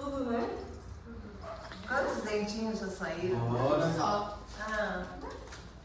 Tudo, 0.00 0.30
né? 0.30 0.48
Quantos 1.86 2.22
dentinhos 2.24 2.78
já 2.80 2.88
saíram? 2.88 3.38
Bora. 3.50 3.92
Só. 3.96 4.38
Ah, 4.60 5.02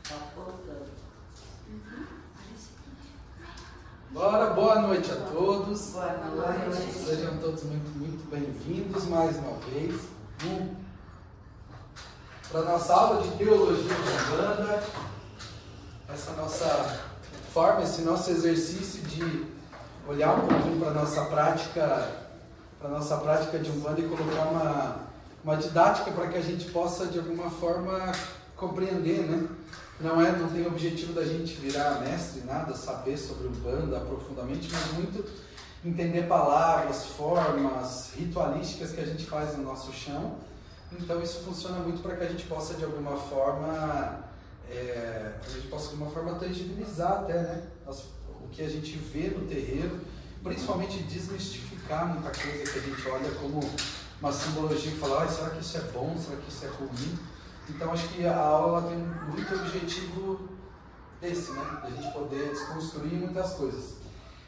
Tá 0.08 0.16
voltando. 0.35 0.89
Bora, 4.11 4.53
boa 4.53 4.82
noite 4.82 5.11
a 5.11 5.16
todos. 5.17 5.92
boa 5.92 6.53
noite. 6.66 6.92
Sejam 6.93 7.37
todos 7.37 7.64
muito, 7.64 7.90
muito 7.98 8.27
bem-vindos 8.32 9.05
mais 9.05 9.38
uma 9.38 9.57
vez 9.69 10.01
para 12.51 12.61
a 12.61 12.63
nossa 12.63 12.93
aula 12.93 13.21
de 13.21 13.37
Teologia 13.37 13.83
de 13.93 14.33
Umbanda. 14.33 14.83
Essa 16.11 16.31
nossa 16.31 16.99
forma, 17.53 17.83
esse 17.83 18.01
nosso 18.01 18.31
exercício 18.31 19.03
de 19.03 19.45
olhar 20.07 20.33
um 20.39 20.47
pouquinho 20.47 20.79
para 20.79 20.89
a 20.89 20.93
nossa 20.93 21.25
prática, 21.25 22.18
para 22.80 22.89
nossa 22.89 23.18
prática 23.18 23.59
de 23.59 23.70
Umbanda 23.70 24.00
e 24.00 24.07
colocar 24.07 24.43
uma, 24.43 24.96
uma 25.43 25.57
didática 25.57 26.11
para 26.11 26.29
que 26.29 26.37
a 26.37 26.42
gente 26.42 26.71
possa, 26.71 27.07
de 27.07 27.20
alguma 27.20 27.50
forma, 27.50 28.11
compreender, 28.56 29.24
né? 29.24 29.47
Não 30.00 30.21
é, 30.21 30.32
não 30.32 30.50
tem 30.50 30.64
o 30.64 30.68
objetivo 30.68 31.11
da 31.11 31.25
gente 31.25 31.56
virar 31.56 32.00
mestre, 32.00 32.42
nada, 32.46 32.73
saber 32.73 33.18
sobre 33.18 33.48
o 33.48 33.52
banda 33.52 34.00
profundamente, 34.00 34.70
mas 34.72 34.94
muito 34.94 35.26
entender 35.84 36.23
palavras, 36.23 37.06
formas, 37.06 38.12
ritualísticas 38.16 38.92
que 38.92 39.02
a 39.02 39.06
gente 39.06 39.26
faz 39.26 39.58
no 39.58 39.64
nosso 39.64 39.92
chão. 39.92 40.38
Então 40.98 41.22
isso 41.22 41.40
funciona 41.44 41.80
muito 41.80 42.02
para 42.02 42.16
que 42.16 42.23
a 42.23 42.28
gente 42.28 42.46
possa 42.46 42.76
de 42.76 42.86
alguma 42.86 43.18
forma, 43.18 44.23
é, 44.70 45.34
a 45.46 45.50
gente 45.50 45.68
possa 45.68 45.88
de 45.88 45.94
alguma 45.94 46.12
forma 46.12 46.36
tangibilizar 46.36 47.20
até, 47.20 47.34
né, 47.34 47.64
as, 47.86 48.06
o 48.42 48.48
que 48.50 48.62
a 48.62 48.70
gente 48.70 48.98
vê 48.98 49.28
no 49.28 49.46
terreiro, 49.48 50.00
principalmente 50.42 51.04
desmistificar 51.04 51.69
muita 51.98 52.32
coisa 52.32 52.72
que 52.72 52.80
a 52.80 52.82
gente 52.82 53.10
olha 53.10 53.32
como 53.32 53.60
uma 54.22 54.32
simbologia 54.32 54.92
e 54.92 54.98
fala, 54.98 55.24
ah, 55.24 55.28
será 55.28 55.50
que 55.52 55.62
isso 55.62 55.78
é 55.78 55.82
bom, 55.92 56.16
será 56.18 56.38
que 56.38 56.50
isso 56.50 56.66
é 56.66 56.70
ruim? 56.70 57.20
Então 57.70 57.92
acho 57.92 58.08
que 58.09 58.26
a 58.26 58.38
aula 58.38 58.81
tem 58.81 58.98
muito 58.98 59.56
objetivo 59.56 60.50
desse, 61.22 61.52
né? 61.52 61.80
Da 61.81 61.90
gente 61.90 62.12
poder 62.14 62.50
desconstruir 62.50 63.14
muitas 63.14 63.54
coisas. 63.54 63.96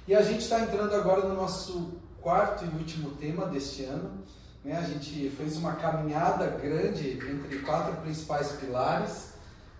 E 0.07 0.15
a 0.15 0.21
gente 0.21 0.41
está 0.41 0.59
entrando 0.59 0.93
agora 0.95 1.27
no 1.27 1.35
nosso 1.35 1.93
quarto 2.21 2.65
e 2.65 2.67
último 2.69 3.11
tema 3.11 3.45
deste 3.45 3.83
ano. 3.83 4.23
Né? 4.63 4.77
A 4.77 4.81
gente 4.81 5.29
fez 5.29 5.57
uma 5.57 5.73
caminhada 5.73 6.47
grande 6.47 7.11
entre 7.11 7.59
quatro 7.59 7.95
principais 8.01 8.51
pilares. 8.53 9.31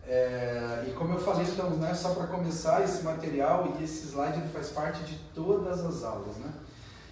É, 0.07 0.85
e 0.87 0.91
como 0.93 1.13
eu 1.13 1.19
falei, 1.19 1.45
então, 1.47 1.69
né, 1.71 1.93
só 1.93 2.13
para 2.13 2.27
começar, 2.27 2.83
esse 2.83 3.03
material 3.03 3.75
e 3.79 3.83
esse 3.83 4.07
slide 4.07 4.39
ele 4.39 4.49
faz 4.49 4.69
parte 4.69 5.03
de 5.03 5.15
todas 5.33 5.79
as 5.85 6.03
aulas. 6.03 6.35
Né? 6.37 6.51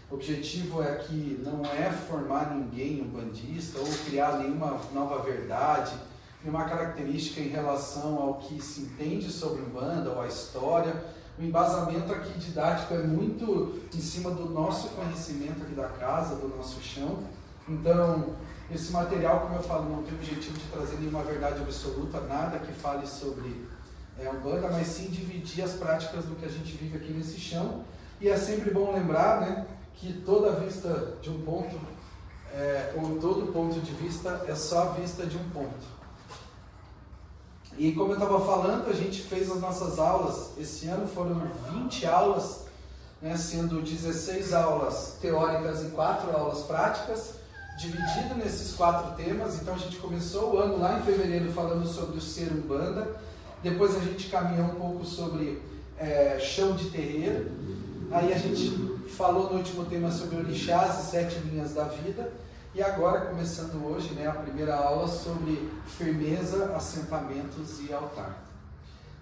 O 0.09 0.15
objetivo 0.15 0.81
é 0.81 0.95
que 0.95 1.39
não 1.43 1.63
é 1.63 1.91
formar 1.91 2.55
ninguém 2.55 3.01
um 3.01 3.07
bandista 3.07 3.77
ou 3.77 3.85
criar 4.05 4.39
nenhuma 4.39 4.79
nova 4.91 5.21
verdade 5.21 5.95
e 6.43 6.49
uma 6.49 6.65
característica 6.65 7.39
em 7.39 7.49
relação 7.49 8.17
ao 8.17 8.35
que 8.35 8.59
se 8.59 8.81
entende 8.81 9.29
sobre 9.29 9.61
Umbanda 9.61 10.09
ou 10.09 10.21
a 10.21 10.27
história. 10.27 10.95
O 11.37 11.43
embasamento 11.43 12.11
aqui 12.11 12.39
didático 12.39 12.95
é 12.95 13.03
muito 13.03 13.79
em 13.93 14.01
cima 14.01 14.31
do 14.31 14.49
nosso 14.49 14.89
conhecimento 14.89 15.61
aqui 15.61 15.75
da 15.75 15.87
casa, 15.87 16.35
do 16.35 16.47
nosso 16.47 16.81
chão. 16.81 17.19
Então, 17.67 18.35
esse 18.71 18.91
material, 18.91 19.41
como 19.41 19.55
eu 19.55 19.61
falo, 19.61 19.89
não 19.89 20.01
tem 20.01 20.13
o 20.13 20.15
objetivo 20.15 20.57
de 20.57 20.65
trazer 20.71 20.97
nenhuma 20.97 21.21
verdade 21.21 21.61
absoluta, 21.61 22.19
nada 22.21 22.57
que 22.57 22.73
fale 22.73 23.05
sobre 23.05 23.63
é, 24.19 24.27
Umbanda, 24.27 24.69
mas 24.71 24.87
sim 24.87 25.09
dividir 25.11 25.63
as 25.63 25.73
práticas 25.73 26.25
do 26.25 26.35
que 26.35 26.45
a 26.45 26.49
gente 26.49 26.75
vive 26.75 26.97
aqui 26.97 27.13
nesse 27.13 27.39
chão. 27.39 27.83
E 28.19 28.27
é 28.27 28.35
sempre 28.35 28.71
bom 28.71 28.91
lembrar 28.91 29.41
né, 29.41 29.65
que 29.99 30.13
toda 30.25 30.51
vista 30.53 31.13
de 31.21 31.29
um 31.29 31.41
ponto, 31.41 31.75
é, 32.53 32.93
ou 32.95 33.19
todo 33.19 33.51
ponto 33.51 33.79
de 33.81 33.91
vista, 33.93 34.45
é 34.47 34.55
só 34.55 34.83
a 34.83 34.91
vista 34.93 35.25
de 35.25 35.37
um 35.37 35.49
ponto. 35.49 35.99
E 37.77 37.91
como 37.91 38.13
eu 38.13 38.13
estava 38.13 38.39
falando, 38.39 38.89
a 38.89 38.93
gente 38.93 39.21
fez 39.21 39.51
as 39.51 39.59
nossas 39.59 39.99
aulas, 39.99 40.51
esse 40.57 40.87
ano 40.87 41.05
foram 41.05 41.41
20 41.71 42.05
aulas, 42.05 42.65
né, 43.21 43.35
sendo 43.35 43.81
16 43.81 44.53
aulas 44.53 45.17
teóricas 45.21 45.83
e 45.83 45.89
4 45.89 46.31
aulas 46.35 46.61
práticas, 46.63 47.33
dividido 47.77 48.35
nesses 48.35 48.75
quatro 48.75 49.15
temas. 49.15 49.61
Então 49.61 49.73
a 49.73 49.77
gente 49.77 49.97
começou 49.97 50.55
o 50.55 50.57
ano 50.57 50.79
lá 50.79 50.97
em 50.97 51.03
fevereiro 51.03 51.51
falando 51.51 51.85
sobre 51.85 52.17
o 52.17 52.21
ser 52.21 52.51
umbanda, 52.51 53.15
depois 53.61 53.95
a 53.95 53.99
gente 53.99 54.29
caminhou 54.29 54.67
um 54.67 54.75
pouco 54.75 55.05
sobre 55.05 55.61
é, 55.97 56.39
chão 56.39 56.75
de 56.75 56.89
terreiro, 56.89 57.51
aí 58.11 58.33
a 58.33 58.37
gente 58.37 58.97
falou 59.09 59.51
no 59.51 59.57
último 59.57 59.85
tema 59.85 60.11
sobre 60.11 60.37
orixás 60.37 60.99
e 60.99 61.11
sete 61.11 61.39
linhas 61.39 61.73
da 61.73 61.85
vida, 61.85 62.31
e 62.73 62.83
agora, 62.83 63.21
começando 63.21 63.83
hoje, 63.83 64.13
né, 64.13 64.27
a 64.27 64.31
primeira 64.31 64.75
aula 64.75 65.07
sobre 65.07 65.71
firmeza, 65.87 66.71
assentamentos 66.75 67.79
e 67.81 67.91
altar. 67.91 68.43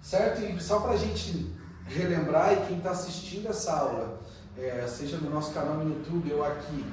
Certo? 0.01 0.41
E 0.41 0.59
só 0.61 0.81
para 0.81 0.91
a 0.91 0.97
gente 0.97 1.55
relembrar, 1.85 2.51
e 2.53 2.67
quem 2.67 2.77
está 2.77 2.91
assistindo 2.91 3.47
essa 3.47 3.71
aula, 3.71 4.19
é, 4.57 4.85
seja 4.87 5.17
no 5.17 5.29
nosso 5.29 5.53
canal 5.53 5.75
no 5.75 5.89
YouTube 5.89 6.33
ou 6.33 6.45
aqui, 6.45 6.85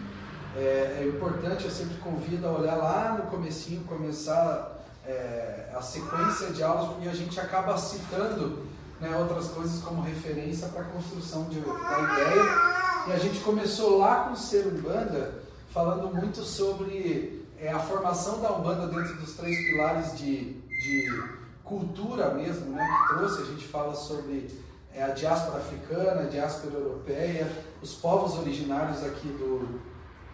é, 0.56 1.00
é, 1.00 1.08
importante, 1.08 1.64
eu 1.64 1.70
sempre 1.70 1.96
convido 1.96 2.46
a 2.46 2.52
olhar 2.52 2.76
lá 2.76 3.18
no 3.18 3.30
comecinho, 3.30 3.82
começar 3.84 4.80
é, 5.04 5.70
a 5.74 5.82
sequência 5.82 6.52
de 6.52 6.62
aulas, 6.62 6.88
porque 6.90 7.08
a 7.08 7.14
gente 7.14 7.38
acaba 7.40 7.76
citando 7.76 8.64
né, 9.00 9.16
outras 9.16 9.48
coisas 9.48 9.82
como 9.82 10.02
referência 10.02 10.68
para 10.68 10.82
a 10.82 10.84
construção 10.84 11.44
de, 11.44 11.60
da 11.60 12.00
ideia. 12.00 12.74
E 13.08 13.12
a 13.12 13.18
gente 13.18 13.40
começou 13.40 13.98
lá 13.98 14.24
com 14.24 14.32
o 14.32 14.36
Ser 14.36 14.66
Umbanda, 14.66 15.42
falando 15.70 16.14
muito 16.14 16.42
sobre 16.42 17.44
é, 17.58 17.70
a 17.70 17.78
formação 17.78 18.40
da 18.40 18.52
Umbanda 18.52 18.86
dentro 18.86 19.14
dos 19.16 19.34
três 19.34 19.56
pilares 19.56 20.16
de, 20.18 20.54
de 20.54 21.24
cultura 21.62 22.34
mesmo, 22.34 22.72
né, 22.72 22.86
que 23.08 23.14
trouxe. 23.14 23.42
A 23.42 23.46
gente 23.46 23.66
fala 23.66 23.94
sobre 23.94 24.48
é, 24.94 25.02
a 25.02 25.08
diáspora 25.08 25.58
africana, 25.58 26.22
a 26.22 26.26
diáspora 26.26 26.74
europeia, 26.74 27.50
os 27.82 27.94
povos 27.94 28.38
originários 28.38 29.04
aqui 29.04 29.28
do, 29.28 29.80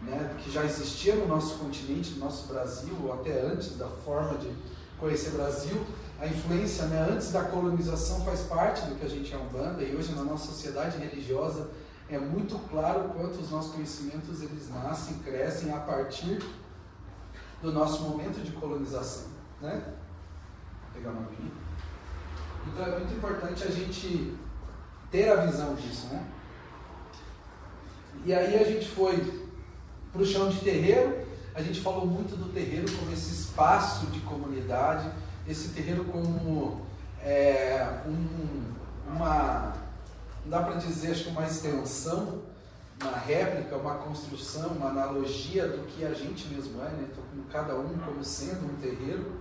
né, 0.02 0.36
que 0.38 0.50
já 0.50 0.64
existiam 0.64 1.16
no 1.16 1.28
nosso 1.28 1.58
continente, 1.58 2.12
no 2.12 2.24
nosso 2.24 2.46
Brasil, 2.46 3.12
até 3.12 3.40
antes 3.42 3.76
da 3.76 3.88
forma 3.88 4.38
de 4.38 4.50
conhecer 4.98 5.30
Brasil. 5.30 5.76
A 6.20 6.26
influência 6.26 6.84
né, 6.84 7.08
antes 7.10 7.32
da 7.32 7.44
colonização 7.44 8.22
faz 8.26 8.42
parte 8.42 8.86
do 8.86 8.94
que 8.96 9.06
a 9.06 9.08
gente 9.08 9.32
é 9.32 9.38
Umbanda 9.38 9.82
e 9.82 9.96
hoje 9.96 10.12
na 10.12 10.22
nossa 10.22 10.48
sociedade 10.48 10.98
religiosa 10.98 11.70
é 12.10 12.18
muito 12.18 12.58
claro 12.68 13.08
quanto 13.16 13.40
os 13.40 13.50
nossos 13.50 13.72
conhecimentos 13.72 14.42
eles 14.42 14.68
nascem, 14.68 15.18
crescem 15.20 15.72
a 15.72 15.78
partir 15.78 16.42
do 17.62 17.72
nosso 17.72 18.02
momento 18.02 18.44
de 18.44 18.52
colonização, 18.52 19.28
né? 19.62 19.82
Vou 20.82 20.92
pegar 20.92 21.10
uma 21.10 21.22
aqui. 21.22 21.50
Então 22.66 22.84
é 22.84 22.98
muito 22.98 23.14
importante 23.14 23.64
a 23.64 23.70
gente 23.70 24.36
ter 25.10 25.30
a 25.30 25.36
visão 25.46 25.74
disso, 25.74 26.08
né? 26.08 26.26
E 28.26 28.34
aí 28.34 28.60
a 28.60 28.64
gente 28.64 28.86
foi 28.88 29.48
para 30.12 30.20
o 30.20 30.26
chão 30.26 30.50
de 30.50 30.60
terreiro, 30.60 31.26
a 31.54 31.62
gente 31.62 31.80
falou 31.80 32.04
muito 32.04 32.36
do 32.36 32.52
terreiro 32.52 32.92
como 32.98 33.10
esse 33.10 33.32
espaço 33.32 34.06
de 34.08 34.20
comunidade, 34.20 35.10
esse 35.50 35.70
terreiro 35.70 36.04
como 36.04 36.80
é, 37.22 38.02
um, 38.06 38.72
uma 39.12 39.74
não 40.44 40.50
dá 40.50 40.62
para 40.62 40.76
dizer, 40.76 41.10
acho 41.10 41.24
que 41.24 41.30
uma 41.30 41.44
extensão, 41.44 42.42
uma 43.00 43.16
réplica, 43.16 43.76
uma 43.76 43.96
construção, 43.96 44.70
uma 44.70 44.88
analogia 44.88 45.68
do 45.68 45.86
que 45.86 46.04
a 46.04 46.14
gente 46.14 46.48
mesmo 46.48 46.80
é, 46.80 46.88
né? 46.88 47.08
Então, 47.10 47.22
como 47.30 47.44
cada 47.44 47.76
um 47.76 47.88
como 47.98 48.24
sendo 48.24 48.66
um 48.66 48.76
terreiro. 48.76 49.32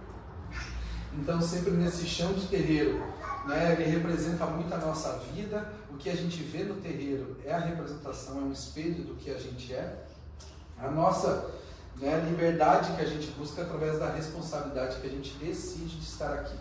Então, 1.13 1.41
sempre 1.41 1.71
nesse 1.71 2.05
chão 2.05 2.33
de 2.33 2.47
terreiro, 2.47 3.01
né? 3.47 3.73
Ele 3.73 3.85
representa 3.85 4.45
muito 4.45 4.73
a 4.73 4.77
nossa 4.77 5.17
vida. 5.33 5.73
O 5.89 5.97
que 5.97 6.09
a 6.09 6.15
gente 6.15 6.43
vê 6.43 6.63
no 6.63 6.75
terreiro 6.75 7.37
é 7.45 7.53
a 7.53 7.59
representação, 7.59 8.39
é 8.39 8.41
um 8.41 8.51
espelho 8.51 9.03
do 9.03 9.15
que 9.15 9.31
a 9.31 9.37
gente 9.37 9.73
é. 9.73 10.05
A 10.77 10.89
nossa 10.91 11.49
né, 11.99 12.25
liberdade 12.29 12.95
que 12.95 13.01
a 13.01 13.05
gente 13.05 13.27
busca 13.31 13.61
através 13.61 13.99
da 13.99 14.09
responsabilidade 14.11 14.99
que 15.01 15.07
a 15.07 15.09
gente 15.09 15.33
decide 15.37 15.97
de 15.97 16.05
estar 16.05 16.33
aqui. 16.33 16.55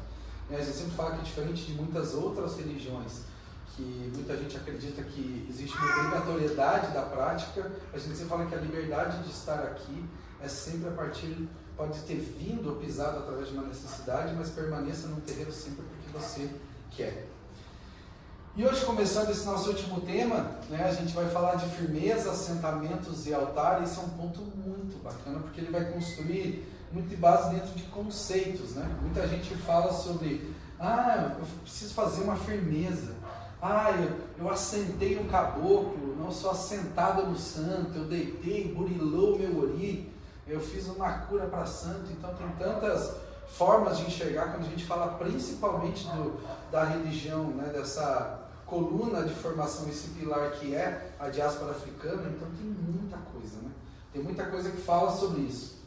Né? 0.50 0.58
A 0.58 0.62
gente 0.62 0.76
sempre 0.76 0.94
fala 0.94 1.12
que 1.12 1.20
é 1.20 1.24
diferente 1.24 1.64
de 1.66 1.72
muitas 1.74 2.14
outras 2.14 2.56
religiões 2.56 3.22
que 3.78 4.10
muita 4.12 4.36
gente 4.36 4.56
acredita 4.56 5.02
que 5.04 5.46
existe 5.48 5.76
uma 5.76 6.00
obrigatoriedade 6.00 6.92
da 6.92 7.02
prática, 7.02 7.70
a 7.92 7.98
gente 7.98 8.16
sempre 8.16 8.28
fala 8.28 8.46
que 8.46 8.54
a 8.56 8.58
liberdade 8.58 9.22
de 9.22 9.30
estar 9.30 9.60
aqui 9.60 10.04
é 10.42 10.48
sempre 10.48 10.88
a 10.88 10.92
partir, 10.92 11.48
pode 11.76 12.00
ter 12.00 12.16
vindo 12.16 12.70
ou 12.70 12.76
pisado 12.76 13.18
através 13.18 13.48
de 13.48 13.54
uma 13.54 13.62
necessidade, 13.62 14.34
mas 14.34 14.50
permaneça 14.50 15.06
no 15.06 15.20
terreiro 15.20 15.52
sempre 15.52 15.84
porque 15.84 16.18
você 16.18 16.50
quer. 16.90 17.28
E 18.58 18.66
hoje, 18.66 18.84
começando 18.84 19.31
esse 19.31 19.46
nosso 19.46 19.70
último 19.70 20.00
tema, 20.00 20.50
né, 20.69 20.84
a 20.84 20.93
gente 20.93 21.14
vai 21.14 21.28
falar 21.28 21.55
de 21.55 21.66
firmeza, 21.76 22.32
assentamentos 22.32 23.25
e 23.25 23.32
altar. 23.32 23.84
Esse 23.84 24.00
é 24.00 24.02
um 24.02 24.08
ponto 24.08 24.40
muito 24.40 25.00
bacana, 25.00 25.38
porque 25.38 25.60
ele 25.60 25.70
vai 25.70 25.84
construir 25.93 26.66
muito 26.90 27.08
de 27.08 27.14
base 27.14 27.55
dentro 27.55 27.70
de 27.76 27.84
conceitos. 27.84 28.75
Né? 28.75 28.99
Muita 29.00 29.28
gente 29.28 29.55
fala 29.58 29.93
sobre, 29.93 30.52
ah, 30.81 31.37
eu 31.38 31.46
preciso 31.62 31.94
fazer 31.94 32.25
uma 32.25 32.34
firmeza. 32.34 33.14
Ah, 33.62 33.93
eu, 33.93 34.44
eu 34.44 34.50
assentei 34.50 35.16
um 35.20 35.28
caboclo, 35.28 36.16
não 36.19 36.32
sou 36.32 36.50
assentada 36.50 37.22
no 37.22 37.38
santo, 37.38 37.96
eu 37.96 38.06
deitei, 38.06 38.75
burilou 38.75 39.38
meu 39.38 39.62
ori. 39.62 40.12
eu 40.49 40.58
fiz 40.58 40.88
uma 40.88 41.12
cura 41.12 41.46
para 41.46 41.64
santo, 41.64 42.11
então 42.11 42.34
tem 42.34 42.49
tantas 42.58 43.14
formas 43.46 43.99
de 43.99 44.06
enxergar 44.06 44.50
quando 44.50 44.66
a 44.66 44.70
gente 44.70 44.84
fala 44.84 45.12
principalmente 45.12 46.04
do, 46.08 46.40
da 46.72 46.82
religião, 46.82 47.44
né, 47.44 47.70
dessa 47.72 48.47
coluna 48.68 49.24
de 49.24 49.34
formação, 49.34 49.88
esse 49.88 50.10
pilar 50.10 50.50
que 50.52 50.74
é 50.74 51.12
a 51.18 51.28
diáspora 51.28 51.72
africana, 51.72 52.30
então 52.30 52.48
tem 52.56 52.66
muita 52.66 53.16
coisa, 53.16 53.56
né? 53.62 53.70
Tem 54.12 54.22
muita 54.22 54.44
coisa 54.46 54.70
que 54.70 54.80
fala 54.80 55.10
sobre 55.10 55.42
isso. 55.42 55.78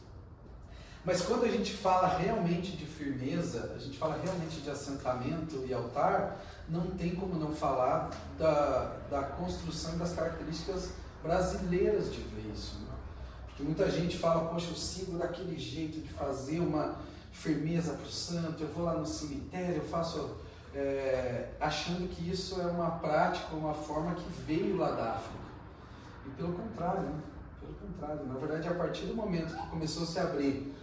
Mas 1.04 1.22
quando 1.22 1.44
a 1.44 1.48
gente 1.48 1.72
fala 1.72 2.06
realmente 2.06 2.76
de 2.76 2.86
firmeza, 2.86 3.72
a 3.74 3.78
gente 3.78 3.98
fala 3.98 4.18
realmente 4.22 4.60
de 4.60 4.70
assentamento 4.70 5.64
e 5.66 5.74
altar, 5.74 6.40
não 6.68 6.90
tem 6.92 7.14
como 7.14 7.34
não 7.34 7.52
falar 7.52 8.10
da, 8.38 8.96
da 9.10 9.22
construção 9.22 9.98
das 9.98 10.12
características 10.12 10.90
brasileiras 11.22 12.12
de 12.12 12.20
ver 12.20 12.52
isso. 12.52 12.78
Né? 12.80 12.94
Porque 13.46 13.62
muita 13.64 13.90
gente 13.90 14.16
fala, 14.16 14.48
poxa, 14.48 14.70
eu 14.70 14.76
sigo 14.76 15.18
daquele 15.18 15.58
jeito 15.58 16.00
de 16.00 16.08
fazer 16.08 16.60
uma 16.60 16.96
firmeza 17.32 17.94
para 17.94 18.06
o 18.06 18.10
santo, 18.10 18.62
eu 18.62 18.68
vou 18.68 18.84
lá 18.84 18.94
no 18.94 19.06
cemitério, 19.06 19.76
eu 19.76 19.84
faço. 19.84 20.36
É, 20.74 21.50
achando 21.60 22.08
que 22.08 22.30
isso 22.30 22.60
é 22.60 22.66
uma 22.66 22.92
prática, 22.92 23.54
uma 23.54 23.74
forma 23.74 24.14
que 24.14 24.30
veio 24.46 24.76
lá 24.76 24.92
da 24.92 25.12
África. 25.12 25.44
E 26.26 26.30
pelo 26.30 26.54
contrário, 26.54 27.02
né? 27.02 27.20
pelo 27.60 27.74
contrário, 27.74 28.26
na 28.26 28.34
verdade, 28.38 28.68
a 28.68 28.74
partir 28.74 29.06
do 29.06 29.14
momento 29.14 29.54
que 29.54 29.66
começou 29.68 30.04
a 30.04 30.06
se 30.06 30.18
abrir 30.18 30.74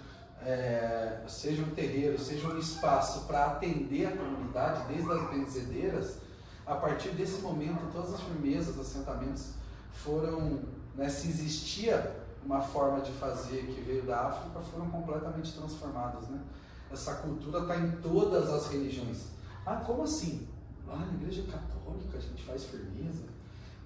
é, 0.41 1.21
seja 1.27 1.63
um 1.63 1.71
terreiro, 1.71 2.19
seja 2.19 2.47
um 2.47 2.57
espaço 2.57 3.25
para 3.25 3.45
atender 3.47 4.07
a 4.07 4.17
comunidade, 4.17 4.87
desde 4.87 5.11
as 5.11 5.29
benzedeiras, 5.29 6.17
a 6.65 6.75
partir 6.75 7.09
desse 7.09 7.41
momento 7.41 7.91
todas 7.91 8.13
as 8.13 8.21
firmezas, 8.21 8.79
assentamentos 8.79 9.53
foram, 9.91 10.61
né, 10.95 11.09
se 11.09 11.27
existia 11.27 12.15
uma 12.45 12.61
forma 12.61 13.01
de 13.01 13.11
fazer 13.13 13.65
que 13.65 13.81
veio 13.81 14.03
da 14.03 14.27
África, 14.27 14.59
foram 14.59 14.89
completamente 14.89 15.53
transformadas. 15.53 16.27
Né? 16.29 16.39
Essa 16.91 17.15
cultura 17.15 17.59
está 17.59 17.75
em 17.77 17.91
todas 17.97 18.49
as 18.49 18.67
religiões. 18.67 19.38
Ah, 19.69 19.83
como 19.85 20.01
assim? 20.01 20.47
Lá 20.87 20.95
na 20.95 21.13
igreja 21.13 21.43
católica 21.43 22.17
a 22.17 22.19
gente 22.19 22.43
faz 22.43 22.63
firmeza, 22.63 23.25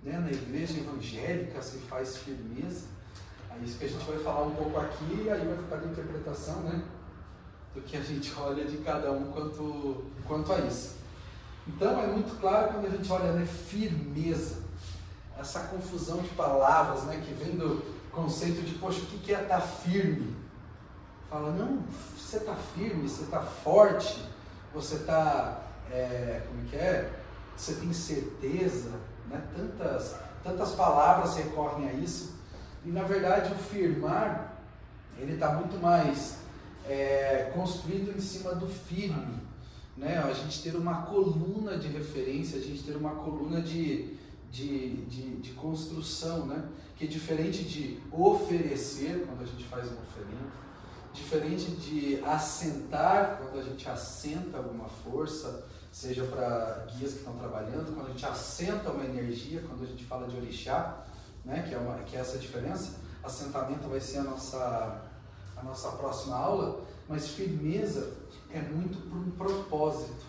né? 0.02 0.18
na 0.18 0.32
igreja 0.32 0.80
evangélica 0.80 1.62
se 1.62 1.78
faz 1.80 2.20
firmeza. 2.20 2.86
É 3.52 3.62
isso 3.66 3.78
que 3.78 3.84
a 3.84 3.90
gente 3.90 4.06
vai 4.06 4.18
falar 4.20 4.44
um 4.44 4.56
pouco 4.56 4.80
aqui 4.80 5.24
e 5.26 5.30
aí 5.30 5.46
vai 5.46 5.58
ficar 5.58 5.76
de 5.82 5.88
interpretação, 5.88 6.62
né? 6.62 6.86
Do 7.76 7.82
que 7.82 7.98
a 7.98 8.02
gente 8.02 8.34
olha 8.40 8.64
de 8.64 8.78
cada 8.78 9.12
um 9.12 9.30
quanto, 9.34 10.06
quanto 10.26 10.54
a 10.54 10.60
isso. 10.60 10.96
Então 11.68 12.02
é 12.02 12.08
muito 12.08 12.40
claro 12.40 12.72
quando 12.72 12.86
a 12.86 12.90
gente 12.90 13.12
olha 13.12 13.34
né, 13.34 13.46
firmeza, 13.46 14.64
essa 15.38 15.68
confusão 15.68 16.22
de 16.22 16.30
palavras 16.30 17.04
né, 17.04 17.22
que 17.26 17.34
vem 17.34 17.58
do 17.58 17.84
conceito 18.10 18.62
de, 18.62 18.76
poxa, 18.76 19.02
o 19.02 19.06
que 19.06 19.34
é 19.34 19.42
estar 19.42 19.60
tá 19.60 19.62
firme? 19.62 20.34
Fala, 21.30 21.52
não, 21.52 21.84
você 22.18 22.38
está 22.38 22.56
firme, 22.56 23.10
você 23.10 23.24
está 23.24 23.42
forte, 23.42 24.32
você 24.74 24.96
está, 24.96 25.63
é, 25.94 26.42
como 26.48 26.66
que 26.66 26.76
é? 26.76 27.12
Você 27.56 27.76
tem 27.76 27.94
certeza, 27.94 28.90
né? 29.30 29.44
Tantas, 29.56 30.16
tantas 30.44 30.72
palavras 30.72 31.36
recorrem 31.38 31.88
a 31.88 31.94
isso. 31.94 32.34
E 32.84 32.90
na 32.90 33.04
verdade 33.04 33.54
o 33.54 33.56
firmar, 33.56 34.58
ele 35.18 35.34
está 35.34 35.54
muito 35.54 35.80
mais 35.82 36.38
é, 36.88 37.52
construído 37.54 38.16
em 38.18 38.20
cima 38.20 38.56
do 38.56 38.68
firme. 38.68 39.42
Né? 39.96 40.18
A 40.18 40.34
gente 40.34 40.64
ter 40.64 40.76
uma 40.76 41.04
coluna 41.04 41.78
de 41.78 41.88
referência, 41.88 42.58
a 42.58 42.62
gente 42.62 42.84
ter 42.84 42.98
uma 42.98 43.12
coluna 43.12 43.62
de, 43.62 44.18
de, 44.52 44.98
de, 45.06 45.36
de 45.38 45.52
construção, 45.52 46.48
né? 46.48 46.68
que 46.98 47.06
é 47.06 47.08
diferente 47.08 47.64
de 47.64 48.00
oferecer, 48.12 49.26
quando 49.28 49.44
a 49.44 49.46
gente 49.46 49.64
faz 49.66 49.86
uma 49.86 50.02
oferenda, 50.02 50.64
diferente 51.14 51.72
de 51.72 52.20
assentar, 52.26 53.38
quando 53.38 53.60
a 53.60 53.64
gente 53.64 53.88
assenta 53.88 54.58
alguma 54.58 54.90
força, 54.90 55.68
seja 55.94 56.26
para 56.26 56.88
guias 56.92 57.12
que 57.12 57.20
estão 57.20 57.38
trabalhando, 57.38 57.94
quando 57.94 58.08
a 58.08 58.10
gente 58.10 58.26
assenta 58.26 58.90
uma 58.90 59.06
energia, 59.06 59.62
quando 59.62 59.84
a 59.84 59.86
gente 59.86 60.04
fala 60.06 60.28
de 60.28 60.36
orixá, 60.36 61.06
né, 61.46 61.64
que, 61.70 61.76
é 61.76 61.78
uma, 61.78 62.00
que 62.00 62.18
é 62.18 62.20
essa 62.20 62.40
diferença. 62.40 62.96
Assentamento 63.24 63.88
vai 63.88 64.02
ser 64.02 64.18
a 64.18 64.24
nossa, 64.24 65.04
a 65.56 65.62
nossa 65.62 65.92
próxima 65.92 66.36
aula, 66.36 66.82
mas 67.08 67.30
firmeza 67.30 68.12
é 68.50 68.60
muito 68.60 69.08
por 69.08 69.20
um 69.20 69.32
propósito, 69.32 70.26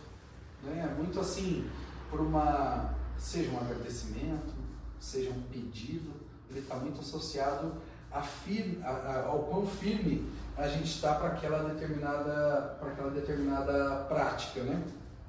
né? 0.63 0.87
é 0.87 0.95
muito 0.95 1.19
assim, 1.19 1.69
por 2.11 2.21
uma, 2.21 2.95
seja 3.17 3.51
um 3.51 3.59
agradecimento, 3.59 4.53
seja 5.01 5.31
um 5.31 5.43
pedido, 5.45 6.13
ele 6.51 6.61
está 6.61 6.77
muito 6.77 7.01
associado 7.01 7.73
a 8.13 8.21
firme, 8.21 8.83
a, 8.85 8.91
a, 8.91 9.27
ao 9.29 9.45
quão 9.45 9.67
firme 9.67 10.31
a 10.59 10.69
gente 10.69 10.91
está 10.91 11.15
para 11.15 11.29
aquela 11.29 11.71
determinada, 11.71 12.77
para 12.79 12.93
aquela 12.93 13.11
determinada 13.11 14.05
prática, 14.05 14.63
né? 14.63 14.85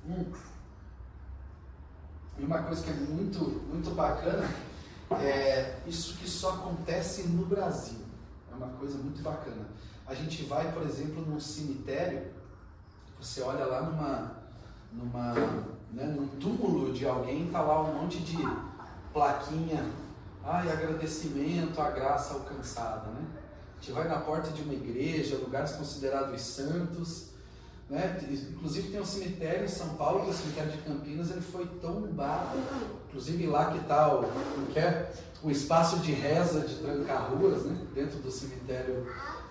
Hum. 0.07 0.25
E 2.37 2.43
uma 2.43 2.61
coisa 2.63 2.83
que 2.83 2.89
é 2.89 2.93
muito, 2.93 3.39
muito 3.39 3.91
bacana 3.91 4.49
é 5.11 5.79
isso 5.87 6.17
que 6.17 6.29
só 6.29 6.55
acontece 6.55 7.23
no 7.29 7.45
Brasil. 7.45 7.99
É 8.51 8.55
uma 8.55 8.67
coisa 8.73 8.97
muito 8.97 9.21
bacana. 9.21 9.65
A 10.05 10.13
gente 10.13 10.43
vai, 10.43 10.71
por 10.71 10.83
exemplo, 10.83 11.25
num 11.25 11.39
cemitério, 11.39 12.27
você 13.19 13.41
olha 13.41 13.65
lá 13.65 13.81
numa, 13.81 14.31
numa, 14.91 15.33
né, 15.91 16.05
num 16.05 16.27
túmulo 16.39 16.93
de 16.93 17.07
alguém, 17.07 17.49
tá 17.49 17.61
lá 17.61 17.81
um 17.81 18.01
monte 18.01 18.19
de 18.19 18.37
plaquinha, 19.11 19.89
ai, 20.43 20.69
agradecimento 20.69 21.79
à 21.81 21.89
graça 21.89 22.33
alcançada, 22.33 23.09
né? 23.11 23.25
A 23.77 23.81
gente 23.81 23.93
vai 23.93 24.07
na 24.07 24.19
porta 24.19 24.51
de 24.51 24.61
uma 24.61 24.73
igreja, 24.73 25.37
lugares 25.37 25.71
considerados 25.71 26.41
santos, 26.41 27.34
né? 27.89 28.19
Inclusive 28.51 28.89
tem 28.89 28.99
um 28.99 29.05
cemitério 29.05 29.65
em 29.65 29.67
São 29.67 29.89
Paulo, 29.89 30.21
que 30.21 30.27
é 30.27 30.29
o 30.31 30.33
cemitério 30.33 30.71
de 30.71 30.77
Campinas, 30.79 31.31
ele 31.31 31.41
foi 31.41 31.67
tombado. 31.81 32.57
Inclusive 33.07 33.45
lá 33.47 33.71
que 33.71 33.77
está 33.77 34.13
o, 34.15 34.25
que 34.73 34.79
é, 34.79 35.13
o 35.43 35.51
espaço 35.51 35.99
de 35.99 36.11
reza 36.11 36.61
de 36.61 36.75
Tranca-Ruas, 36.75 37.63
né? 37.65 37.85
dentro 37.93 38.17
do 38.19 38.31
cemitério, 38.31 39.05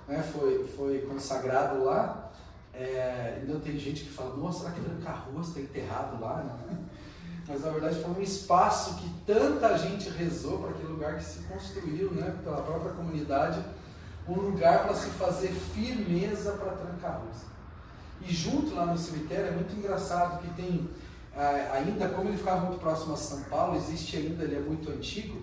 né? 0.08 0.22
foi, 0.22 0.66
foi 0.76 0.98
consagrado 1.02 1.84
lá. 1.84 2.32
É, 2.72 3.38
ainda 3.40 3.60
tem 3.60 3.78
gente 3.78 4.02
que 4.02 4.10
fala, 4.10 4.36
nossa, 4.36 4.60
será 4.60 4.72
que 4.72 4.80
Tranca-Ruas 4.80 5.48
está 5.48 5.60
enterrado 5.60 6.20
lá? 6.20 6.42
Né? 6.42 6.78
Mas 7.46 7.62
na 7.62 7.70
verdade 7.70 8.02
foi 8.02 8.10
um 8.10 8.20
espaço 8.20 8.96
que 8.96 9.08
tanta 9.24 9.78
gente 9.78 10.08
rezou 10.08 10.58
para 10.58 10.70
aquele 10.70 10.88
lugar 10.88 11.18
que 11.18 11.24
se 11.24 11.40
construiu 11.44 12.10
né? 12.10 12.34
pela 12.42 12.62
própria 12.62 12.92
comunidade, 12.94 13.64
um 14.26 14.34
lugar 14.34 14.84
para 14.84 14.94
se 14.94 15.10
fazer 15.10 15.48
firmeza 15.48 16.52
para 16.52 16.72
Tranca-Ruas. 16.72 17.54
E 18.22 18.32
junto 18.32 18.74
lá 18.74 18.86
no 18.86 18.96
cemitério 18.96 19.48
é 19.48 19.50
muito 19.50 19.74
engraçado 19.76 20.40
que 20.40 20.54
tem 20.54 20.88
é, 21.36 21.68
ainda, 21.72 22.08
como 22.10 22.28
ele 22.28 22.38
ficava 22.38 22.60
muito 22.60 22.78
próximo 22.78 23.14
a 23.14 23.16
São 23.16 23.42
Paulo, 23.44 23.76
existe 23.76 24.16
ainda, 24.16 24.44
ele 24.44 24.54
é 24.54 24.60
muito 24.60 24.88
antigo, 24.90 25.42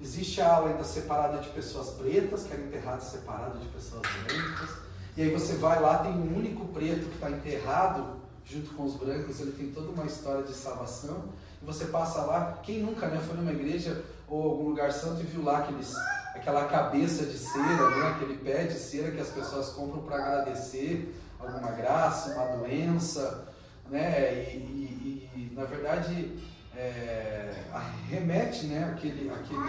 existe 0.00 0.40
a 0.40 0.54
ala 0.54 0.68
ainda 0.68 0.84
separada 0.84 1.38
de 1.38 1.48
pessoas 1.48 1.90
pretas, 1.90 2.42
que 2.42 2.52
era 2.52 2.62
enterrado 2.62 3.00
separado 3.00 3.58
de 3.58 3.66
pessoas 3.68 4.02
brancas. 4.02 4.70
E 5.16 5.22
aí 5.22 5.30
você 5.30 5.54
vai 5.54 5.80
lá, 5.80 5.98
tem 5.98 6.12
um 6.12 6.36
único 6.36 6.66
preto 6.68 7.08
que 7.08 7.14
está 7.14 7.30
enterrado 7.30 8.20
junto 8.44 8.74
com 8.74 8.84
os 8.84 8.96
brancos, 8.96 9.40
ele 9.40 9.52
tem 9.52 9.70
toda 9.70 9.90
uma 9.90 10.04
história 10.04 10.42
de 10.42 10.52
salvação. 10.52 11.24
E 11.62 11.64
você 11.64 11.86
passa 11.86 12.22
lá, 12.22 12.58
quem 12.62 12.82
nunca 12.82 13.06
né, 13.08 13.20
foi 13.26 13.36
numa 13.36 13.52
igreja 13.52 14.04
ou 14.28 14.42
algum 14.42 14.68
lugar 14.68 14.92
santo 14.92 15.20
e 15.20 15.24
viu 15.24 15.42
lá 15.42 15.58
aqueles, 15.58 15.94
aquela 16.34 16.66
cabeça 16.66 17.24
de 17.24 17.38
cera, 17.38 17.90
né, 17.90 18.08
aquele 18.08 18.36
pé 18.38 18.64
de 18.64 18.74
cera 18.74 19.10
que 19.10 19.20
as 19.20 19.28
pessoas 19.28 19.70
compram 19.70 20.02
para 20.02 20.16
agradecer 20.16 21.14
alguma 21.40 21.70
graça, 21.72 22.34
uma 22.34 22.56
doença, 22.56 23.48
né? 23.88 24.54
E, 24.54 24.56
e, 24.56 25.30
e 25.34 25.54
na 25.54 25.64
verdade 25.64 26.38
é, 26.76 27.64
remete, 28.08 28.66
né? 28.66 28.92
Aquele, 28.92 29.30
aquele, 29.30 29.60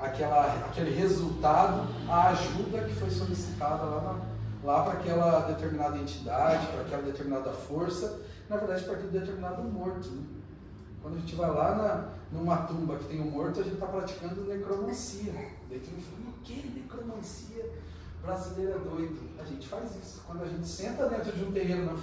aquela, 0.00 0.66
aquele 0.66 0.94
resultado 0.94 1.88
à 2.08 2.28
ajuda 2.28 2.84
que 2.84 2.94
foi 2.94 3.10
solicitada 3.10 3.84
lá, 3.84 4.20
lá 4.62 4.82
para 4.84 4.92
aquela 4.94 5.40
determinada 5.40 5.98
entidade, 5.98 6.66
para 6.68 6.80
aquela 6.82 7.02
determinada 7.02 7.52
força, 7.52 8.20
na 8.48 8.56
verdade 8.56 8.84
para 8.84 8.94
aquele 8.94 9.18
determinado 9.18 9.62
morto. 9.64 10.08
Né? 10.10 10.22
Quando 11.02 11.16
a 11.16 11.20
gente 11.20 11.34
vai 11.34 11.50
lá 11.50 11.74
na, 11.74 12.38
numa 12.38 12.56
tumba 12.58 12.96
que 12.96 13.04
tem 13.04 13.20
um 13.20 13.30
morto, 13.30 13.60
a 13.60 13.62
gente 13.62 13.74
está 13.74 13.86
praticando 13.86 14.44
necromancia. 14.44 15.32
Daí 15.68 15.78
tu 15.80 15.90
fala, 15.90 16.30
o 16.30 16.40
que 16.42 16.80
necromancia? 16.80 17.70
Brasileiro 18.24 18.72
é 18.72 18.78
doido. 18.78 19.18
A 19.38 19.44
gente 19.44 19.68
faz 19.68 19.94
isso. 19.96 20.22
Quando 20.26 20.42
a 20.42 20.46
gente 20.46 20.66
senta 20.66 21.08
dentro 21.08 21.32
de 21.32 21.44
um 21.44 21.52
terreno 21.52 21.98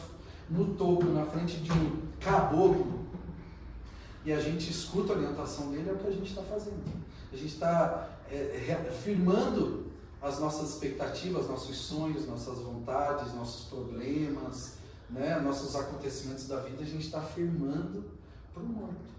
no, 0.49 0.65
no 0.65 0.73
topo, 0.75 1.05
na 1.07 1.25
frente 1.25 1.57
de 1.57 1.71
um 1.71 2.01
caboclo, 2.19 3.01
e 4.23 4.31
a 4.31 4.39
gente 4.39 4.69
escuta 4.69 5.13
a 5.13 5.15
orientação 5.15 5.71
dele, 5.71 5.89
é 5.89 5.93
o 5.93 5.97
que 5.97 6.07
a 6.07 6.11
gente 6.11 6.29
está 6.29 6.43
fazendo. 6.43 6.83
A 7.33 7.35
gente 7.35 7.53
está 7.53 8.09
é, 8.29 8.91
firmando 9.03 9.91
as 10.21 10.39
nossas 10.39 10.69
expectativas, 10.69 11.47
nossos 11.47 11.75
sonhos, 11.75 12.27
nossas 12.27 12.59
vontades, 12.59 13.33
nossos 13.33 13.67
problemas, 13.67 14.75
né, 15.09 15.39
nossos 15.39 15.75
acontecimentos 15.75 16.47
da 16.47 16.59
vida, 16.59 16.83
a 16.83 16.85
gente 16.85 17.05
está 17.05 17.19
firmando 17.21 18.05
para 18.53 18.61
o 18.61 18.65
morto. 18.65 19.11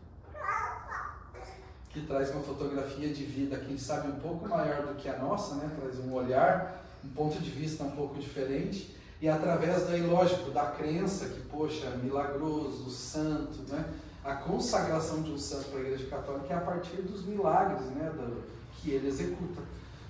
Que 1.91 2.07
traz 2.07 2.31
uma 2.31 2.43
fotografia 2.43 3.13
de 3.13 3.25
vida, 3.25 3.59
quem 3.59 3.77
sabe, 3.77 4.09
um 4.09 4.21
pouco 4.21 4.49
maior 4.49 4.87
do 4.87 4.95
que 4.95 5.09
a 5.09 5.19
nossa, 5.19 5.57
né, 5.57 5.71
traz 5.79 5.99
um 5.99 6.13
olhar 6.13 6.83
um 7.05 7.09
ponto 7.11 7.39
de 7.39 7.51
vista 7.51 7.85
um 7.85 7.91
pouco 7.91 8.19
diferente 8.19 8.97
e 9.21 9.29
através 9.29 9.87
daí, 9.87 10.03
lógico, 10.03 10.51
da 10.51 10.67
crença 10.67 11.27
que, 11.27 11.41
poxa, 11.43 11.91
milagroso, 12.03 12.91
santo, 12.91 13.61
né? 13.69 13.85
A 14.25 14.35
consagração 14.35 15.23
de 15.23 15.31
um 15.31 15.39
santo 15.39 15.69
para 15.71 15.79
a 15.79 15.83
Igreja 15.83 16.07
Católica 16.07 16.53
é 16.53 16.57
a 16.57 16.61
partir 16.61 17.03
dos 17.03 17.25
milagres, 17.25 17.87
né? 17.91 18.11
Do, 18.15 18.43
que 18.83 18.91
ele 18.91 19.07
executa. 19.07 19.63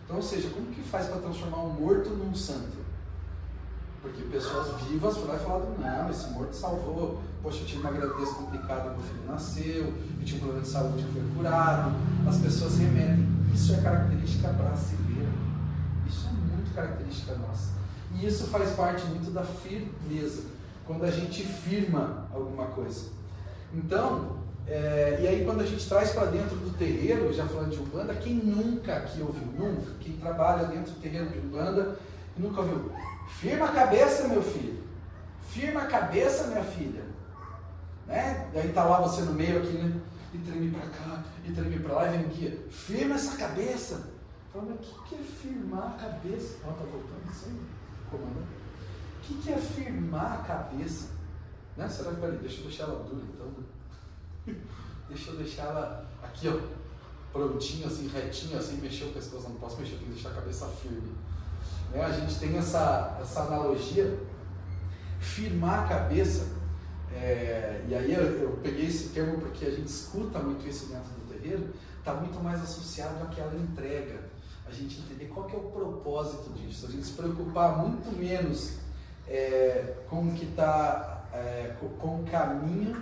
Então, 0.04 0.16
ou 0.16 0.22
seja, 0.22 0.48
como 0.50 0.66
que 0.66 0.80
faz 0.82 1.06
para 1.08 1.20
transformar 1.20 1.58
um 1.58 1.70
morto 1.74 2.08
num 2.10 2.34
santo? 2.34 2.82
Porque 4.00 4.22
pessoas 4.22 4.80
vivas 4.82 5.16
foram 5.16 5.34
lá 5.34 5.76
e 5.78 5.80
não, 5.80 6.10
esse 6.10 6.30
morto 6.30 6.54
salvou. 6.54 7.20
Poxa, 7.42 7.60
eu 7.60 7.66
tive 7.66 7.80
uma 7.82 7.92
gravidez 7.92 8.30
complicada, 8.30 8.90
meu 8.90 9.00
filho 9.00 9.24
nasceu, 9.28 9.84
eu 9.84 10.24
tinha 10.24 10.38
um 10.38 10.40
problema 10.40 10.62
de 10.62 10.68
saúde, 10.68 11.04
fui 11.12 11.22
curado. 11.36 11.92
As 12.26 12.38
pessoas 12.38 12.78
remetem. 12.78 13.28
Isso 13.54 13.74
é 13.74 13.80
característica 13.80 14.48
brasileira. 14.48 15.01
Característica 16.74 17.34
nossa. 17.36 17.70
E 18.14 18.26
isso 18.26 18.46
faz 18.48 18.70
parte 18.72 19.04
muito 19.06 19.30
da 19.30 19.42
firmeza, 19.42 20.44
quando 20.86 21.04
a 21.04 21.10
gente 21.10 21.44
firma 21.44 22.28
alguma 22.32 22.66
coisa. 22.66 23.10
Então, 23.72 24.36
é, 24.66 25.18
e 25.20 25.28
aí 25.28 25.44
quando 25.44 25.62
a 25.62 25.66
gente 25.66 25.88
traz 25.88 26.12
para 26.12 26.26
dentro 26.26 26.56
do 26.56 26.76
terreiro, 26.76 27.32
já 27.32 27.46
falando 27.46 27.70
de 27.70 27.80
Umbanda, 27.80 28.14
quem 28.14 28.34
nunca 28.34 28.96
aqui 28.96 29.20
ouviu, 29.20 29.46
nunca, 29.58 29.92
quem 30.00 30.16
trabalha 30.16 30.66
dentro 30.66 30.92
do 30.92 31.00
terreiro 31.00 31.28
de 31.30 31.38
Umbanda, 31.38 31.98
nunca 32.36 32.60
ouviu, 32.60 32.92
firma 33.28 33.66
a 33.66 33.72
cabeça 33.72 34.28
meu 34.28 34.42
filho, 34.42 34.82
firma 35.48 35.82
a 35.82 35.86
cabeça 35.86 36.48
minha 36.48 36.64
filha, 36.64 37.02
né? 38.06 38.50
E 38.54 38.58
aí 38.58 38.72
tá 38.72 38.84
lá 38.84 39.00
você 39.00 39.22
no 39.22 39.32
meio 39.32 39.58
aqui, 39.58 39.72
né? 39.72 39.92
E 40.34 40.38
treme 40.38 40.70
para 40.70 40.86
cá, 40.86 41.22
e 41.44 41.52
treme 41.52 41.78
para 41.78 41.94
lá, 41.94 42.08
e 42.08 42.18
vem 42.18 42.28
guia, 42.28 42.58
firma 42.70 43.14
essa 43.16 43.36
cabeça. 43.36 44.11
Mas 44.54 44.64
o 44.64 44.74
que, 44.74 45.08
que 45.08 45.14
é 45.14 45.18
firmar 45.18 45.94
a 45.94 45.98
cabeça? 45.98 46.58
Ó, 46.64 46.72
tá 46.72 46.84
voltando 46.84 47.30
isso 47.30 47.50
comandante. 48.10 48.48
O 49.18 49.20
que, 49.22 49.34
que 49.42 49.52
é 49.52 49.56
firmar 49.56 50.40
a 50.40 50.44
cabeça? 50.44 51.08
Né? 51.76 51.88
Será 51.88 52.10
que, 52.10 52.20
peraí, 52.20 52.38
deixa 52.38 52.60
eu 52.60 52.64
deixar 52.64 52.84
ela 52.84 53.04
dura 53.04 53.24
então. 53.24 54.54
Deixa 55.08 55.30
eu 55.30 55.36
deixar 55.36 55.64
ela 55.64 56.08
aqui, 56.22 56.48
ó, 56.48 56.58
prontinha, 57.32 57.86
assim, 57.86 58.08
retinha, 58.08 58.58
assim, 58.58 58.76
mexer 58.76 59.04
o 59.04 59.12
pescoço, 59.12 59.48
não 59.48 59.56
posso 59.56 59.78
mexer, 59.78 59.96
tenho 59.96 60.06
que 60.06 60.12
deixar 60.14 60.30
a 60.30 60.34
cabeça 60.34 60.66
firme. 60.68 61.12
Né? 61.90 62.02
A 62.02 62.12
gente 62.12 62.38
tem 62.38 62.56
essa, 62.56 63.18
essa 63.20 63.42
analogia, 63.42 64.18
firmar 65.20 65.84
a 65.84 65.88
cabeça, 65.88 66.46
é, 67.12 67.84
e 67.88 67.94
aí 67.94 68.14
eu, 68.14 68.22
eu, 68.40 68.56
peguei 68.62 68.86
esse 68.86 69.10
termo 69.10 69.38
porque 69.38 69.66
a 69.66 69.70
gente 69.70 69.88
escuta 69.88 70.38
muito 70.38 70.66
isso 70.66 70.86
dentro 70.86 71.10
do 71.10 71.34
terreiro, 71.34 71.68
está 71.98 72.14
muito 72.14 72.42
mais 72.42 72.62
associado 72.62 73.22
àquela 73.22 73.54
entrega, 73.54 74.30
a 74.72 74.74
gente 74.74 75.00
entender 75.00 75.26
qual 75.26 75.48
é 75.50 75.54
o 75.54 75.60
propósito 75.60 76.50
disso, 76.54 76.86
a 76.86 76.90
gente 76.90 77.06
se 77.06 77.12
preocupar 77.12 77.76
muito 77.78 78.16
menos 78.16 78.78
é, 79.28 79.96
com 80.08 80.28
o 80.28 80.32
que 80.32 80.46
está 80.46 81.26
é, 81.32 81.76
com, 81.78 82.20
o 82.20 82.24
caminho 82.30 82.94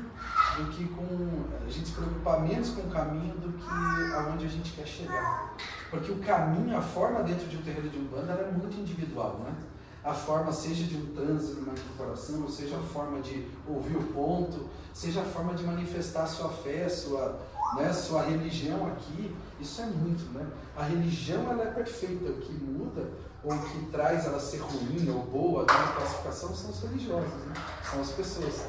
do 0.56 0.70
que 0.70 0.84
com 0.88 1.44
a 1.64 1.70
gente 1.70 1.88
se 1.88 1.94
preocupar 1.94 2.40
menos 2.40 2.70
com 2.70 2.82
o 2.82 2.90
caminho 2.90 3.34
do 3.36 3.52
que 3.52 4.14
aonde 4.14 4.46
a 4.46 4.48
gente 4.48 4.72
quer 4.72 4.86
chegar, 4.86 5.56
porque 5.90 6.10
o 6.10 6.18
caminho, 6.18 6.76
a 6.76 6.82
forma 6.82 7.22
dentro 7.22 7.46
de 7.46 7.56
um 7.56 7.62
terreiro 7.62 7.88
de 7.88 7.98
umbanda 7.98 8.32
é 8.32 8.50
muito 8.50 8.76
individual, 8.76 9.40
né? 9.44 9.54
A 10.02 10.14
forma 10.14 10.50
seja 10.50 10.84
de 10.84 10.96
um 10.96 11.14
transe, 11.14 11.54
de 11.54 11.60
uma 11.60 11.72
incorporação, 11.72 12.48
seja 12.48 12.76
a 12.76 12.80
forma 12.80 13.20
de 13.20 13.46
ouvir 13.68 13.96
o 13.96 14.04
ponto, 14.04 14.70
seja 14.94 15.20
a 15.20 15.24
forma 15.24 15.54
de 15.54 15.62
manifestar 15.62 16.26
sua 16.26 16.48
fé, 16.48 16.88
sua 16.88 17.38
né, 17.76 17.92
sua 17.92 18.22
religião 18.22 18.86
aqui, 18.88 19.34
isso 19.60 19.82
é 19.82 19.86
muito, 19.86 20.32
né? 20.32 20.46
A 20.76 20.84
religião 20.84 21.50
ela 21.50 21.64
é 21.64 21.70
perfeita, 21.70 22.30
o 22.30 22.40
que 22.40 22.52
muda 22.52 23.10
ou 23.42 23.52
o 23.54 23.58
que 23.58 23.86
traz 23.86 24.26
ela 24.26 24.38
ser 24.38 24.58
ruim 24.58 25.08
ou 25.10 25.22
boa 25.24 25.62
na 25.62 25.92
classificação 25.92 26.54
são 26.54 26.70
os 26.70 26.80
religiosos, 26.82 27.32
né? 27.46 27.54
são 27.90 28.00
as 28.00 28.10
pessoas. 28.10 28.62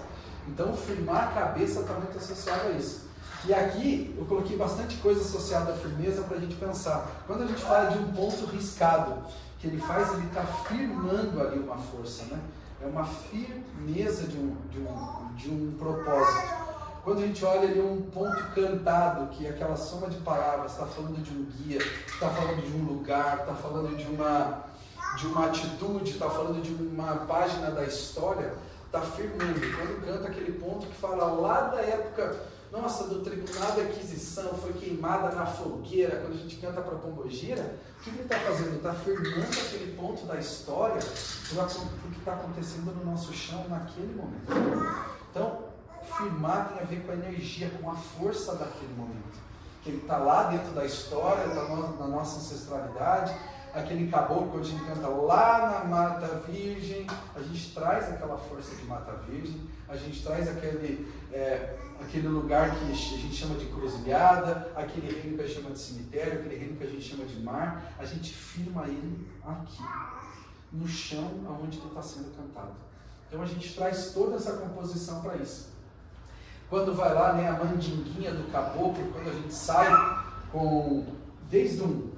Então, 0.47 0.75
firmar 0.75 1.29
a 1.29 1.31
cabeça 1.31 1.81
está 1.81 1.93
muito 1.93 2.17
associado 2.17 2.69
a 2.69 2.71
isso. 2.71 3.09
E 3.45 3.53
aqui 3.53 4.15
eu 4.17 4.25
coloquei 4.25 4.55
bastante 4.55 4.97
coisa 4.97 5.21
associada 5.21 5.73
à 5.73 5.75
firmeza 5.75 6.21
para 6.23 6.37
a 6.37 6.39
gente 6.39 6.55
pensar. 6.55 7.23
Quando 7.25 7.43
a 7.43 7.47
gente 7.47 7.61
fala 7.61 7.89
de 7.89 7.97
um 7.97 8.11
ponto 8.13 8.45
riscado, 8.45 9.23
que 9.59 9.67
ele 9.67 9.79
faz, 9.79 10.13
ele 10.13 10.27
está 10.27 10.43
firmando 10.43 11.41
ali 11.41 11.59
uma 11.59 11.77
força, 11.77 12.23
né? 12.25 12.39
É 12.81 12.85
uma 12.85 13.05
firmeza 13.05 14.27
de 14.27 14.37
um, 14.37 14.55
de 14.71 14.79
um, 14.79 15.35
de 15.35 15.49
um 15.49 15.75
propósito. 15.77 16.70
Quando 17.03 17.23
a 17.23 17.25
gente 17.25 17.43
olha 17.43 17.67
ali 17.67 17.81
um 17.81 18.01
ponto 18.11 18.43
cantado, 18.53 19.27
que 19.29 19.47
é 19.47 19.49
aquela 19.49 19.75
soma 19.75 20.07
de 20.07 20.17
palavras, 20.17 20.73
está 20.73 20.85
falando 20.85 21.21
de 21.23 21.31
um 21.31 21.45
guia, 21.45 21.79
está 21.79 22.29
falando 22.29 22.61
de 22.61 22.77
um 22.77 22.85
lugar, 22.85 23.39
está 23.39 23.55
falando 23.55 23.97
de 23.97 24.05
uma, 24.05 24.65
de 25.17 25.25
uma 25.25 25.47
atitude, 25.47 26.11
está 26.11 26.29
falando 26.29 26.61
de 26.61 26.71
uma 26.71 27.25
página 27.25 27.71
da 27.71 27.83
história, 27.83 28.53
está 28.85 29.01
firmando. 29.01 29.59
Quando 29.59 30.05
canta 30.05 30.27
aquele 30.27 30.51
ponto 30.59 30.85
que 30.85 30.95
fala 30.95 31.25
lá 31.25 31.61
da 31.69 31.81
época, 31.81 32.39
nossa, 32.71 33.05
do 33.05 33.21
tribunal 33.21 33.71
da 33.71 33.81
aquisição, 33.81 34.53
foi 34.53 34.71
queimada 34.73 35.35
na 35.35 35.47
fogueira, 35.47 36.21
quando 36.21 36.33
a 36.33 36.37
gente 36.37 36.55
canta 36.57 36.81
para 36.81 36.95
Pombogira, 36.99 37.77
o 37.99 38.03
que 38.03 38.11
ele 38.11 38.21
está 38.21 38.37
fazendo? 38.39 38.77
Está 38.77 38.93
firmando 38.93 39.41
aquele 39.41 39.95
ponto 39.97 40.23
da 40.25 40.37
história 40.37 41.01
para 41.01 41.63
o 41.65 42.11
que 42.11 42.19
está 42.19 42.33
acontecendo 42.33 42.95
no 42.95 43.11
nosso 43.11 43.33
chão 43.33 43.65
naquele 43.67 44.15
momento. 44.15 44.51
Então, 45.31 45.70
firmar 46.21 46.69
tem 46.69 46.81
a 46.81 46.85
ver 46.85 47.03
com 47.05 47.11
a 47.11 47.15
energia, 47.15 47.69
com 47.81 47.89
a 47.89 47.95
força 47.95 48.55
daquele 48.55 48.93
momento. 48.95 49.39
Que 49.83 49.89
ele 49.89 50.01
está 50.01 50.17
lá 50.17 50.43
dentro 50.43 50.71
da 50.73 50.85
história, 50.85 51.47
da, 51.47 51.63
no, 51.63 51.97
da 51.97 52.07
nossa 52.07 52.37
ancestralidade, 52.37 53.35
aquele 53.73 54.09
caboclo, 54.09 54.59
a 54.59 54.63
gente 54.63 54.83
canta 54.83 55.07
lá 55.07 55.83
na 55.83 55.85
Mata 55.85 56.27
Virgem, 56.47 57.07
a 57.35 57.39
gente 57.41 57.73
traz 57.73 58.11
aquela 58.11 58.37
força 58.37 58.75
de 58.75 58.83
Mata 58.83 59.13
Virgem, 59.27 59.59
a 59.87 59.95
gente 59.95 60.21
traz 60.23 60.47
aquele, 60.47 61.11
é, 61.31 61.77
aquele 61.99 62.27
lugar 62.27 62.75
que 62.75 62.91
a 62.91 62.93
gente 62.93 63.33
chama 63.33 63.55
de 63.55 63.65
cruzilhada, 63.67 64.71
aquele 64.75 65.07
reino 65.07 65.37
que 65.37 65.43
a 65.43 65.47
gente 65.47 65.61
chama 65.61 65.71
de 65.71 65.79
cemitério, 65.79 66.39
aquele 66.39 66.57
reino 66.57 66.77
que 66.77 66.83
a 66.83 66.87
gente 66.87 67.01
chama 67.01 67.25
de 67.25 67.39
mar, 67.41 67.93
a 67.97 68.05
gente 68.05 68.33
firma 68.33 68.85
ele 68.85 69.27
aqui, 69.43 69.83
no 70.71 70.87
chão 70.87 71.31
onde 71.61 71.77
ele 71.77 71.87
está 71.87 72.01
sendo 72.01 72.35
cantado. 72.35 72.75
Então 73.27 73.41
a 73.41 73.45
gente 73.45 73.73
traz 73.73 74.11
toda 74.13 74.35
essa 74.35 74.53
composição 74.57 75.21
para 75.21 75.37
isso. 75.37 75.70
Quando 76.71 76.95
vai 76.95 77.13
lá, 77.13 77.33
né, 77.33 77.49
a 77.49 77.51
mandinguinha 77.51 78.31
do 78.31 78.49
caboclo, 78.49 79.11
quando 79.11 79.29
a 79.29 79.33
gente 79.33 79.53
sai 79.53 79.89
com, 80.53 81.05
desde 81.49 81.83
um, 81.83 82.09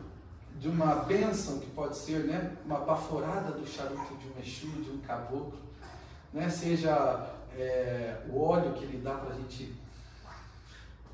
de 0.59 0.69
uma 0.69 0.93
bênção, 0.93 1.57
que 1.57 1.71
pode 1.71 1.97
ser 1.97 2.25
né, 2.25 2.55
uma 2.63 2.77
baforada 2.77 3.51
do 3.51 3.65
charuto 3.65 4.15
de 4.15 4.27
um 4.27 4.39
Exu, 4.39 4.67
de 4.83 4.91
um 4.91 4.99
caboclo, 4.99 5.57
né, 6.31 6.47
seja 6.51 7.33
é, 7.57 8.21
o 8.29 8.39
óleo 8.39 8.73
que 8.73 8.83
ele 8.83 8.99
dá 8.99 9.15
para 9.15 9.33
a 9.33 9.37
gente 9.37 9.73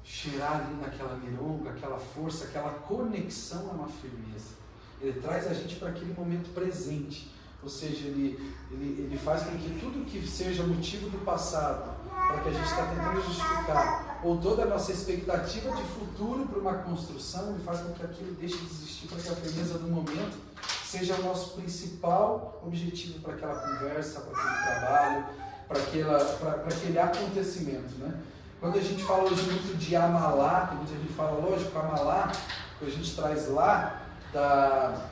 cheirar 0.04 0.56
ali 0.58 0.76
naquela 0.76 1.16
mironga, 1.16 1.70
aquela 1.70 1.98
força, 1.98 2.44
aquela 2.44 2.72
conexão 2.72 3.70
é 3.70 3.74
uma 3.74 3.88
firmeza. 3.88 4.56
Ele 5.00 5.18
traz 5.22 5.48
a 5.48 5.54
gente 5.54 5.78
para 5.78 5.88
aquele 5.88 6.14
momento 6.14 6.54
presente. 6.54 7.34
Ou 7.64 7.70
seja, 7.70 8.06
ele, 8.06 8.54
ele, 8.70 9.04
ele 9.04 9.18
faz 9.18 9.44
com 9.44 9.58
que 9.58 9.80
tudo 9.80 10.06
que 10.06 10.28
seja 10.28 10.64
motivo 10.64 11.10
do 11.10 11.24
passado 11.24 11.99
para 12.30 12.42
que 12.42 12.50
a 12.50 12.52
gente 12.52 12.66
está 12.66 12.86
tentando 12.86 13.22
justificar, 13.26 14.20
ou 14.24 14.38
toda 14.38 14.62
a 14.62 14.66
nossa 14.68 14.92
expectativa 14.92 15.76
de 15.76 15.82
futuro 15.82 16.46
para 16.46 16.60
uma 16.60 16.74
construção, 16.76 17.58
e 17.58 17.64
faz 17.64 17.80
com 17.80 17.92
que 17.94 18.06
aquilo 18.06 18.34
deixe 18.36 18.56
de 18.56 18.66
existir, 18.66 19.08
para 19.08 19.18
que 19.18 19.30
a 19.30 19.36
firmeza 19.36 19.80
do 19.80 19.88
momento 19.88 20.38
seja 20.86 21.16
o 21.16 21.24
nosso 21.24 21.56
principal 21.56 22.62
objetivo 22.64 23.20
para 23.22 23.34
aquela 23.34 23.56
conversa, 23.56 24.22
para 24.22 24.40
aquele 24.40 24.64
trabalho, 24.64 25.26
para, 25.68 25.80
aquela, 25.80 26.26
para, 26.26 26.52
para 26.52 26.76
aquele 26.76 27.00
acontecimento. 27.00 27.96
Né? 27.98 28.20
Quando 28.60 28.78
a 28.78 28.82
gente 28.82 29.04
fala 29.04 29.24
hoje 29.24 29.42
muito 29.44 29.76
de 29.78 29.96
Amalá, 29.96 30.68
que 30.68 30.76
muita 30.76 30.94
gente 30.94 31.14
fala, 31.14 31.32
lógico, 31.32 31.80
Amalá, 31.80 32.32
que 32.78 32.86
a 32.86 32.90
gente 32.90 33.16
traz 33.16 33.50
lá 33.50 34.02
da, 34.32 35.10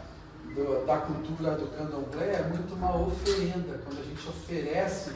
do, 0.53 0.85
da 0.85 0.97
cultura 0.97 1.55
do 1.55 1.67
candomblé, 1.75 2.33
é 2.33 2.43
muito 2.43 2.75
uma 2.75 2.95
oferenda, 2.95 3.79
quando 3.83 4.01
a 4.01 4.03
gente 4.03 4.29
oferece 4.29 5.13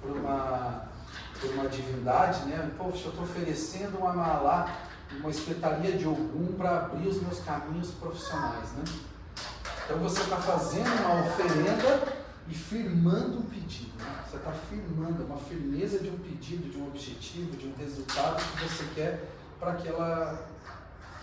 para 0.00 0.12
uma 0.12 0.93
por 1.40 1.50
uma 1.50 1.68
divindade, 1.68 2.44
né? 2.46 2.70
Poxa, 2.76 3.04
eu 3.04 3.10
estou 3.10 3.24
oferecendo 3.24 3.98
uma 3.98 4.12
malá, 4.12 4.88
uma 5.18 5.30
espetaria 5.30 5.92
de 5.92 6.04
algum 6.04 6.54
para 6.54 6.86
abrir 6.86 7.08
os 7.08 7.20
meus 7.22 7.40
caminhos 7.40 7.90
profissionais, 7.92 8.72
né? 8.72 8.84
Então 9.84 9.98
você 9.98 10.22
está 10.22 10.36
fazendo 10.38 10.88
uma 11.04 11.26
oferenda 11.26 12.24
e 12.48 12.54
firmando 12.54 13.38
um 13.38 13.42
pedido. 13.42 13.92
Né? 13.98 14.24
Você 14.28 14.36
está 14.36 14.52
firmando 14.52 15.24
uma 15.24 15.36
firmeza 15.36 15.98
de 15.98 16.08
um 16.08 16.18
pedido, 16.18 16.70
de 16.70 16.78
um 16.78 16.86
objetivo, 16.86 17.56
de 17.56 17.66
um 17.66 17.74
resultado 17.76 18.42
que 18.42 18.64
você 18.64 18.84
quer 18.94 19.28
para 19.60 19.72
aquela 19.72 20.48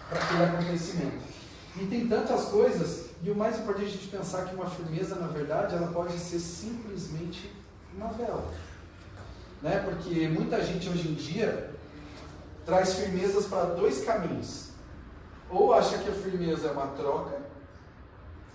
para 0.09 0.19
aquele 0.19 0.43
acontecimento. 0.43 1.23
E 1.77 1.85
tem 1.85 2.05
tantas 2.07 2.45
coisas, 2.45 3.11
e 3.23 3.31
o 3.31 3.35
mais 3.35 3.57
importante 3.57 3.85
é 3.85 3.87
a 3.87 3.91
gente 3.91 4.07
pensar 4.09 4.45
que 4.45 4.53
uma 4.53 4.69
firmeza, 4.69 5.15
na 5.15 5.27
verdade, 5.27 5.73
ela 5.73 5.87
pode 5.87 6.19
ser 6.19 6.39
simplesmente 6.39 7.49
uma 7.95 8.09
vela 8.09 8.51
né? 9.61 9.79
Porque 9.79 10.27
muita 10.27 10.63
gente 10.63 10.89
hoje 10.89 11.07
em 11.07 11.13
dia 11.13 11.73
traz 12.65 12.93
firmezas 12.93 13.45
para 13.45 13.65
dois 13.65 14.03
caminhos. 14.03 14.69
Ou 15.49 15.73
acha 15.73 15.97
que 15.97 16.09
a 16.09 16.13
firmeza 16.13 16.67
é 16.67 16.71
uma 16.71 16.87
troca, 16.87 17.39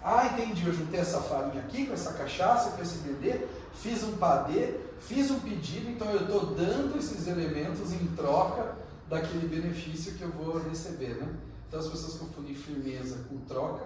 Ah, 0.08 0.26
entendi, 0.26 0.64
eu 0.64 0.72
juntei 0.72 1.00
essa 1.00 1.20
farinha 1.20 1.60
aqui 1.64 1.84
com 1.86 1.92
essa 1.92 2.12
cachaça, 2.12 2.70
com 2.70 2.82
esse 2.82 2.98
dendê, 2.98 3.44
fiz 3.74 4.04
um 4.04 4.16
padê, 4.16 4.74
fiz 5.00 5.32
um 5.32 5.40
pedido, 5.40 5.90
então 5.90 6.08
eu 6.12 6.20
estou 6.20 6.54
dando 6.54 6.96
esses 6.96 7.26
elementos 7.26 7.92
em 7.92 8.06
troca 8.14 8.76
daquele 9.08 9.48
benefício 9.48 10.14
que 10.14 10.22
eu 10.22 10.30
vou 10.30 10.58
receber, 10.58 11.16
né? 11.16 11.28
Então 11.66 11.80
as 11.80 11.88
pessoas 11.88 12.14
confundem 12.14 12.54
firmeza 12.54 13.24
com 13.28 13.38
troca, 13.38 13.84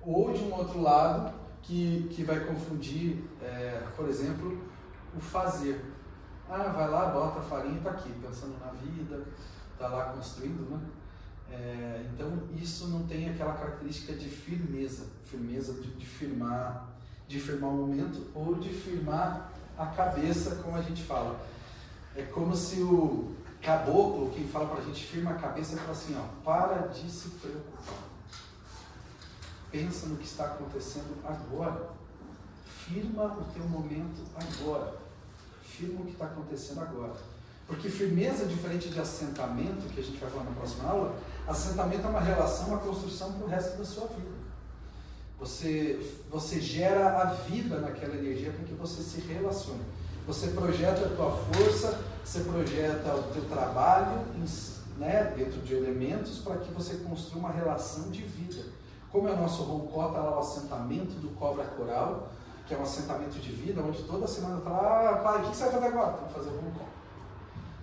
ou 0.00 0.32
de 0.32 0.42
um 0.42 0.54
outro 0.54 0.80
lado, 0.80 1.34
que, 1.62 2.08
que 2.12 2.24
vai 2.24 2.40
confundir, 2.40 3.22
é, 3.42 3.82
por 3.94 4.08
exemplo, 4.08 4.58
o 5.14 5.20
fazer. 5.20 5.84
Ah, 6.48 6.72
vai 6.72 6.88
lá, 6.88 7.10
bota 7.10 7.40
a 7.40 7.42
farinha 7.42 7.78
está 7.78 7.90
aqui, 7.90 8.12
pensando 8.22 8.56
na 8.60 8.70
vida, 8.72 9.26
está 9.72 9.88
lá 9.88 10.12
construindo, 10.12 10.70
né? 10.70 10.80
É, 11.50 12.06
então 12.12 12.40
isso 12.56 12.88
não 12.88 13.06
tem 13.06 13.30
aquela 13.30 13.54
característica 13.54 14.12
de 14.12 14.28
firmeza, 14.28 15.06
firmeza 15.24 15.72
de, 15.74 15.92
de, 15.92 16.06
firmar, 16.06 16.88
de 17.28 17.40
firmar 17.40 17.70
o 17.70 17.74
momento 17.74 18.30
ou 18.34 18.54
de 18.56 18.70
firmar 18.70 19.52
a 19.78 19.86
cabeça, 19.86 20.56
como 20.56 20.76
a 20.76 20.82
gente 20.82 21.02
fala. 21.02 21.38
É 22.14 22.22
como 22.22 22.54
se 22.56 22.80
o 22.80 23.34
caboclo, 23.60 24.30
quem 24.30 24.46
fala 24.46 24.68
para 24.68 24.78
a 24.80 24.84
gente 24.84 25.04
firma 25.04 25.32
a 25.32 25.34
cabeça 25.34 25.74
e 25.74 25.78
fala 25.78 25.92
assim, 25.92 26.16
ó, 26.16 26.42
para 26.44 26.88
de 26.88 27.10
se 27.10 27.28
preocupar. 27.30 28.06
Pensa 29.70 30.06
no 30.06 30.16
que 30.16 30.24
está 30.24 30.46
acontecendo 30.46 31.16
agora. 31.24 31.90
Firma 32.64 33.24
o 33.24 33.44
teu 33.52 33.64
momento 33.64 34.22
agora. 34.34 35.05
Firma 35.76 36.00
o 36.00 36.04
que 36.04 36.12
está 36.12 36.24
acontecendo 36.24 36.80
agora. 36.80 37.12
Porque 37.66 37.90
firmeza, 37.90 38.44
é 38.44 38.46
diferente 38.46 38.88
de 38.88 38.98
assentamento, 38.98 39.92
que 39.92 40.00
a 40.00 40.02
gente 40.02 40.18
vai 40.18 40.30
falar 40.30 40.44
na 40.44 40.52
próxima 40.52 40.88
aula, 40.88 41.18
assentamento 41.46 42.06
é 42.06 42.08
uma 42.08 42.20
relação, 42.20 42.68
uma 42.68 42.78
construção 42.78 43.32
para 43.32 43.44
o 43.44 43.48
resto 43.48 43.76
da 43.76 43.84
sua 43.84 44.06
vida. 44.06 44.36
Você, 45.38 46.00
você 46.30 46.60
gera 46.60 47.20
a 47.20 47.24
vida 47.26 47.78
naquela 47.78 48.14
energia 48.14 48.52
para 48.52 48.64
que 48.64 48.72
você 48.72 49.02
se 49.02 49.20
relacione. 49.20 49.82
Você 50.26 50.48
projeta 50.48 51.06
a 51.06 51.08
tua 51.10 51.30
força, 51.30 52.00
você 52.24 52.40
projeta 52.40 53.14
o 53.14 53.22
teu 53.34 53.44
trabalho 53.44 54.24
né, 54.96 55.34
dentro 55.36 55.60
de 55.60 55.74
elementos 55.74 56.38
para 56.38 56.56
que 56.56 56.72
você 56.72 56.96
construa 56.96 57.40
uma 57.40 57.52
relação 57.52 58.10
de 58.10 58.22
vida. 58.22 58.62
Como 59.12 59.28
é 59.28 59.32
o 59.32 59.36
nosso 59.36 59.62
roncó, 59.62 60.08
está 60.08 60.20
lá 60.20 60.36
o 60.36 60.40
assentamento 60.40 61.14
do 61.20 61.28
Cobra 61.36 61.64
Coral, 61.64 62.32
que 62.66 62.74
é 62.74 62.78
um 62.78 62.82
assentamento 62.82 63.38
de 63.38 63.52
vida, 63.52 63.80
onde 63.80 64.02
toda 64.02 64.26
semana 64.26 64.58
está 64.58 64.70
lá, 64.70 65.10
ah, 65.10 65.16
pai, 65.18 65.38
o 65.38 65.50
que 65.50 65.56
você 65.56 65.64
vai 65.64 65.72
fazer 65.74 65.86
agora? 65.86 66.16
Vou 66.16 66.28
fazer 66.30 66.50
o 66.50 66.60
roncó. 66.60 66.84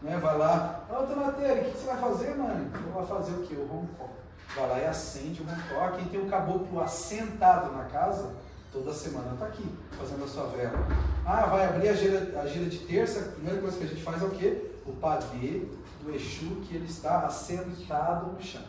Né? 0.01 0.17
Vai 0.17 0.37
lá, 0.37 0.85
ô 0.89 0.93
oh, 0.93 1.03
o 1.03 1.07
que 1.07 1.77
você 1.77 1.85
vai 1.85 1.97
fazer? 1.97 2.35
Eu 2.35 2.93
vou 2.93 3.05
fazer 3.05 3.31
o 3.31 3.43
quê? 3.43 3.55
O 3.55 3.65
roncó. 3.65 4.09
Vai 4.55 4.69
lá 4.69 4.79
e 4.79 4.85
acende 4.85 5.41
o 5.41 5.45
roncó. 5.45 5.95
Quem 5.95 6.07
tem 6.09 6.19
o 6.19 6.29
caboclo 6.29 6.81
assentado 6.81 7.71
na 7.71 7.85
casa, 7.85 8.33
toda 8.73 8.93
semana 8.93 9.33
está 9.33 9.45
aqui, 9.45 9.65
fazendo 9.97 10.25
a 10.25 10.27
sua 10.27 10.47
vela. 10.47 10.77
Ah, 11.25 11.45
vai 11.45 11.65
abrir 11.65 11.87
a 11.87 11.93
gira, 11.93 12.41
a 12.41 12.45
gira 12.45 12.69
de 12.69 12.79
terça, 12.79 13.19
a 13.21 13.31
primeira 13.31 13.61
coisa 13.61 13.77
que 13.77 13.83
a 13.85 13.87
gente 13.87 14.03
faz 14.03 14.21
é 14.21 14.25
o 14.25 14.31
quê? 14.31 14.69
O 14.85 14.91
padê 14.91 15.65
do 16.03 16.13
Exu, 16.13 16.57
que 16.67 16.75
ele 16.75 16.85
está 16.85 17.21
assentado 17.21 18.33
no 18.33 18.41
chão. 18.41 18.61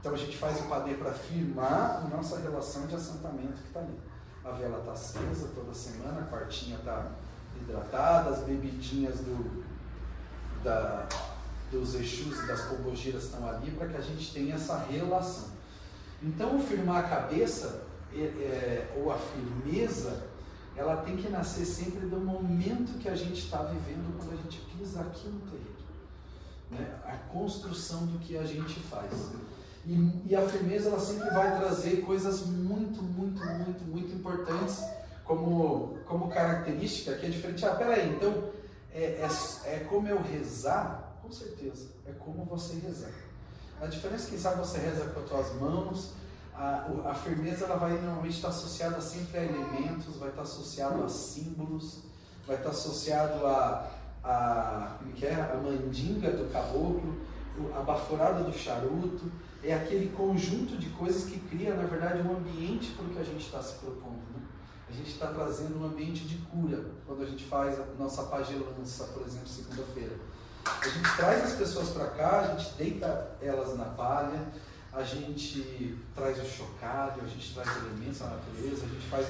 Então 0.00 0.14
a 0.14 0.16
gente 0.16 0.36
faz 0.38 0.58
o 0.60 0.64
padê 0.64 0.94
para 0.94 1.12
firmar 1.12 2.02
a 2.04 2.16
nossa 2.16 2.38
relação 2.38 2.86
de 2.86 2.94
assentamento 2.94 3.60
que 3.60 3.68
está 3.68 3.80
ali. 3.80 3.98
A 4.48 4.52
vela 4.52 4.78
está 4.78 4.92
acesa 4.92 5.48
toda 5.54 5.74
semana, 5.74 6.20
a 6.20 6.24
quartinha 6.24 6.76
está 6.76 7.10
hidratada, 7.60 8.30
as 8.30 8.38
bebidinhas 8.44 9.18
do, 9.18 9.64
da, 10.64 11.06
dos 11.70 11.94
Exus 11.94 12.38
e 12.42 12.46
das 12.46 12.62
Pombogiras 12.62 13.24
estão 13.24 13.46
ali 13.46 13.70
para 13.72 13.88
que 13.88 13.96
a 13.96 14.00
gente 14.00 14.32
tenha 14.32 14.54
essa 14.54 14.78
relação. 14.78 15.50
Então, 16.22 16.60
firmar 16.60 17.04
a 17.04 17.08
cabeça 17.08 17.82
é, 18.12 18.20
é, 18.20 18.94
ou 18.96 19.12
a 19.12 19.18
firmeza, 19.18 20.26
ela 20.74 20.96
tem 20.96 21.16
que 21.16 21.28
nascer 21.28 21.66
sempre 21.66 22.06
do 22.06 22.16
momento 22.16 22.98
que 22.98 23.08
a 23.08 23.14
gente 23.14 23.44
está 23.44 23.62
vivendo 23.64 24.16
quando 24.16 24.32
a 24.32 24.36
gente 24.36 24.60
pisa 24.60 25.00
aqui 25.00 25.28
no 25.28 25.40
terreno. 25.40 25.68
Né? 26.70 26.98
A 27.04 27.16
construção 27.32 28.06
do 28.06 28.18
que 28.18 28.36
a 28.38 28.44
gente 28.44 28.80
faz. 28.80 29.12
E, 29.86 30.22
e, 30.26 30.36
a 30.36 30.46
firmeza 30.46 30.88
ela 30.88 31.00
sempre 31.00 31.30
vai 31.30 31.56
trazer 31.56 32.02
coisas 32.02 32.46
muito, 32.46 33.02
muito, 33.02 33.44
muito, 33.44 33.84
muito 33.84 34.14
importantes 34.14 34.84
como, 35.24 35.98
como 36.06 36.28
característica 36.28 37.14
que 37.14 37.26
é 37.26 37.28
diferente. 37.30 37.64
Ah, 37.64 37.74
peraí, 37.74 38.10
então 38.14 38.50
é, 38.92 39.02
é, 39.02 39.28
é 39.64 39.78
como 39.88 40.06
eu 40.08 40.20
rezar? 40.22 41.18
Com 41.22 41.32
certeza, 41.32 41.88
é 42.06 42.12
como 42.12 42.44
você 42.44 42.78
rezar. 42.78 43.12
A 43.80 43.86
diferença 43.86 44.28
é 44.28 44.30
que 44.30 44.38
sabe 44.38 44.58
você 44.58 44.78
reza 44.78 45.04
com 45.06 45.20
as 45.20 45.28
tuas 45.28 45.54
mãos, 45.60 46.12
a, 46.54 47.10
a 47.10 47.14
firmeza 47.14 47.66
ela 47.66 47.76
vai 47.76 47.92
normalmente 47.92 48.34
estar 48.34 48.48
associada 48.48 49.00
sempre 49.00 49.38
a 49.38 49.44
elementos, 49.44 50.16
vai 50.16 50.30
estar 50.30 50.42
associado 50.42 51.04
a 51.04 51.08
símbolos, 51.08 52.00
vai 52.46 52.56
estar 52.56 52.70
associado 52.70 53.46
a, 53.46 53.88
a, 54.24 54.96
como 54.98 55.12
que 55.12 55.26
é? 55.26 55.34
a 55.34 55.60
mandinga 55.62 56.32
do 56.32 56.50
caboclo, 56.52 57.20
a 57.76 57.80
baforada 57.82 58.42
do 58.42 58.52
charuto, 58.52 59.30
é 59.62 59.74
aquele 59.74 60.10
conjunto 60.10 60.76
de 60.76 60.88
coisas 60.90 61.24
que 61.24 61.38
cria, 61.40 61.74
na 61.74 61.84
verdade, 61.84 62.22
um 62.26 62.36
ambiente 62.36 62.92
para 62.92 63.04
o 63.04 63.08
que 63.08 63.18
a 63.18 63.24
gente 63.24 63.44
está 63.44 63.62
se 63.62 63.74
propondo. 63.78 64.22
Né? 64.34 64.42
A 64.88 64.92
gente 64.92 65.10
está 65.10 65.26
trazendo 65.28 65.80
um 65.80 65.86
ambiente 65.86 66.26
de 66.26 66.36
cura 66.46 66.92
quando 67.06 67.22
a 67.22 67.26
gente 67.26 67.44
faz 67.44 67.78
a 67.78 67.84
nossa 67.98 68.24
pagelança, 68.24 69.04
por 69.08 69.26
exemplo, 69.26 69.48
segunda-feira. 69.48 70.16
A 70.64 70.88
gente 70.88 71.16
traz 71.16 71.44
as 71.44 71.52
pessoas 71.54 71.90
para 71.90 72.06
cá, 72.08 72.40
a 72.40 72.56
gente 72.56 72.74
deita 72.74 73.36
elas 73.40 73.76
na 73.76 73.86
palha, 73.86 74.48
a 74.92 75.02
gente 75.02 75.98
traz 76.14 76.38
o 76.40 76.46
chocalho, 76.46 77.22
a 77.22 77.26
gente 77.26 77.54
traz 77.54 77.68
elementos 77.76 78.18
da 78.18 78.26
natureza, 78.26 78.84
a 78.84 78.88
gente 78.88 79.06
faz 79.08 79.26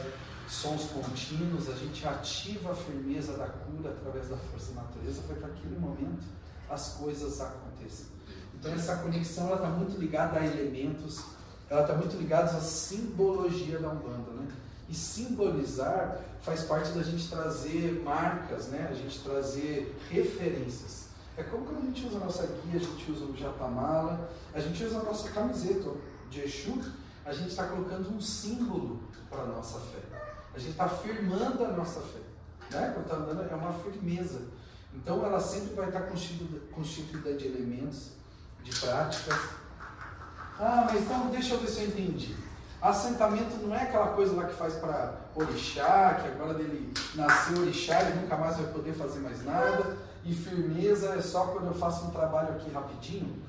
sons 0.49 0.85
contínuos, 0.91 1.69
a 1.69 1.75
gente 1.75 2.07
ativa 2.07 2.73
a 2.73 2.75
firmeza 2.75 3.37
da 3.37 3.47
cura 3.47 3.91
através 3.91 4.29
da 4.29 4.37
força 4.37 4.73
da 4.73 4.83
natureza 4.83 5.23
para 5.23 5.37
que 5.37 5.43
naquele 5.43 5.79
momento 5.79 6.25
as 6.71 6.95
coisas 6.95 7.41
aconteçam. 7.41 8.18
Então 8.59 8.73
essa 8.73 8.97
conexão 8.97 9.55
está 9.55 9.69
muito 9.69 9.99
ligada 9.99 10.41
a 10.41 10.47
elementos, 10.47 11.23
ela 11.71 11.83
está 11.83 11.95
muito 11.95 12.17
ligada 12.17 12.57
à 12.57 12.61
simbologia 12.61 13.79
da 13.79 13.91
Umbanda, 13.91 14.31
né? 14.33 14.49
E 14.89 14.95
simbolizar 14.95 16.21
faz 16.43 16.63
parte 16.63 16.91
da 16.91 17.03
gente 17.03 17.29
trazer 17.29 18.03
marcas, 18.05 18.69
né? 18.69 18.89
A 18.91 18.95
gente 18.95 19.21
trazer 19.21 19.97
referências. 20.11 21.09
É 21.37 21.43
como 21.45 21.67
quando 21.67 21.83
a 21.83 21.87
gente 21.87 22.07
usa 22.07 22.17
a 22.17 22.21
nossa 22.21 22.47
guia, 22.47 22.77
a 22.77 22.79
gente 22.79 23.13
usa 23.13 23.25
o 23.27 23.37
japamala, 23.37 24.29
a 24.53 24.59
gente 24.59 24.83
usa 24.83 24.99
a 24.99 25.03
nossa 25.05 25.31
camiseta 25.31 25.91
de 26.31 26.41
Exu, 26.41 26.83
a 27.25 27.33
gente 27.33 27.51
está 27.51 27.67
colocando 27.69 28.11
um 28.11 28.21
símbolo 28.21 29.01
para 29.31 29.43
a 29.43 29.47
nossa 29.47 29.79
fé. 29.79 30.01
A 30.55 30.59
gente 30.59 30.73
está 30.73 30.87
afirmando 30.87 31.65
a 31.65 31.69
nossa 31.69 32.01
fé. 32.01 32.19
Né? 32.71 32.91
Quando 32.93 33.05
está 33.05 33.17
andando, 33.17 33.49
é 33.49 33.55
uma 33.55 33.73
firmeza. 33.73 34.41
Então 34.95 35.25
ela 35.25 35.39
sempre 35.39 35.75
vai 35.75 35.89
estar 35.89 36.03
constituída, 36.03 36.59
constituída 36.73 37.35
de 37.35 37.47
elementos, 37.47 38.13
de 38.63 38.75
práticas. 38.79 39.39
Ah, 40.59 40.87
mas 40.91 41.03
então 41.03 41.29
deixa 41.29 41.55
eu 41.55 41.61
ver 41.61 41.69
se 41.69 41.83
eu 41.83 41.89
entendi. 41.89 42.37
Assentamento 42.81 43.57
não 43.57 43.75
é 43.75 43.83
aquela 43.83 44.09
coisa 44.09 44.35
lá 44.37 44.45
que 44.45 44.55
faz 44.55 44.75
para 44.75 45.15
orixá, 45.35 46.21
que 46.23 46.29
agora 46.29 46.55
dele 46.55 46.93
nasceu 47.15 47.59
orixá, 47.59 48.03
ele 48.03 48.21
nunca 48.21 48.37
mais 48.37 48.57
vai 48.57 48.67
poder 48.73 48.93
fazer 48.93 49.19
mais 49.21 49.45
nada. 49.45 49.97
E 50.25 50.35
firmeza 50.35 51.15
é 51.15 51.23
só 51.23 51.47
quando 51.47 51.67
eu 51.67 51.75
faço 51.75 52.07
um 52.07 52.11
trabalho 52.11 52.51
aqui 52.51 52.71
rapidinho. 52.71 53.43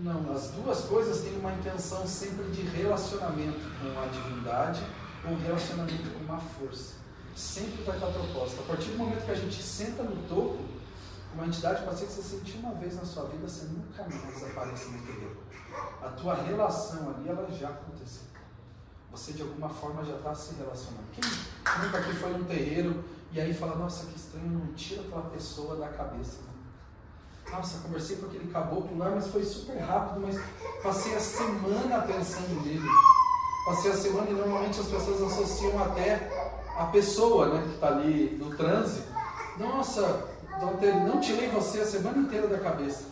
Não, 0.00 0.32
as 0.32 0.50
duas 0.50 0.80
coisas 0.82 1.22
têm 1.22 1.36
uma 1.38 1.52
intenção 1.52 2.06
sempre 2.06 2.44
de 2.50 2.62
relacionamento 2.62 3.58
com 3.80 4.00
a 4.00 4.06
divindade 4.06 4.82
ou 5.28 5.36
relacionamento 5.36 6.10
com 6.10 6.24
uma 6.24 6.38
força. 6.38 6.94
Sempre 7.34 7.82
vai 7.84 7.96
estar 7.96 8.08
proposta. 8.08 8.60
A 8.60 8.64
partir 8.64 8.90
do 8.90 8.98
momento 8.98 9.24
que 9.24 9.30
a 9.30 9.34
gente 9.34 9.62
senta 9.62 10.02
no 10.02 10.16
topo, 10.28 10.58
uma 11.38 11.46
entidade 11.46 11.84
pode 11.84 12.00
ser 12.00 12.06
que 12.06 12.12
você 12.12 12.22
sentiu 12.22 12.58
uma 12.60 12.74
vez 12.74 12.96
na 12.96 13.04
sua 13.04 13.24
vida, 13.26 13.48
você 13.48 13.66
nunca 13.66 14.02
mais 14.02 14.42
aparece 14.42 14.88
no 14.90 14.98
terreno. 15.06 15.36
A 16.02 16.08
tua 16.08 16.34
relação 16.34 17.10
ali, 17.10 17.28
ela 17.28 17.48
já 17.52 17.68
aconteceu. 17.68 18.22
Você 19.12 19.32
de 19.32 19.42
alguma 19.42 19.68
forma 19.68 20.04
já 20.04 20.16
está 20.16 20.34
se 20.34 20.56
relacionando. 20.56 21.04
Quem 21.12 21.22
nunca 21.84 21.98
aqui 21.98 22.12
foi 22.14 22.32
num 22.32 22.44
terreiro 22.44 23.04
e 23.30 23.40
aí 23.40 23.54
fala, 23.54 23.76
nossa, 23.76 24.06
que 24.06 24.16
estranho, 24.16 24.48
não 24.48 24.72
tira 24.74 25.02
aquela 25.02 25.30
pessoa 25.30 25.76
da 25.76 25.88
cabeça. 25.88 26.38
Né? 26.42 27.52
Nossa, 27.52 27.78
conversei 27.82 28.16
com 28.16 28.26
aquele 28.26 28.50
caboclo 28.50 28.98
lá, 28.98 29.10
mas 29.10 29.28
foi 29.28 29.44
super 29.44 29.78
rápido, 29.78 30.20
mas 30.20 30.40
passei 30.82 31.14
a 31.14 31.20
semana 31.20 32.02
pensando 32.02 32.64
nele. 32.64 32.88
Passei 33.64 33.92
a 33.92 33.96
semana 33.96 34.28
e 34.28 34.34
normalmente 34.34 34.80
as 34.80 34.88
pessoas 34.88 35.22
associam 35.22 35.80
até 35.84 36.56
a 36.76 36.86
pessoa 36.86 37.54
né, 37.54 37.62
que 37.62 37.74
está 37.74 37.88
ali 37.88 38.36
no 38.40 38.56
transe. 38.56 39.04
Nossa, 39.56 40.36
não 41.06 41.20
tirei 41.20 41.48
você 41.48 41.80
a 41.80 41.86
semana 41.86 42.18
inteira 42.18 42.48
da 42.48 42.58
cabeça. 42.58 43.04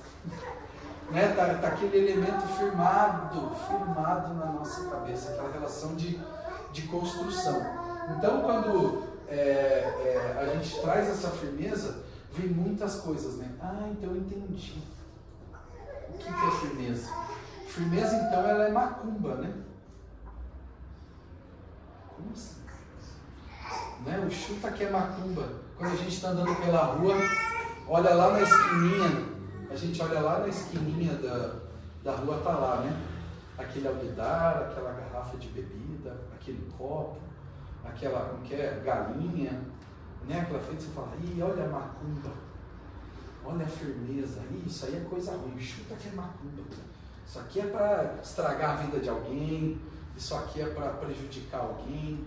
Né? 1.11 1.28
Tá, 1.35 1.54
tá 1.54 1.68
aquele 1.68 1.96
elemento 1.98 2.46
firmado, 2.48 3.54
firmado 3.66 4.35
na 4.35 4.46
nossa 4.46 4.88
cabeça, 4.90 5.32
aquela 5.32 5.52
relação 5.52 5.94
de, 5.94 6.20
de 6.72 6.82
construção. 6.82 7.64
Então, 8.16 8.42
quando 8.42 9.04
é, 9.28 9.37
é, 9.37 10.38
a 10.40 10.54
gente 10.54 10.80
traz 10.80 11.09
essa 11.09 11.30
firmeza, 11.30 12.04
vem 12.32 12.48
muitas 12.48 12.96
coisas, 12.96 13.37
né? 13.37 13.50
Ah, 13.61 13.88
então 13.90 14.11
eu 14.11 14.16
entendi. 14.16 14.82
O 16.09 16.18
que, 16.18 16.24
que 16.24 16.46
é 16.46 16.50
firmeza? 16.61 17.11
Firmeza, 17.68 18.16
então, 18.16 18.40
ela 18.46 18.66
é 18.66 18.72
macumba, 18.72 19.37
né? 19.37 19.52
assim. 22.32 22.56
Né? 24.06 24.24
O 24.24 24.30
chuta 24.30 24.70
que 24.70 24.84
é 24.84 24.90
macumba. 24.90 25.48
Quando 25.76 25.92
a 25.92 25.96
gente 25.96 26.14
está 26.14 26.28
andando 26.28 26.54
pela 26.64 26.84
rua, 26.84 27.16
olha 27.88 28.14
lá 28.14 28.30
na 28.32 28.40
esquininha, 28.40 29.26
a 29.70 29.76
gente 29.76 30.00
olha 30.00 30.20
lá 30.20 30.38
na 30.38 30.48
esquininha 30.48 31.12
da, 31.14 31.56
da 32.02 32.16
rua, 32.16 32.40
tá 32.42 32.52
lá, 32.52 32.76
né? 32.76 32.96
Aquele 33.58 33.88
alguidar, 33.88 34.62
aquela 34.62 34.92
garrafa 34.92 35.36
de 35.36 35.48
bebida, 35.48 36.16
aquele 36.34 36.70
copo, 36.78 37.18
aquela, 37.84 38.38
que 38.44 38.54
é, 38.54 38.80
galinha, 38.84 39.60
né? 40.26 40.40
Aquela 40.40 40.60
frente 40.60 40.84
você 40.84 40.92
fala, 40.92 41.12
ih, 41.22 41.42
olha 41.42 41.64
a 41.64 41.68
macumba, 41.68 42.30
olha 43.44 43.64
a 43.64 43.68
firmeza, 43.68 44.40
isso 44.64 44.86
aí 44.86 44.96
é 44.96 45.00
coisa 45.10 45.32
ruim, 45.32 45.58
chuta 45.58 45.94
que 45.96 46.08
é 46.08 46.12
macumba. 46.12 46.62
Isso 47.26 47.38
aqui 47.40 47.60
é 47.60 47.66
para 47.66 48.14
estragar 48.22 48.70
a 48.70 48.82
vida 48.82 49.00
de 49.00 49.08
alguém, 49.08 49.80
isso 50.16 50.34
aqui 50.34 50.62
é 50.62 50.66
para 50.66 50.90
prejudicar 50.90 51.60
alguém, 51.60 52.24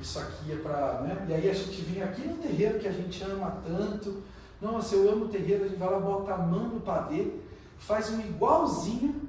isso 0.00 0.18
aqui 0.18 0.52
é 0.52 0.56
para. 0.56 1.02
Né? 1.02 1.26
E 1.28 1.34
aí 1.34 1.50
a 1.50 1.54
gente 1.54 1.82
vem 1.82 2.02
aqui 2.02 2.22
no 2.26 2.36
terreiro 2.36 2.78
que 2.78 2.88
a 2.88 2.92
gente 2.92 3.22
ama 3.24 3.58
tanto. 3.66 4.22
Nossa, 4.60 4.94
eu 4.94 5.10
amo 5.12 5.26
o 5.26 5.28
terreiro, 5.28 5.64
a 5.64 5.68
gente 5.68 5.78
vai 5.78 5.90
lá, 5.90 6.00
bota 6.00 6.34
a 6.34 6.38
mão 6.38 6.68
no 6.68 6.80
padê, 6.80 7.32
faz 7.78 8.10
um 8.10 8.20
igualzinho, 8.20 9.22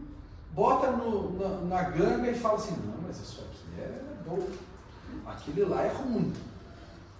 bota 0.53 0.91
no, 0.91 1.37
na, 1.37 1.49
na 1.61 1.89
ganga 1.89 2.31
e 2.31 2.35
fala 2.35 2.55
assim, 2.55 2.75
não, 2.85 2.95
mas 3.05 3.19
isso 3.19 3.41
aqui 3.41 3.81
é 3.81 4.01
bom. 4.25 4.47
Aquele 5.25 5.65
lá 5.65 5.83
é 5.83 5.93
ruim. 5.93 6.33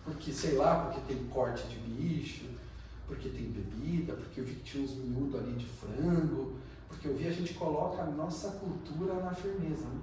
Porque, 0.04 0.32
sei 0.32 0.56
lá, 0.56 0.86
porque 0.86 1.14
tem 1.14 1.24
corte 1.28 1.68
de 1.68 1.76
bicho, 1.78 2.46
porque 3.08 3.30
tem 3.30 3.52
bebida, 3.52 4.14
porque 4.14 4.42
eu 4.42 4.46
vi 4.46 4.56
que 4.56 4.64
tinha 4.64 4.84
uns 4.84 4.96
miúdos 4.96 5.40
ali 5.40 5.54
de 5.54 5.66
frango, 5.66 6.56
porque 6.88 7.08
eu 7.08 7.16
vi 7.16 7.28
a 7.28 7.32
gente 7.32 7.54
coloca 7.54 8.02
a 8.02 8.06
nossa 8.06 8.50
cultura 8.52 9.14
na 9.16 9.32
firmeza. 9.32 9.86
Né? 9.86 10.02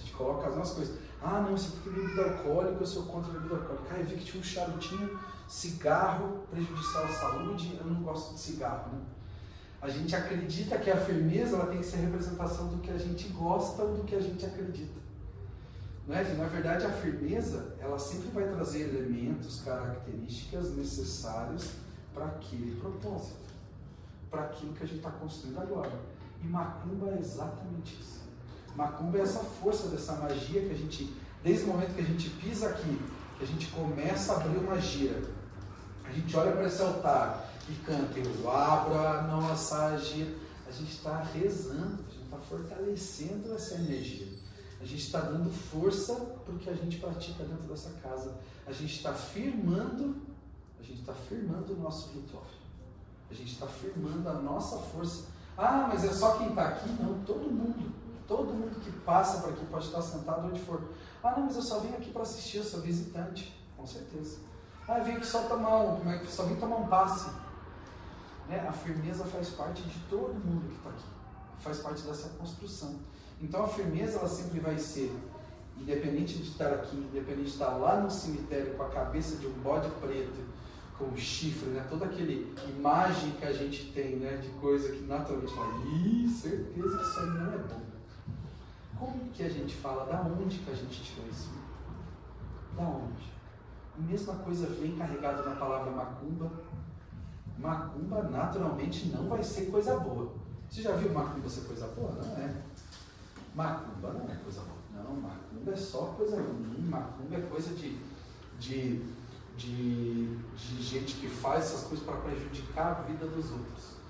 A 0.00 0.02
gente 0.02 0.12
coloca 0.14 0.48
as 0.48 0.56
nossas 0.56 0.74
coisas. 0.74 0.98
Ah, 1.22 1.40
não, 1.40 1.54
isso 1.54 1.76
é 1.76 1.90
bebida 1.90 2.22
alcoólica, 2.22 2.78
eu 2.80 2.86
sou 2.86 3.02
contra 3.04 3.30
a 3.30 3.34
bebida 3.34 3.56
alcoólica. 3.56 3.94
Ah, 3.94 3.98
eu 3.98 4.06
vi 4.06 4.16
que 4.16 4.24
tinha 4.24 4.40
um 4.40 4.44
charutinho, 4.44 5.18
cigarro 5.46 6.46
prejudicial 6.50 7.04
à 7.04 7.08
saúde, 7.08 7.78
eu 7.78 7.86
não 7.86 8.02
gosto 8.02 8.34
de 8.34 8.40
cigarro. 8.40 8.92
Né? 8.92 9.00
A 9.82 9.88
gente 9.88 10.16
acredita 10.16 10.78
que 10.78 10.90
a 10.90 10.96
firmeza 10.96 11.56
ela 11.56 11.66
tem 11.66 11.78
que 11.78 11.86
ser 11.86 11.98
representação 11.98 12.68
do 12.68 12.78
que 12.78 12.90
a 12.90 12.98
gente 12.98 13.28
gosta 13.28 13.82
ou 13.82 13.98
do 13.98 14.04
que 14.04 14.14
a 14.14 14.20
gente 14.20 14.44
acredita. 14.44 14.98
Não 16.06 16.16
é? 16.16 16.24
Na 16.34 16.46
verdade, 16.46 16.86
a 16.86 16.90
firmeza 16.90 17.76
ela 17.78 17.98
sempre 17.98 18.28
vai 18.30 18.48
trazer 18.48 18.88
elementos, 18.88 19.60
características 19.62 20.74
necessárias 20.74 21.72
para 22.14 22.26
aquele 22.26 22.80
propósito 22.80 23.50
para 24.30 24.44
aquilo 24.44 24.72
que 24.72 24.84
a 24.84 24.86
gente 24.86 24.98
está 24.98 25.10
construindo 25.10 25.58
agora. 25.58 25.92
E 26.42 26.46
macumba 26.46 27.10
é 27.10 27.18
exatamente 27.18 28.00
isso. 28.00 28.20
Macumba 28.76 29.18
é 29.18 29.22
essa 29.22 29.40
força 29.40 29.88
dessa 29.88 30.14
magia 30.14 30.62
que 30.62 30.70
a 30.70 30.76
gente, 30.76 31.14
desde 31.42 31.64
o 31.64 31.68
momento 31.68 31.94
que 31.94 32.00
a 32.00 32.04
gente 32.04 32.30
pisa 32.30 32.68
aqui, 32.68 33.00
que 33.38 33.44
a 33.44 33.46
gente 33.46 33.66
começa 33.68 34.32
a 34.32 34.36
abrir 34.36 34.58
uma 34.58 34.80
gira, 34.80 35.22
a 36.04 36.12
gente 36.12 36.36
olha 36.36 36.52
para 36.52 36.66
esse 36.66 36.82
altar 36.82 37.50
e 37.68 37.74
canta, 37.84 38.18
eu 38.18 38.50
abro 38.50 38.98
a 38.98 39.22
nossa 39.22 39.96
gira, 39.98 40.34
a 40.68 40.72
gente 40.72 40.92
está 40.92 41.22
rezando, 41.22 42.04
a 42.08 42.12
gente 42.12 42.24
está 42.24 42.38
fortalecendo 42.38 43.54
essa 43.54 43.74
energia. 43.74 44.40
A 44.80 44.84
gente 44.84 45.02
está 45.02 45.20
dando 45.20 45.50
força 45.50 46.14
para 46.14 46.54
o 46.54 46.58
que 46.58 46.70
a 46.70 46.74
gente 46.74 46.98
pratica 46.98 47.44
dentro 47.44 47.68
dessa 47.68 47.90
casa. 48.02 48.34
A 48.66 48.72
gente 48.72 48.96
está 48.96 49.12
firmando, 49.12 50.16
a 50.78 50.82
gente 50.82 51.00
está 51.00 51.12
firmando 51.12 51.74
o 51.74 51.76
nosso 51.76 52.10
ritual. 52.12 52.46
A 53.30 53.34
gente 53.34 53.52
está 53.52 53.66
firmando 53.66 54.26
a 54.28 54.34
nossa 54.34 54.78
força. 54.78 55.26
Ah, 55.56 55.86
mas 55.92 56.02
é 56.04 56.12
só 56.12 56.38
quem 56.38 56.48
está 56.48 56.68
aqui? 56.68 56.88
Não, 57.00 57.22
todo 57.24 57.50
mundo. 57.50 57.92
Todo 58.30 58.52
mundo 58.52 58.78
que 58.78 58.92
passa 59.00 59.40
por 59.40 59.50
aqui 59.50 59.66
pode 59.66 59.86
estar 59.86 60.00
sentado 60.00 60.46
onde 60.46 60.60
for. 60.60 60.80
Ah, 61.20 61.32
não, 61.32 61.46
mas 61.46 61.56
eu 61.56 61.62
só 61.62 61.80
vim 61.80 61.88
aqui 61.88 62.12
para 62.12 62.22
assistir, 62.22 62.58
eu 62.58 62.62
sou 62.62 62.80
visitante. 62.80 63.52
Com 63.76 63.84
certeza. 63.84 64.38
Ah, 64.86 64.98
eu 64.98 65.04
vim 65.04 65.12
aqui 65.14 65.26
só 65.26 65.42
tomar 65.48 65.78
um, 65.78 66.08
é 66.08 66.24
só 66.26 66.44
vim 66.44 66.54
tomar 66.54 66.76
um 66.76 66.86
passe. 66.86 67.28
Né? 68.48 68.64
A 68.68 68.70
firmeza 68.70 69.24
faz 69.24 69.48
parte 69.48 69.82
de 69.82 69.98
todo 70.08 70.32
mundo 70.32 70.68
que 70.68 70.76
está 70.76 70.90
aqui. 70.90 71.04
Faz 71.58 71.78
parte 71.80 72.02
dessa 72.02 72.28
construção. 72.38 73.00
Então 73.42 73.64
a 73.64 73.68
firmeza 73.68 74.20
ela 74.20 74.28
sempre 74.28 74.60
vai 74.60 74.78
ser, 74.78 75.12
independente 75.76 76.38
de 76.38 76.50
estar 76.50 76.72
aqui, 76.72 76.98
independente 76.98 77.48
de 77.48 77.50
estar 77.50 77.70
lá 77.78 78.00
no 78.00 78.12
cemitério 78.12 78.76
com 78.76 78.84
a 78.84 78.90
cabeça 78.90 79.38
de 79.38 79.48
um 79.48 79.54
bode 79.54 79.90
preto 80.00 80.40
com 80.96 81.16
chifre, 81.16 81.70
né? 81.70 81.84
Toda 81.90 82.04
aquele 82.04 82.54
imagem 82.68 83.32
que 83.32 83.44
a 83.44 83.52
gente 83.52 83.90
tem, 83.90 84.16
né? 84.16 84.36
De 84.36 84.50
coisa 84.60 84.92
que 84.92 85.02
naturalmente 85.02 85.52
fala, 85.52 85.74
ih, 85.86 86.28
certeza 86.28 86.96
que 86.96 87.02
isso 87.02 87.18
aí 87.18 87.26
não 87.26 87.52
é 87.54 87.58
bom. 87.58 87.89
Como 89.00 89.30
que 89.30 89.42
a 89.42 89.48
gente 89.48 89.74
fala? 89.76 90.04
Da 90.04 90.20
onde 90.20 90.58
que 90.58 90.70
a 90.70 90.74
gente 90.74 91.02
tirou 91.02 91.26
isso? 91.28 91.50
Da 92.76 92.82
onde? 92.82 93.32
A 93.98 94.02
mesma 94.02 94.34
coisa 94.34 94.66
vem 94.66 94.96
carregada 94.96 95.42
na 95.42 95.56
palavra 95.56 95.90
macumba. 95.90 96.52
Macumba 97.58 98.22
naturalmente 98.24 99.08
não 99.08 99.26
vai 99.28 99.42
ser 99.42 99.70
coisa 99.70 99.98
boa. 99.98 100.32
Você 100.68 100.82
já 100.82 100.92
viu 100.92 101.12
macumba 101.12 101.48
ser 101.48 101.62
coisa 101.62 101.86
boa? 101.88 102.12
Não 102.12 102.36
é. 102.36 102.62
Macumba 103.54 104.12
não 104.12 104.30
é 104.30 104.36
coisa 104.36 104.60
boa. 104.60 104.78
Não, 105.02 105.16
macumba 105.16 105.72
é 105.72 105.76
só 105.76 106.14
coisa 106.16 106.36
ruim. 106.36 106.86
Macumba 106.88 107.36
é 107.36 107.40
coisa 107.40 107.74
de, 107.74 107.98
de 108.58 109.02
de, 109.60 110.38
de 110.56 110.82
gente 110.82 111.16
que 111.16 111.28
faz 111.28 111.66
essas 111.66 111.84
coisas 111.84 112.04
para 112.04 112.16
prejudicar 112.16 112.92
a 112.92 113.02
vida 113.02 113.26
dos 113.26 113.50
outros. 113.50 114.00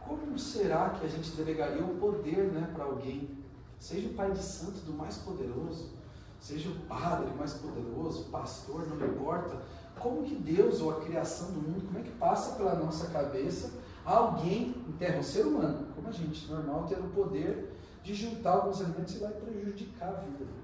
Como 0.00 0.38
será 0.38 0.90
que 0.90 1.06
a 1.06 1.08
gente 1.08 1.30
delegaria 1.30 1.82
o 1.82 1.96
poder 1.96 2.44
né, 2.52 2.70
para 2.74 2.84
alguém? 2.84 3.37
Seja 3.78 4.08
o 4.08 4.14
pai 4.14 4.32
de 4.32 4.42
santo 4.42 4.78
do 4.80 4.92
mais 4.92 5.16
poderoso, 5.18 5.90
seja 6.40 6.68
o 6.68 6.74
padre 6.86 7.30
mais 7.36 7.54
poderoso, 7.54 8.24
pastor, 8.24 8.86
não 8.88 9.06
importa. 9.06 9.62
Como 9.98 10.24
que 10.24 10.34
Deus 10.34 10.80
ou 10.80 10.90
a 10.90 11.00
criação 11.00 11.52
do 11.52 11.60
mundo, 11.60 11.86
como 11.86 11.98
é 11.98 12.02
que 12.02 12.10
passa 12.12 12.56
pela 12.56 12.74
nossa 12.74 13.08
cabeça 13.08 13.72
alguém, 14.04 14.74
em 14.88 14.92
terra, 14.92 15.18
um 15.18 15.22
ser 15.22 15.46
humano, 15.46 15.88
como 15.94 16.08
a 16.08 16.12
gente, 16.12 16.46
normal, 16.50 16.86
ter 16.86 16.98
o 16.98 17.08
poder 17.10 17.76
de 18.02 18.14
juntar 18.14 18.52
alguns 18.52 18.80
elementos 18.80 19.16
e 19.16 19.18
lá 19.18 19.30
e 19.30 19.34
prejudicar 19.34 20.08
a 20.08 20.20
vida 20.20 20.38
do 20.38 20.44
outro. 20.44 20.58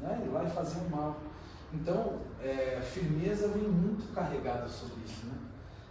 Né? 0.00 0.22
Ir 0.24 0.28
lá 0.30 0.44
e 0.44 0.50
fazer 0.50 0.78
o 0.78 0.90
mal. 0.90 1.16
Então, 1.74 2.20
é, 2.40 2.80
firmeza 2.80 3.48
vem 3.48 3.64
muito 3.64 4.12
carregada 4.14 4.68
sobre 4.68 5.04
isso, 5.04 5.26
né? 5.26 5.34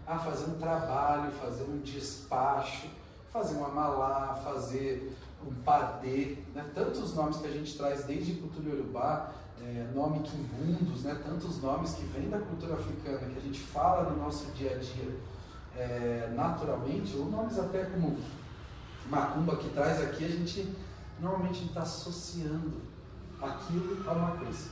Ah, 0.08 0.18
fazer 0.18 0.46
um 0.52 0.58
trabalho, 0.58 1.32
fazer 1.32 1.64
um 1.64 1.80
despacho, 1.80 2.88
fazer 3.32 3.58
uma 3.58 3.70
malá, 3.70 4.36
fazer 4.44 5.16
um 5.44 5.54
padê, 5.64 6.38
né? 6.54 6.66
tantos 6.74 7.16
nomes 7.16 7.38
que 7.38 7.48
a 7.48 7.52
gente 7.52 7.78
traz 7.78 8.06
desde 8.06 8.34
cultura 8.36 8.70
iorubá, 8.70 9.32
é, 9.62 9.88
nome 9.94 10.20
quimbundos, 10.20 11.04
né? 11.04 11.20
tantos 11.26 11.62
nomes 11.62 11.94
que 11.94 12.04
vêm 12.06 12.30
da 12.30 12.40
cultura 12.40 12.76
africana, 12.76 13.20
que 13.20 13.38
a 13.38 13.42
gente 13.42 13.60
fala 13.60 14.10
no 14.10 14.24
nosso 14.24 14.52
dia 14.52 14.76
a 14.76 14.78
dia 14.78 15.18
é, 15.78 16.32
naturalmente, 16.36 17.16
ou 17.18 17.26
nomes 17.26 17.60
até 17.60 17.86
como 17.86 18.18
macumba 19.10 19.58
que 19.58 19.70
traz 19.70 20.02
aqui, 20.02 20.26
a 20.26 20.30
gente 20.30 20.74
normalmente 21.20 21.66
está 21.66 21.82
associando 21.82 22.82
aquilo 23.42 24.10
a 24.10 24.14
uma 24.14 24.32
coisa. 24.38 24.70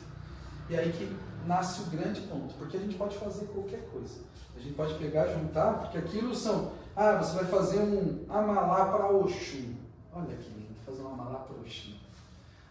E 0.70 0.76
aí 0.76 0.92
que 0.92 1.16
nasce 1.46 1.82
o 1.82 1.86
grande 1.86 2.22
ponto, 2.22 2.54
porque 2.56 2.78
a 2.78 2.80
gente 2.80 2.96
pode 2.96 3.18
fazer 3.18 3.46
qualquer 3.48 3.88
coisa. 3.92 4.16
A 4.56 4.60
gente 4.60 4.76
pode 4.76 4.94
pegar, 4.96 5.28
juntar, 5.28 5.80
porque 5.80 5.98
aquilo 5.98 6.34
são, 6.34 6.72
ah, 6.96 7.18
você 7.18 7.36
vai 7.36 7.46
fazer 7.46 7.80
um 7.80 8.26
amalá 8.30 8.86
para 8.86 9.10
Oxum. 9.10 9.76
Olha 10.16 10.38
que 10.38 10.50
lindo, 10.50 10.76
fazer 10.86 11.02
um 11.02 11.14
amalá 11.14 11.40
para 11.40 11.56
Oxum. 11.56 11.96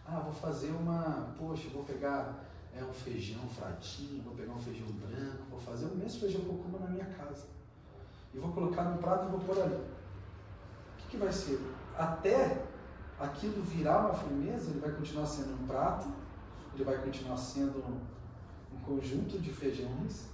Ah, 0.07 0.21
vou 0.21 0.33
fazer 0.33 0.71
uma, 0.71 1.33
poxa, 1.37 1.67
vou 1.73 1.83
pegar 1.83 2.45
é, 2.73 2.81
um 2.81 2.93
feijão 2.93 3.41
fratinho, 3.49 4.23
vou 4.23 4.33
pegar 4.33 4.53
um 4.53 4.59
feijão 4.59 4.87
branco, 4.87 5.43
vou 5.49 5.59
fazer 5.59 5.87
o 5.87 5.95
mesmo 5.95 6.21
feijão 6.21 6.41
que 6.41 6.47
eu 6.47 6.55
como 6.55 6.79
na 6.79 6.87
minha 6.87 7.05
casa. 7.05 7.47
E 8.33 8.39
vou 8.39 8.51
colocar 8.53 8.83
no 8.85 8.97
prato 8.97 9.27
e 9.27 9.31
vou 9.31 9.41
pôr 9.41 9.61
ali. 9.61 9.75
O 9.75 10.97
que, 10.99 11.07
que 11.09 11.17
vai 11.17 11.33
ser? 11.33 11.59
Até 11.97 12.65
aquilo 13.19 13.61
virar 13.61 14.05
uma 14.05 14.13
firmeza, 14.13 14.71
ele 14.71 14.79
vai 14.79 14.91
continuar 14.91 15.25
sendo 15.25 15.53
um 15.61 15.67
prato, 15.67 16.07
ele 16.73 16.83
vai 16.85 16.97
continuar 16.97 17.37
sendo 17.37 17.79
um, 17.79 17.99
um 18.73 18.79
conjunto 18.85 19.37
de 19.37 19.51
feijões 19.51 20.27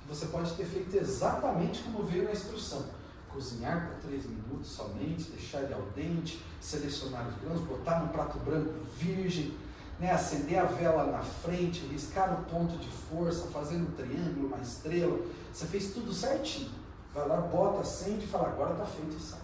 que 0.00 0.08
você 0.08 0.26
pode 0.26 0.54
ter 0.54 0.64
feito 0.64 0.96
exatamente 0.96 1.82
como 1.82 2.02
veio 2.02 2.24
na 2.24 2.32
instrução. 2.32 2.95
Cozinhar 3.36 3.90
por 3.90 4.08
três 4.08 4.24
minutos 4.24 4.66
somente, 4.66 5.30
deixar 5.30 5.60
ele 5.60 5.74
al 5.74 5.82
dente, 5.94 6.42
selecionar 6.58 7.28
os 7.28 7.34
grãos, 7.42 7.60
botar 7.60 8.00
num 8.00 8.08
prato 8.08 8.38
branco 8.38 8.72
virgem, 8.96 9.54
né, 10.00 10.10
acender 10.10 10.58
a 10.58 10.64
vela 10.64 11.04
na 11.04 11.20
frente, 11.20 11.86
riscar 11.86 12.40
o 12.40 12.44
ponto 12.46 12.78
de 12.78 12.88
força, 12.88 13.48
fazer 13.48 13.76
um 13.76 13.90
triângulo, 13.90 14.46
uma 14.46 14.62
estrela. 14.62 15.20
Você 15.52 15.66
fez 15.66 15.92
tudo 15.92 16.14
certinho. 16.14 16.70
Vai 17.12 17.28
lá, 17.28 17.36
bota, 17.42 17.82
acende 17.82 18.24
e 18.24 18.26
fala, 18.26 18.48
agora 18.48 18.72
está 18.72 18.86
feito 18.86 19.14
e 19.14 19.20
sai. 19.20 19.40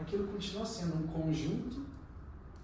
Aquilo 0.00 0.26
continua 0.26 0.66
sendo 0.66 0.96
um 0.96 1.06
conjunto 1.06 1.86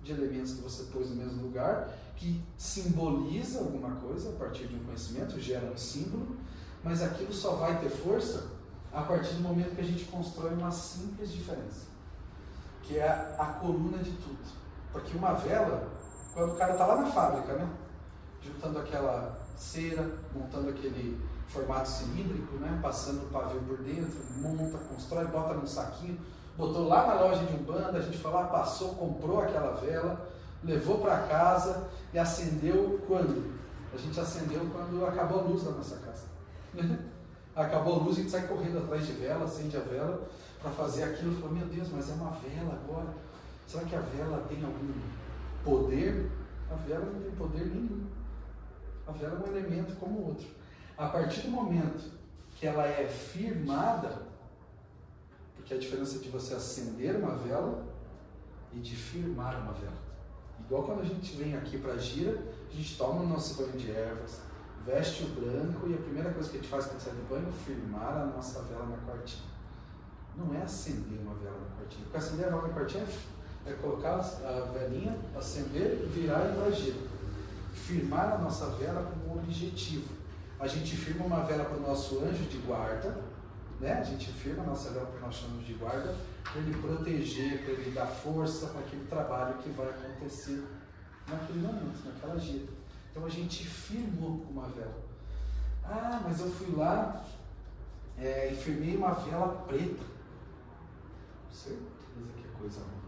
de 0.03 0.11
elementos 0.11 0.55
que 0.55 0.61
você 0.63 0.83
pôs 0.93 1.09
no 1.09 1.15
mesmo 1.15 1.41
lugar 1.41 1.89
que 2.17 2.43
simboliza 2.59 3.61
alguma 3.61 3.95
coisa 3.95 4.31
a 4.31 4.33
partir 4.33 4.67
de 4.67 4.75
um 4.75 4.83
conhecimento, 4.83 5.39
gera 5.39 5.71
um 5.71 5.77
símbolo, 5.77 6.37
mas 6.83 7.01
aquilo 7.01 7.33
só 7.33 7.55
vai 7.55 7.81
ter 7.81 7.91
força 7.91 8.61
a 8.93 9.03
partir 9.03 9.35
do 9.35 9.43
momento 9.43 9.75
que 9.75 9.81
a 9.81 9.85
gente 9.85 10.05
constrói 10.05 10.53
uma 10.53 10.71
simples 10.71 11.33
diferença, 11.33 11.87
que 12.83 12.99
é 12.99 13.09
a, 13.39 13.47
coluna 13.61 13.99
de 13.99 14.11
tudo. 14.13 14.39
Porque 14.93 15.17
uma 15.17 15.33
vela, 15.33 15.89
quando 16.35 16.53
o 16.53 16.57
cara 16.57 16.73
está 16.73 16.87
lá 16.87 16.97
na 17.01 17.07
fábrica, 17.11 17.55
né? 17.55 17.69
juntando 18.43 18.79
aquela 18.79 19.39
cera, 19.57 20.11
montando 20.35 20.69
aquele 20.69 21.19
formato 21.49 21.89
cilíndrico, 21.89 22.57
né? 22.57 22.79
passando 22.83 23.23
o 23.23 23.31
pavio 23.31 23.63
por 23.63 23.79
dentro, 23.79 24.19
monta, 24.37 24.77
constrói, 24.79 25.27
bota 25.27 25.55
num 25.55 25.67
saquinho, 25.67 26.19
botou 26.57 26.87
lá 26.87 27.07
na 27.07 27.15
loja 27.15 27.45
de 27.47 27.55
Umbanda, 27.55 27.99
a 27.99 28.03
gente 28.03 28.19
foi 28.19 28.31
lá, 28.31 28.45
passou, 28.45 28.95
comprou 28.97 29.41
aquela 29.41 29.77
vela, 29.77 30.29
levou 30.63 30.99
para 30.99 31.27
casa 31.29 31.89
e 32.13 32.19
acendeu 32.19 33.03
quando? 33.07 33.59
A 33.95 33.97
gente 33.97 34.19
acendeu 34.21 34.67
quando 34.71 35.07
acabou 35.07 35.41
a 35.41 35.43
luz 35.45 35.65
da 35.65 35.71
nossa 35.71 35.97
casa. 35.97 36.27
acabou 37.55 37.95
a 37.95 37.99
luz, 38.05 38.17
a 38.17 38.21
gente 38.21 38.31
sai 38.31 38.47
correndo 38.47 38.79
atrás 38.79 39.07
de 39.07 39.13
vela, 39.13 39.45
acende 39.45 39.77
a 39.77 39.81
vela 39.81 40.29
para 40.61 40.71
fazer 40.71 41.05
aquilo. 41.05 41.35
Falou, 41.41 41.57
meu 41.57 41.67
Deus, 41.67 41.89
mas 41.93 42.11
é 42.11 42.15
uma 42.15 42.31
vela 42.31 42.81
agora. 42.83 43.15
Será 43.67 43.85
que 43.85 43.95
a 43.95 44.01
vela 44.01 44.45
tem 44.49 44.65
algum 44.65 44.93
poder? 45.65 46.31
A 46.71 46.75
vela 46.75 47.05
não 47.05 47.21
tem 47.21 47.31
poder 47.33 47.67
nenhum. 47.67 48.07
A 49.07 49.13
vela 49.13 49.43
é 49.45 49.51
um 49.51 49.57
elemento 49.57 49.97
como 49.97 50.21
o 50.21 50.27
outro. 50.29 50.47
A 50.97 51.09
partir 51.09 51.43
do 51.43 51.51
momento 51.51 52.11
que 52.59 52.67
ela 52.67 52.87
é 52.87 53.09
firmada, 53.09 54.23
porque 55.57 55.75
a 55.75 55.79
diferença 55.79 56.19
de 56.19 56.29
você 56.29 56.55
acender 56.55 57.17
uma 57.17 57.35
vela 57.37 57.85
e 58.73 58.79
de 58.79 58.95
firmar 58.95 59.61
uma 59.61 59.73
vela. 59.73 60.01
Igual 60.61 60.85
quando 60.85 61.01
a 61.01 61.05
gente 61.05 61.37
vem 61.37 61.57
aqui 61.57 61.79
para 61.79 61.95
a 61.95 61.99
gira, 61.99 62.41
a 62.71 62.75
gente 62.75 62.97
toma 62.97 63.23
o 63.23 63.27
nosso 63.27 63.55
banho 63.57 63.77
de 63.77 63.91
ervas, 63.91 64.41
veste 64.87 65.25
o 65.25 65.29
branco 65.29 65.89
e 65.89 65.95
a 65.95 65.99
primeira 65.99 66.31
coisa 66.31 66.51
que 66.51 66.57
a 66.57 66.61
gente 66.61 66.71
faz 66.71 66.87
quando 66.87 67.01
sai 67.01 67.13
do 67.13 67.29
banho 67.29 67.49
é 67.49 67.53
firmar 67.65 68.17
a 68.17 68.27
nossa 68.27 68.63
vela 68.63 68.87
na 68.87 68.97
quartinha. 68.99 69.45
Não 70.37 70.55
é 70.55 70.63
acender 70.63 71.21
uma 71.21 71.35
vela 71.35 71.59
na 71.59 71.77
quartinha. 71.77 72.05
Porque 72.05 72.17
acender 72.17 72.47
a 72.47 72.51
vela 72.51 72.69
na 72.69 72.75
quartinha 72.75 73.07
é 73.67 73.73
colocar 73.75 74.15
a 74.15 74.71
velinha, 74.73 75.17
acender, 75.37 76.09
virar 76.13 76.47
e 76.47 76.53
ir 76.53 76.57
para 76.57 76.67
a 76.67 76.71
gira. 76.71 76.99
Firmar 77.75 78.33
a 78.33 78.39
nossa 78.39 78.67
vela 78.71 79.13
como 79.13 79.39
objetivo. 79.39 80.09
A 80.59 80.67
gente 80.67 80.97
firma 80.97 81.25
uma 81.25 81.45
vela 81.45 81.65
para 81.65 81.77
o 81.77 81.81
nosso 81.81 82.21
anjo 82.25 82.45
de 82.45 82.59
guarda, 82.59 83.21
né? 83.81 83.95
A 83.95 84.05
gente 84.05 84.33
firma 84.33 84.63
a 84.63 84.67
nossa 84.67 84.91
vela 84.91 85.07
para 85.07 85.19
o 85.19 85.27
nosso 85.27 85.47
anjo 85.47 85.65
de 85.65 85.75
guarda, 85.75 86.15
para 86.45 86.61
ele 86.61 86.75
proteger, 86.81 87.65
para 87.65 87.73
ele 87.73 87.91
dar 87.91 88.07
força 88.07 88.69
para 88.69 88.81
aquele 88.81 89.05
trabalho 89.07 89.55
que 89.59 89.71
vai 89.71 89.89
acontecer 89.89 90.65
naquele 91.29 91.61
momento, 91.61 92.05
naquela 92.05 92.39
gira. 92.39 92.82
Então 93.13 93.27
a 93.27 93.29
gente 93.29 93.65
firmou 93.65 94.45
uma 94.51 94.67
vela. 94.69 95.03
Ah, 95.85 96.23
mas 96.25 96.41
eu 96.41 96.51
fui 96.51 96.75
lá 96.75 97.23
é, 98.19 98.51
e 98.51 98.57
firmei 98.57 98.97
uma 98.97 99.13
vela 99.13 99.63
preta. 99.69 100.03
Certeza 101.53 102.33
que 102.37 102.49
é 102.49 102.59
coisa 102.59 102.81
ruim. 102.81 103.03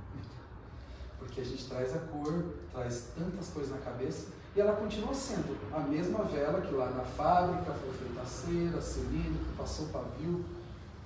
Porque 1.18 1.40
a 1.40 1.44
gente 1.44 1.66
traz 1.66 1.96
a 1.96 2.00
cor, 2.00 2.44
traz 2.70 3.08
tantas 3.16 3.48
coisas 3.48 3.72
na 3.72 3.78
cabeça 3.78 4.28
e 4.54 4.60
ela 4.60 4.76
continua 4.76 5.14
sendo 5.14 5.56
a 5.74 5.80
mesma 5.80 6.22
vela 6.24 6.60
que 6.60 6.74
lá 6.74 6.90
na 6.90 7.02
fábrica 7.02 7.72
foi 7.72 7.92
feita 7.94 8.20
a 8.20 8.26
cera, 8.26 8.80
cilindro, 8.82 9.42
passou 9.56 9.88
pavio, 9.88 10.44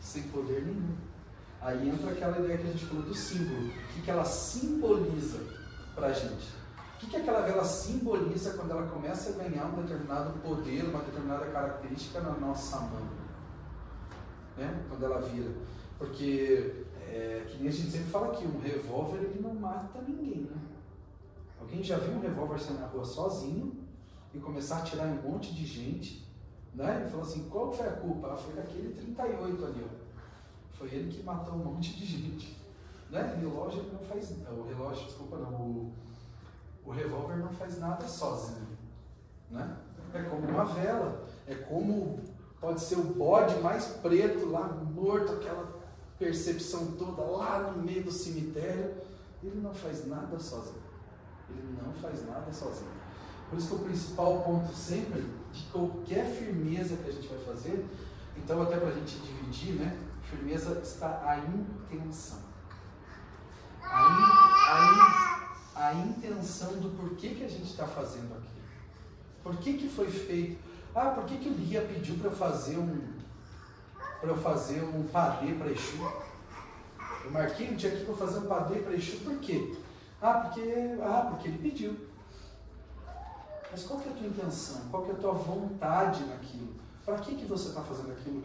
sem 0.01 0.25
poder 0.25 0.67
nenhum. 0.67 0.97
Aí 1.61 1.89
entra 1.89 2.11
aquela 2.11 2.39
ideia 2.39 2.59
que 2.59 2.67
a 2.67 2.71
gente 2.73 2.87
falou 2.87 3.05
do 3.05 3.15
símbolo. 3.15 3.69
O 3.69 3.95
que, 3.95 4.03
que 4.03 4.11
ela 4.11 4.25
simboliza 4.25 5.39
para 5.95 6.09
a 6.09 6.13
gente? 6.13 6.49
O 6.99 7.01
que, 7.01 7.07
que 7.07 7.17
aquela 7.17 7.43
vela 7.43 7.65
simboliza 7.65 8.55
quando 8.55 8.73
ela 8.73 8.89
começa 8.89 9.31
a 9.31 9.45
ganhar 9.45 9.67
um 9.67 9.83
determinado 9.83 10.37
poder, 10.41 10.83
uma 10.83 10.99
determinada 10.99 11.47
característica 11.47 12.21
na 12.21 12.33
nossa 12.33 12.77
mão? 12.81 13.07
Né? 14.57 14.85
Quando 14.89 15.05
ela 15.05 15.21
vira. 15.21 15.49
Porque, 15.97 16.85
é, 17.07 17.47
que 17.47 17.59
nem 17.59 17.69
a 17.69 17.71
gente 17.71 17.93
sempre 17.93 18.11
fala 18.11 18.33
aqui, 18.33 18.45
um 18.45 18.59
revólver 18.59 19.19
ele 19.19 19.41
não 19.41 19.55
mata 19.55 20.03
ninguém. 20.03 20.49
Né? 20.51 20.57
Alguém 21.61 21.85
já 21.85 21.99
viu 21.99 22.15
um 22.15 22.21
revólver 22.21 22.59
sair 22.59 22.79
na 22.79 22.89
rua 22.89 23.05
sozinho 23.05 23.79
e 24.35 24.41
começar 24.41 24.79
a 24.79 24.79
atirar 24.79 25.07
em 25.07 25.21
um 25.21 25.23
monte 25.23 25.55
de 25.55 25.65
gente? 25.65 26.27
Né? 26.75 27.05
E 27.07 27.11
falou 27.13 27.25
assim: 27.25 27.49
qual 27.49 27.73
foi 27.73 27.87
a 27.87 27.93
culpa? 27.93 28.33
Ah, 28.33 28.37
foi 28.37 28.55
daquele 28.55 28.93
38 28.95 29.65
ali. 29.65 29.85
Ó. 29.85 30.77
Foi 30.77 30.89
ele 30.89 31.13
que 31.13 31.23
matou 31.23 31.55
um 31.55 31.59
monte 31.59 31.97
de 31.97 32.05
gente. 32.05 32.61
Né? 33.09 33.37
O 33.37 33.41
relógio 33.41 33.85
não 33.85 34.01
faz. 34.01 34.33
O 34.33 34.67
relógio, 34.69 35.07
desculpa, 35.07 35.37
não. 35.37 35.55
O, 35.55 35.93
o 36.89 36.91
revólver 36.91 37.37
não 37.37 37.51
faz 37.51 37.79
nada 37.79 38.09
sozinho. 38.09 38.67
Né? 39.51 39.77
É 40.15 40.23
como 40.23 40.49
uma 40.49 40.65
vela. 40.65 41.23
É 41.47 41.55
como 41.55 42.19
pode 42.59 42.81
ser 42.81 42.97
o 42.97 43.03
bode 43.03 43.61
mais 43.61 43.87
preto 43.87 44.51
lá 44.51 44.69
morto, 44.69 45.35
aquela 45.35 45.69
percepção 46.19 46.93
toda 46.93 47.23
lá 47.23 47.61
no 47.61 47.83
meio 47.83 48.05
do 48.05 48.11
cemitério. 48.11 48.97
Ele 49.43 49.61
não 49.61 49.75
faz 49.75 50.07
nada 50.07 50.39
sozinho. 50.39 50.83
Ele 51.51 51.79
não 51.85 51.93
faz 51.93 52.27
nada 52.27 52.51
sozinho. 52.51 52.91
Por 53.51 53.59
isso 53.59 53.69
que 53.69 53.75
o 53.75 53.85
principal 53.85 54.41
ponto 54.43 54.75
sempre 54.75 55.27
de 55.53 55.65
qualquer 55.71 56.25
firmeza 56.27 56.97
que 56.97 57.09
a 57.09 57.13
gente 57.13 57.29
vai 57.29 57.39
fazer, 57.39 57.87
então 58.37 58.63
até 58.63 58.79
para 58.79 58.89
a 58.89 58.93
gente 58.93 59.19
dividir, 59.19 59.75
né? 59.75 59.97
Firmeza 60.23 60.81
está 60.83 61.23
a 61.25 61.39
intenção. 61.39 62.39
A, 63.83 64.03
in, 64.03 64.25
a, 64.71 65.25
in, 65.25 65.28
a 65.79 65.95
intenção 65.95 66.73
do 66.81 66.91
porquê 66.97 67.31
que 67.31 67.45
a 67.45 67.49
gente 67.49 67.71
está 67.71 67.87
fazendo 67.87 68.33
aquilo. 68.33 68.59
Por 69.43 69.57
que, 69.59 69.75
que 69.75 69.89
foi 69.89 70.11
feito? 70.11 70.59
Ah, 70.95 71.11
por 71.11 71.25
que, 71.25 71.39
que 71.39 71.49
o 71.49 71.55
guia 71.55 71.83
pediu 71.83 72.17
para 72.17 72.31
eu 72.31 72.37
fazer 72.37 72.77
um 72.77 73.17
para 74.21 74.31
eu 74.31 74.37
fazer 74.37 74.83
um 74.83 75.05
padê 75.05 75.53
para 75.53 75.71
Exu? 75.71 75.97
Eu 77.25 77.31
marquei 77.31 77.71
um 77.71 77.77
dia 77.77 77.93
aqui 77.93 78.05
para 78.05 78.15
fazer 78.15 78.41
um 78.41 78.47
padê 78.47 78.81
para 78.81 78.95
Exu, 78.95 79.19
por 79.19 79.39
quê? 79.39 79.77
Ah, 80.21 80.35
porque, 80.35 80.63
ah, 81.01 81.29
porque 81.31 81.49
ele 81.49 81.59
pediu. 81.59 81.97
Mas 83.71 83.85
qual 83.85 84.01
que 84.01 84.09
é 84.09 84.13
a 84.13 84.15
tua 84.17 84.27
intenção? 84.27 84.81
Qual 84.91 85.05
que 85.05 85.11
é 85.11 85.15
a 85.15 85.19
tua 85.19 85.33
vontade 85.33 86.25
naquilo? 86.25 86.75
Para 87.05 87.19
que, 87.19 87.37
que 87.37 87.45
você 87.45 87.69
está 87.69 87.83
fazendo 87.83 88.11
aquilo? 88.11 88.43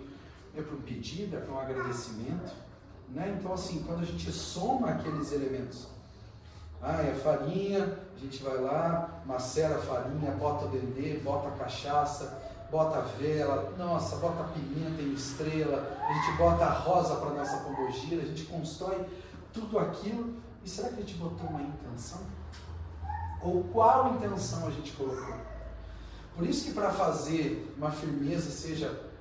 É 0.55 0.61
para 0.61 0.75
um 0.75 0.81
pedido? 0.81 1.35
É 1.35 1.39
para 1.39 1.53
um 1.53 1.59
agradecimento? 1.59 2.53
Né? 3.09 3.35
Então, 3.39 3.53
assim, 3.53 3.83
quando 3.83 4.01
a 4.01 4.05
gente 4.05 4.31
soma 4.31 4.91
aqueles 4.91 5.31
elementos, 5.31 5.87
ah, 6.83 7.01
é 7.01 7.13
farinha, 7.13 7.97
a 8.15 8.19
gente 8.19 8.43
vai 8.43 8.57
lá, 8.57 9.21
macera 9.25 9.75
a 9.75 9.79
farinha, 9.79 10.31
bota 10.31 10.67
dendê, 10.67 11.17
bota 11.19 11.49
cachaça, 11.51 12.41
bota 12.69 13.01
vela, 13.17 13.73
nossa, 13.77 14.17
bota 14.17 14.43
pimenta 14.45 15.01
em 15.01 15.13
estrela, 15.13 15.97
a 16.01 16.13
gente 16.13 16.37
bota 16.37 16.65
a 16.65 16.71
rosa 16.71 17.15
para 17.15 17.29
nossa 17.29 17.57
pombogira, 17.57 18.21
a 18.21 18.25
gente 18.25 18.43
constrói 18.43 19.05
tudo 19.53 19.79
aquilo 19.79 20.35
e 20.65 20.69
será 20.69 20.89
que 20.89 20.95
a 20.95 20.99
gente 20.99 21.15
botou 21.15 21.47
uma 21.47 21.61
intenção? 21.61 22.21
Ou 23.41 23.63
qual 23.65 24.15
intenção 24.15 24.67
a 24.67 24.71
gente 24.71 24.91
colocou? 24.93 25.35
Por 26.35 26.45
isso 26.45 26.65
que 26.65 26.73
para 26.73 26.91
fazer 26.91 27.73
uma 27.77 27.91
firmeza 27.91 28.49
seja 28.49 29.13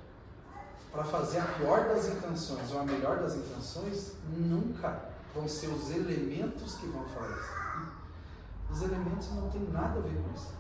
para 0.90 1.04
fazer 1.04 1.38
a 1.38 1.44
pior 1.44 1.88
das 1.88 2.08
intenções 2.08 2.72
ou 2.72 2.80
a 2.80 2.84
melhor 2.84 3.18
das 3.18 3.34
intenções, 3.34 4.12
nunca 4.28 5.11
vão 5.34 5.48
ser 5.48 5.68
os 5.68 5.90
elementos 5.90 6.74
que 6.76 6.86
vão 6.86 7.04
isso. 7.04 7.62
Os 8.70 8.82
elementos 8.82 9.30
não 9.34 9.50
têm 9.50 9.68
nada 9.70 9.98
a 9.98 10.02
ver 10.02 10.22
com 10.22 10.34
isso. 10.34 10.54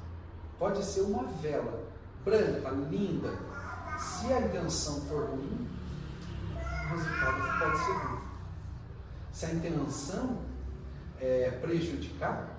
Pode 0.58 0.84
ser 0.84 1.02
uma 1.02 1.24
vela 1.24 1.84
branca, 2.24 2.70
linda. 2.70 3.30
Se 3.98 4.32
a 4.32 4.40
intenção 4.40 5.00
for 5.02 5.30
ruim, 5.30 5.68
o 6.56 6.94
resultado 6.94 7.58
pode 7.58 7.78
ser 7.78 7.92
ruim. 7.92 8.22
Se 9.32 9.46
a 9.46 9.54
intenção 9.54 10.38
é, 11.20 11.50
prejudicar, 11.62 12.58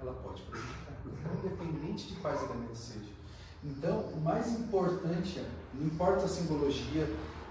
ela 0.00 0.12
pode 0.14 0.42
prejudicar, 0.42 0.92
independente 1.38 2.08
de 2.08 2.16
quais 2.16 2.42
elementos 2.42 2.78
sejam. 2.78 3.16
Então, 3.64 4.00
o 4.00 4.20
mais 4.20 4.48
importante, 4.52 5.44
não 5.74 5.86
importa 5.86 6.24
a 6.24 6.28
simbologia, 6.28 7.08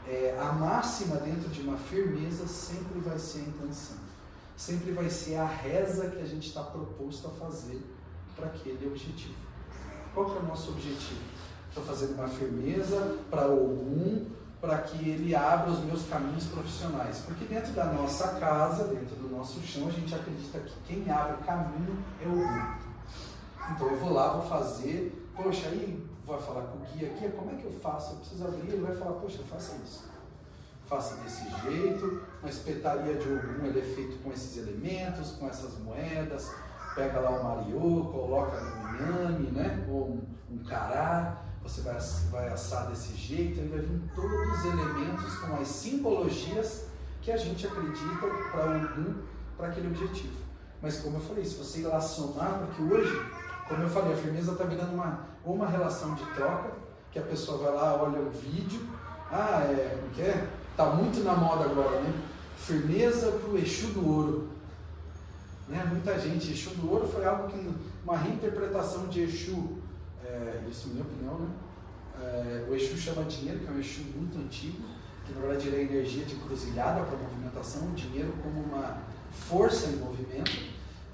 é, 0.08 0.38
a 0.40 0.52
máxima 0.52 1.18
dentro 1.18 1.50
de 1.50 1.62
uma 1.62 1.78
firmeza 1.78 2.48
sempre 2.48 3.00
vai 3.00 3.18
ser 3.18 3.40
a 3.40 3.42
intenção. 3.44 3.98
Sempre 4.56 4.92
vai 4.92 5.10
ser 5.10 5.36
a 5.36 5.46
reza 5.46 6.10
que 6.10 6.22
a 6.22 6.26
gente 6.26 6.48
está 6.48 6.62
proposto 6.62 7.28
a 7.28 7.32
fazer 7.32 7.82
para 8.36 8.48
aquele 8.48 8.88
objetivo. 8.88 9.36
Qual 10.14 10.30
que 10.30 10.38
é 10.38 10.40
o 10.40 10.46
nosso 10.46 10.72
objetivo? 10.72 11.22
Estou 11.68 11.84
fazendo 11.84 12.14
uma 12.14 12.28
firmeza 12.28 13.18
para 13.30 13.44
algum 13.44 14.26
para 14.62 14.78
que 14.80 15.10
ele 15.10 15.36
abra 15.36 15.72
os 15.72 15.84
meus 15.84 16.08
caminhos 16.08 16.46
profissionais. 16.46 17.20
Porque 17.26 17.46
dentro 17.46 17.74
da 17.74 17.86
nossa 17.86 18.40
casa, 18.40 18.86
dentro 18.86 19.16
do 19.16 19.30
nosso 19.30 19.60
chão, 19.62 19.88
a 19.88 19.92
gente 19.92 20.14
acredita 20.16 20.60
que 20.60 20.74
quem 20.88 21.12
abre 21.12 21.36
o 21.36 21.46
caminho 21.46 21.98
é 22.24 22.28
o 22.28 22.36
guia. 22.36 22.78
Então 23.72 23.90
eu 23.90 23.98
vou 23.98 24.14
lá, 24.14 24.34
vou 24.34 24.48
fazer, 24.48 25.30
poxa, 25.36 25.68
aí 25.68 26.05
vai 26.26 26.42
falar 26.42 26.62
com 26.64 26.78
o 26.78 26.82
guia 26.82 27.10
aqui, 27.10 27.30
como 27.30 27.52
é 27.52 27.56
que 27.56 27.66
eu 27.66 27.72
faço? 27.72 28.14
Eu 28.14 28.18
preciso 28.18 28.46
abrir, 28.46 28.74
ele 28.74 28.86
vai 28.86 28.96
falar, 28.96 29.14
poxa, 29.14 29.40
faça 29.50 29.76
isso. 29.84 30.06
Faça 30.88 31.16
desse 31.24 31.50
jeito, 31.62 32.24
uma 32.42 32.50
espetaria 32.50 33.16
de 33.16 33.28
ogum 33.28 33.66
ele 33.66 33.80
é 33.80 33.96
feito 33.96 34.22
com 34.22 34.32
esses 34.32 34.58
elementos, 34.58 35.32
com 35.32 35.48
essas 35.48 35.80
moedas, 35.80 36.52
pega 36.94 37.20
lá 37.20 37.32
o 37.32 37.44
mariô, 37.44 38.06
coloca 38.06 38.60
no 38.62 38.96
inhame, 38.96 39.52
né? 39.52 39.86
ou 39.90 40.12
um, 40.12 40.22
um 40.52 40.64
cará, 40.64 41.42
você 41.64 41.82
vai, 41.82 41.98
vai 42.30 42.50
assar 42.50 42.88
desse 42.88 43.16
jeito, 43.16 43.60
aí 43.60 43.68
vai 43.68 43.80
vir 43.80 44.02
todos 44.14 44.60
os 44.60 44.66
elementos 44.66 45.36
com 45.40 45.56
as 45.56 45.68
simbologias 45.68 46.86
que 47.22 47.32
a 47.32 47.38
gente 47.38 47.66
acredita 47.66 48.28
para 48.52 48.76
algum, 48.76 49.16
para 49.58 49.68
aquele 49.68 49.88
objetivo. 49.88 50.46
Mas 50.82 51.00
como 51.00 51.18
eu 51.18 51.22
falei, 51.22 51.44
se 51.44 51.56
você 51.56 51.82
somar, 52.00 52.60
porque 52.60 52.84
hoje 52.84 53.26
Como 53.68 53.82
eu 53.82 53.90
falei, 53.90 54.14
a 54.14 54.18
firmeza 54.18 54.52
está 54.52 54.64
virando 54.64 54.94
uma, 54.94 55.22
uma 55.44 55.68
relação 55.68 56.14
de 56.14 56.24
troca, 56.34 56.72
que 57.12 57.18
a 57.18 57.24
pessoa 57.24 57.58
vai 57.58 57.74
lá, 57.74 58.02
olha 58.02 58.20
o 58.20 58.30
vídeo, 58.30 58.88
ah, 59.32 59.62
é, 59.64 59.98
como 60.00 60.14
que 60.14 60.22
é? 60.22 60.48
Tá 60.78 60.86
muito 60.88 61.24
na 61.24 61.34
moda 61.34 61.66
agora, 61.66 62.00
né? 62.02 62.14
Firmeza 62.58 63.32
para 63.32 63.50
o 63.50 63.58
Exu 63.58 63.88
do 63.88 64.08
Ouro. 64.08 64.50
Né? 65.68 65.84
Muita 65.90 66.20
gente, 66.20 66.52
Exu 66.52 66.72
do 66.72 66.92
Ouro 66.92 67.08
foi 67.08 67.26
algo 67.26 67.48
que, 67.48 67.74
uma 68.04 68.18
reinterpretação 68.18 69.08
de 69.08 69.22
Exu, 69.22 69.78
é, 70.24 70.62
isso 70.70 70.90
é 70.90 70.92
minha 70.92 71.04
opinião, 71.04 71.40
né? 71.40 71.50
É, 72.22 72.66
o 72.70 72.76
Exu 72.76 72.98
chama 72.98 73.24
dinheiro, 73.24 73.60
que 73.60 73.68
é 73.68 73.72
um 73.72 73.80
Exu 73.80 74.04
muito 74.16 74.38
antigo, 74.38 74.78
que 75.26 75.34
na 75.34 75.42
verdade 75.42 75.70
ele 75.70 75.78
é 75.78 75.82
energia 75.82 76.24
de 76.24 76.36
cruzilhada 76.36 77.04
para 77.04 77.18
movimentação, 77.18 77.88
o 77.88 77.92
dinheiro 77.94 78.32
como 78.44 78.62
uma 78.62 79.00
força 79.32 79.88
em 79.88 79.96
movimento. 79.96 80.52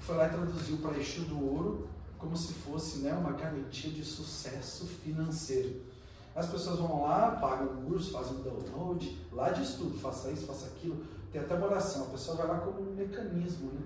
Foi 0.00 0.16
lá 0.16 0.26
e 0.26 0.30
traduziu 0.30 0.76
para 0.78 0.98
Exu 0.98 1.22
do 1.22 1.42
Ouro 1.42 1.88
como 2.22 2.36
se 2.36 2.52
fosse 2.52 2.98
né, 2.98 3.12
uma 3.12 3.32
garantia 3.32 3.90
de 3.90 4.04
sucesso 4.04 4.86
financeiro. 4.86 5.82
As 6.36 6.46
pessoas 6.46 6.78
vão 6.78 7.02
lá, 7.02 7.32
pagam 7.32 7.66
o 7.66 7.82
curso, 7.82 8.12
fazem 8.12 8.36
um 8.36 8.42
download, 8.42 9.26
lá 9.32 9.50
de 9.50 9.64
estudo, 9.64 9.98
faça 9.98 10.30
isso, 10.30 10.46
faça 10.46 10.66
aquilo. 10.66 11.04
Tem 11.32 11.40
até 11.40 11.54
uma 11.54 11.66
oração, 11.66 12.04
a 12.04 12.10
pessoa 12.10 12.36
vai 12.36 12.46
lá 12.46 12.58
como 12.60 12.80
um 12.80 12.94
mecanismo, 12.94 13.72
né? 13.72 13.80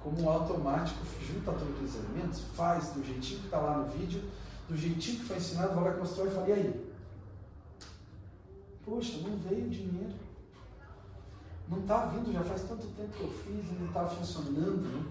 como 0.00 0.20
um 0.20 0.28
automático, 0.28 1.00
junta 1.26 1.50
todos 1.52 1.74
aqueles 1.74 1.94
elementos, 1.94 2.40
faz 2.54 2.90
do 2.90 3.02
jeitinho 3.02 3.40
que 3.40 3.46
está 3.46 3.58
lá 3.58 3.78
no 3.78 3.86
vídeo, 3.86 4.22
do 4.68 4.76
jeitinho 4.76 5.20
que 5.20 5.24
foi 5.24 5.38
ensinado, 5.38 5.74
vai 5.74 5.90
lá 5.90 5.96
mostrou 5.96 6.26
e 6.26 6.30
fala, 6.30 6.48
e 6.48 6.52
aí? 6.52 6.92
Poxa, 8.84 9.18
não 9.18 9.34
veio 9.38 9.68
dinheiro. 9.70 10.14
Não 11.66 11.80
está 11.80 12.06
vindo, 12.06 12.32
já 12.32 12.42
faz 12.44 12.62
tanto 12.62 12.86
tempo 12.88 13.10
que 13.10 13.22
eu 13.22 13.30
fiz 13.30 13.70
e 13.70 13.74
não 13.74 13.86
está 13.86 14.06
funcionando. 14.06 14.82
Né? 14.82 15.06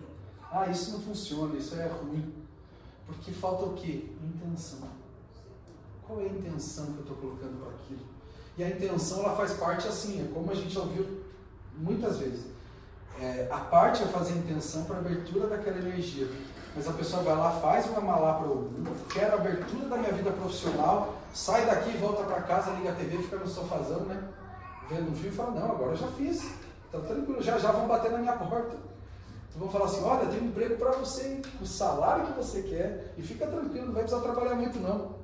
Ah, 0.51 0.67
isso 0.67 0.91
não 0.91 1.01
funciona, 1.01 1.55
isso 1.55 1.75
é 1.75 1.87
ruim. 1.87 2.46
Porque 3.07 3.31
falta 3.31 3.65
o 3.65 3.73
quê? 3.73 4.09
Intenção. 4.21 4.87
Qual 6.05 6.19
é 6.19 6.23
a 6.23 6.27
intenção 6.27 6.85
que 6.87 6.97
eu 6.97 7.01
estou 7.01 7.17
colocando 7.17 7.59
para 7.61 7.73
aquilo? 7.73 8.01
E 8.57 8.63
a 8.63 8.69
intenção 8.69 9.19
ela 9.23 9.35
faz 9.35 9.53
parte 9.53 9.87
assim, 9.87 10.21
é 10.21 10.33
como 10.33 10.51
a 10.51 10.55
gente 10.55 10.77
ouviu 10.77 11.23
muitas 11.77 12.17
vezes. 12.17 12.45
É, 13.19 13.47
a 13.49 13.59
parte 13.59 14.03
é 14.03 14.05
fazer 14.07 14.33
a 14.33 14.37
intenção 14.37 14.83
para 14.85 14.97
a 14.97 14.99
abertura 14.99 15.47
daquela 15.47 15.77
energia. 15.77 16.27
Mas 16.75 16.87
a 16.87 16.93
pessoa 16.93 17.23
vai 17.23 17.35
lá, 17.35 17.51
faz 17.59 17.87
uma 17.87 18.01
malá 18.01 18.35
para 18.35 18.47
o 18.47 18.69
quero 19.11 19.31
a 19.31 19.35
abertura 19.35 19.89
da 19.89 19.97
minha 19.97 20.13
vida 20.13 20.29
profissional, 20.31 21.15
sai 21.33 21.65
daqui, 21.65 21.97
volta 21.97 22.23
para 22.23 22.41
casa, 22.43 22.71
liga 22.71 22.91
a 22.91 22.95
TV, 22.95 23.17
fica 23.17 23.37
no 23.37 23.47
sofazão, 23.47 24.01
né? 24.01 24.23
Vendo 24.87 25.11
um 25.11 25.15
filme 25.15 25.29
e 25.29 25.31
fala, 25.31 25.51
não, 25.51 25.71
agora 25.71 25.91
eu 25.91 25.97
já 25.97 26.07
fiz. 26.09 26.51
Tá 26.91 26.99
tranquilo, 26.99 27.41
já 27.41 27.57
já 27.57 27.71
vão 27.71 27.87
bater 27.87 28.11
na 28.11 28.19
minha 28.19 28.33
porta. 28.33 28.75
Então 29.57 29.67
vão 29.67 29.69
falar 29.69 29.85
assim, 29.85 30.03
olha, 30.03 30.29
tem 30.29 30.39
um 30.39 30.45
emprego 30.45 30.77
para 30.77 30.91
você, 30.91 31.41
o 31.59 31.65
salário 31.65 32.27
que 32.27 32.33
você 32.33 32.61
quer, 32.61 33.15
e 33.17 33.23
fica 33.23 33.47
tranquilo, 33.47 33.87
não 33.87 33.93
vai 33.93 34.03
precisar 34.03 34.21
trabalhar 34.21 34.53
muito 34.53 34.77
não. 34.79 35.17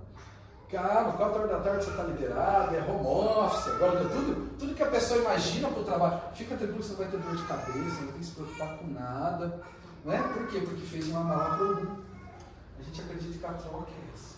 Calma, 0.72 1.13
4 1.13 1.38
horas 1.38 1.52
da 1.52 1.60
tarde 1.60 1.86
você 1.86 1.91
está 1.91 2.02
liberado, 2.02 2.76
é 2.76 2.80
home 2.80 3.06
office, 3.06 3.67
agora 3.67 4.10
tudo, 4.10 4.58
tudo 4.58 4.74
que 4.74 4.82
a 4.82 4.89
pessoa 4.89 5.22
imagina 5.22 5.69
para 5.69 5.82
o 5.82 5.84
trabalho. 5.84 6.22
Fica 6.34 6.58
tranquilo, 6.58 6.82
você 6.82 6.93
não 6.93 6.98
vai 6.98 7.08
ter 7.10 7.17
dor 7.17 7.36
de 7.36 7.43
cabeça, 7.43 8.02
não 8.02 8.08
tem 8.08 8.19
que 8.19 8.26
se 8.26 8.32
preocupar 8.32 8.78
com 8.80 8.88
nada. 8.88 9.62
Não 10.04 10.12
é? 10.12 10.17
Por 10.17 10.48
quê? 10.48 10.62
Porque 10.62 10.82
fez 10.82 11.08
uma 11.10 11.19
mala 11.19 11.54
algum. 11.54 11.96
A 12.80 12.82
gente 12.82 13.02
acredita 13.02 13.38
que 13.38 13.46
a 13.46 13.54
troca 13.54 13.91
é 13.91 14.13
essa. 14.15 14.36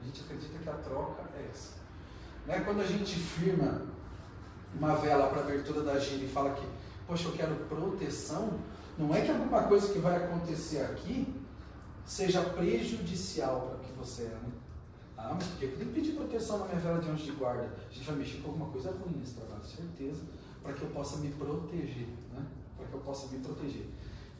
A 0.00 0.04
gente 0.06 0.22
acredita 0.22 0.58
que 0.58 0.70
a 0.70 0.72
troca 0.72 1.22
é 1.36 1.48
essa. 1.52 1.72
Não 2.46 2.54
é? 2.54 2.60
Quando 2.60 2.80
a 2.80 2.86
gente 2.86 3.14
firma 3.16 3.82
uma 4.74 4.94
vela 4.94 5.26
para 5.26 5.40
abertura 5.40 5.82
da 5.82 5.98
gira 5.98 6.24
e 6.24 6.28
fala 6.28 6.54
que, 6.54 6.66
poxa, 7.06 7.28
eu 7.28 7.32
quero 7.32 7.54
proteção, 7.68 8.54
não 9.00 9.14
é 9.14 9.22
que 9.22 9.30
alguma 9.30 9.62
coisa 9.62 9.90
que 9.90 9.98
vai 9.98 10.16
acontecer 10.16 10.82
aqui 10.82 11.26
seja 12.04 12.42
prejudicial 12.42 13.60
para 13.60 13.76
o 13.76 13.80
que 13.80 13.92
você 13.92 14.24
é. 14.24 14.26
Né? 14.26 14.52
Ah, 15.16 15.32
mas 15.34 15.46
por 15.46 15.58
que 15.58 15.64
eu 15.64 15.76
tenho 15.76 15.88
que 15.90 16.00
pedir 16.00 16.12
proteção 16.12 16.58
na 16.58 16.66
minha 16.66 16.80
vela 16.80 17.00
de 17.00 17.08
anjo 17.08 17.24
de 17.24 17.32
guarda? 17.32 17.74
A 17.88 17.92
gente 17.92 18.06
vai 18.06 18.16
mexer 18.16 18.38
com 18.38 18.48
alguma 18.48 18.70
coisa 18.70 18.90
ruim 18.90 19.16
nesse 19.18 19.34
trabalho, 19.34 19.64
certeza, 19.64 20.22
para 20.62 20.74
que 20.74 20.82
eu 20.82 20.90
possa 20.90 21.16
me 21.18 21.30
proteger, 21.30 22.08
né? 22.32 22.44
Para 22.76 22.86
que 22.86 22.94
eu 22.94 23.00
possa 23.00 23.28
me 23.28 23.38
proteger. 23.38 23.86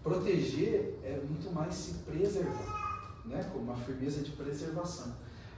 Proteger 0.02 0.98
é 1.02 1.22
muito 1.26 1.50
mais 1.54 1.74
se 1.74 1.94
preservar, 2.04 3.20
né? 3.24 3.42
Com 3.52 3.60
uma 3.60 3.76
firmeza 3.76 4.22
de 4.22 4.32
preservação. 4.32 5.14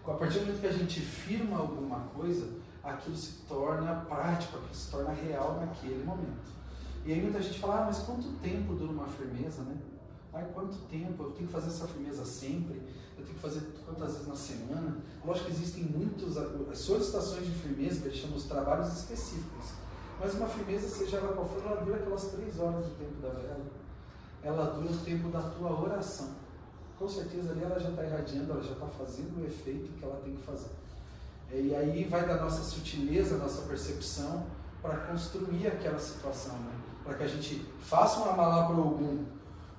A 0.06 0.14
partir 0.14 0.40
do 0.40 0.46
momento 0.46 0.60
que 0.60 0.66
a 0.66 0.72
gente 0.72 1.00
firma 1.00 1.58
alguma 1.58 2.00
coisa, 2.14 2.48
aquilo 2.82 3.16
se 3.16 3.32
torna 3.48 3.94
prático, 4.08 4.58
aquilo 4.58 4.74
se 4.74 4.90
torna 4.90 5.12
real 5.12 5.60
naquele 5.60 6.04
momento. 6.04 6.61
E 7.04 7.12
aí 7.12 7.20
muita 7.20 7.42
gente 7.42 7.58
fala, 7.58 7.82
ah, 7.82 7.84
mas 7.86 7.98
quanto 7.98 8.28
tempo 8.40 8.74
dura 8.74 8.92
uma 8.92 9.08
firmeza, 9.08 9.62
né? 9.62 9.76
Ai, 10.32 10.46
quanto 10.54 10.76
tempo? 10.88 11.24
Eu 11.24 11.30
tenho 11.32 11.46
que 11.46 11.52
fazer 11.52 11.68
essa 11.68 11.86
firmeza 11.86 12.24
sempre? 12.24 12.76
Eu 13.18 13.24
tenho 13.24 13.34
que 13.34 13.40
fazer 13.40 13.60
quantas 13.84 14.12
vezes 14.12 14.28
na 14.28 14.36
semana? 14.36 14.96
Lógico 15.24 15.46
que 15.46 15.52
existem 15.52 15.84
muitas 15.84 16.34
solicitações 16.78 17.44
de 17.44 17.52
firmeza, 17.52 18.00
que 18.00 18.08
eles 18.08 18.18
chamam 18.18 18.36
os 18.36 18.44
trabalhos 18.44 18.92
específicos. 18.92 19.72
Mas 20.20 20.34
uma 20.34 20.46
firmeza, 20.46 20.88
seja 20.88 21.16
ela 21.16 21.32
qual 21.32 21.48
for, 21.48 21.62
ela 21.66 21.82
dura 21.82 21.96
aquelas 21.96 22.28
três 22.28 22.58
horas 22.60 22.86
do 22.86 22.98
tempo 22.98 23.20
da 23.20 23.28
vela. 23.30 23.66
Ela 24.42 24.64
dura 24.70 24.92
o 24.92 24.98
tempo 24.98 25.28
da 25.28 25.42
tua 25.42 25.80
oração. 25.82 26.30
Com 26.98 27.08
certeza 27.08 27.50
ali 27.50 27.64
ela 27.64 27.78
já 27.80 27.90
está 27.90 28.04
irradiando, 28.04 28.52
ela 28.52 28.62
já 28.62 28.72
está 28.72 28.86
fazendo 28.86 29.42
o 29.42 29.44
efeito 29.44 29.92
que 29.98 30.04
ela 30.04 30.20
tem 30.24 30.36
que 30.36 30.42
fazer. 30.42 30.70
E 31.52 31.74
aí 31.74 32.04
vai 32.04 32.26
da 32.26 32.40
nossa 32.40 32.62
sutileza, 32.62 33.36
nossa 33.36 33.62
percepção, 33.62 34.46
para 34.80 34.96
construir 34.98 35.66
aquela 35.66 35.98
situação, 35.98 36.54
né? 36.60 36.91
Para 37.04 37.14
que 37.14 37.22
a 37.24 37.28
gente 37.28 37.66
faça 37.80 38.20
uma 38.20 38.36
malá 38.36 38.66
para 38.66 38.76
algum 38.76 39.24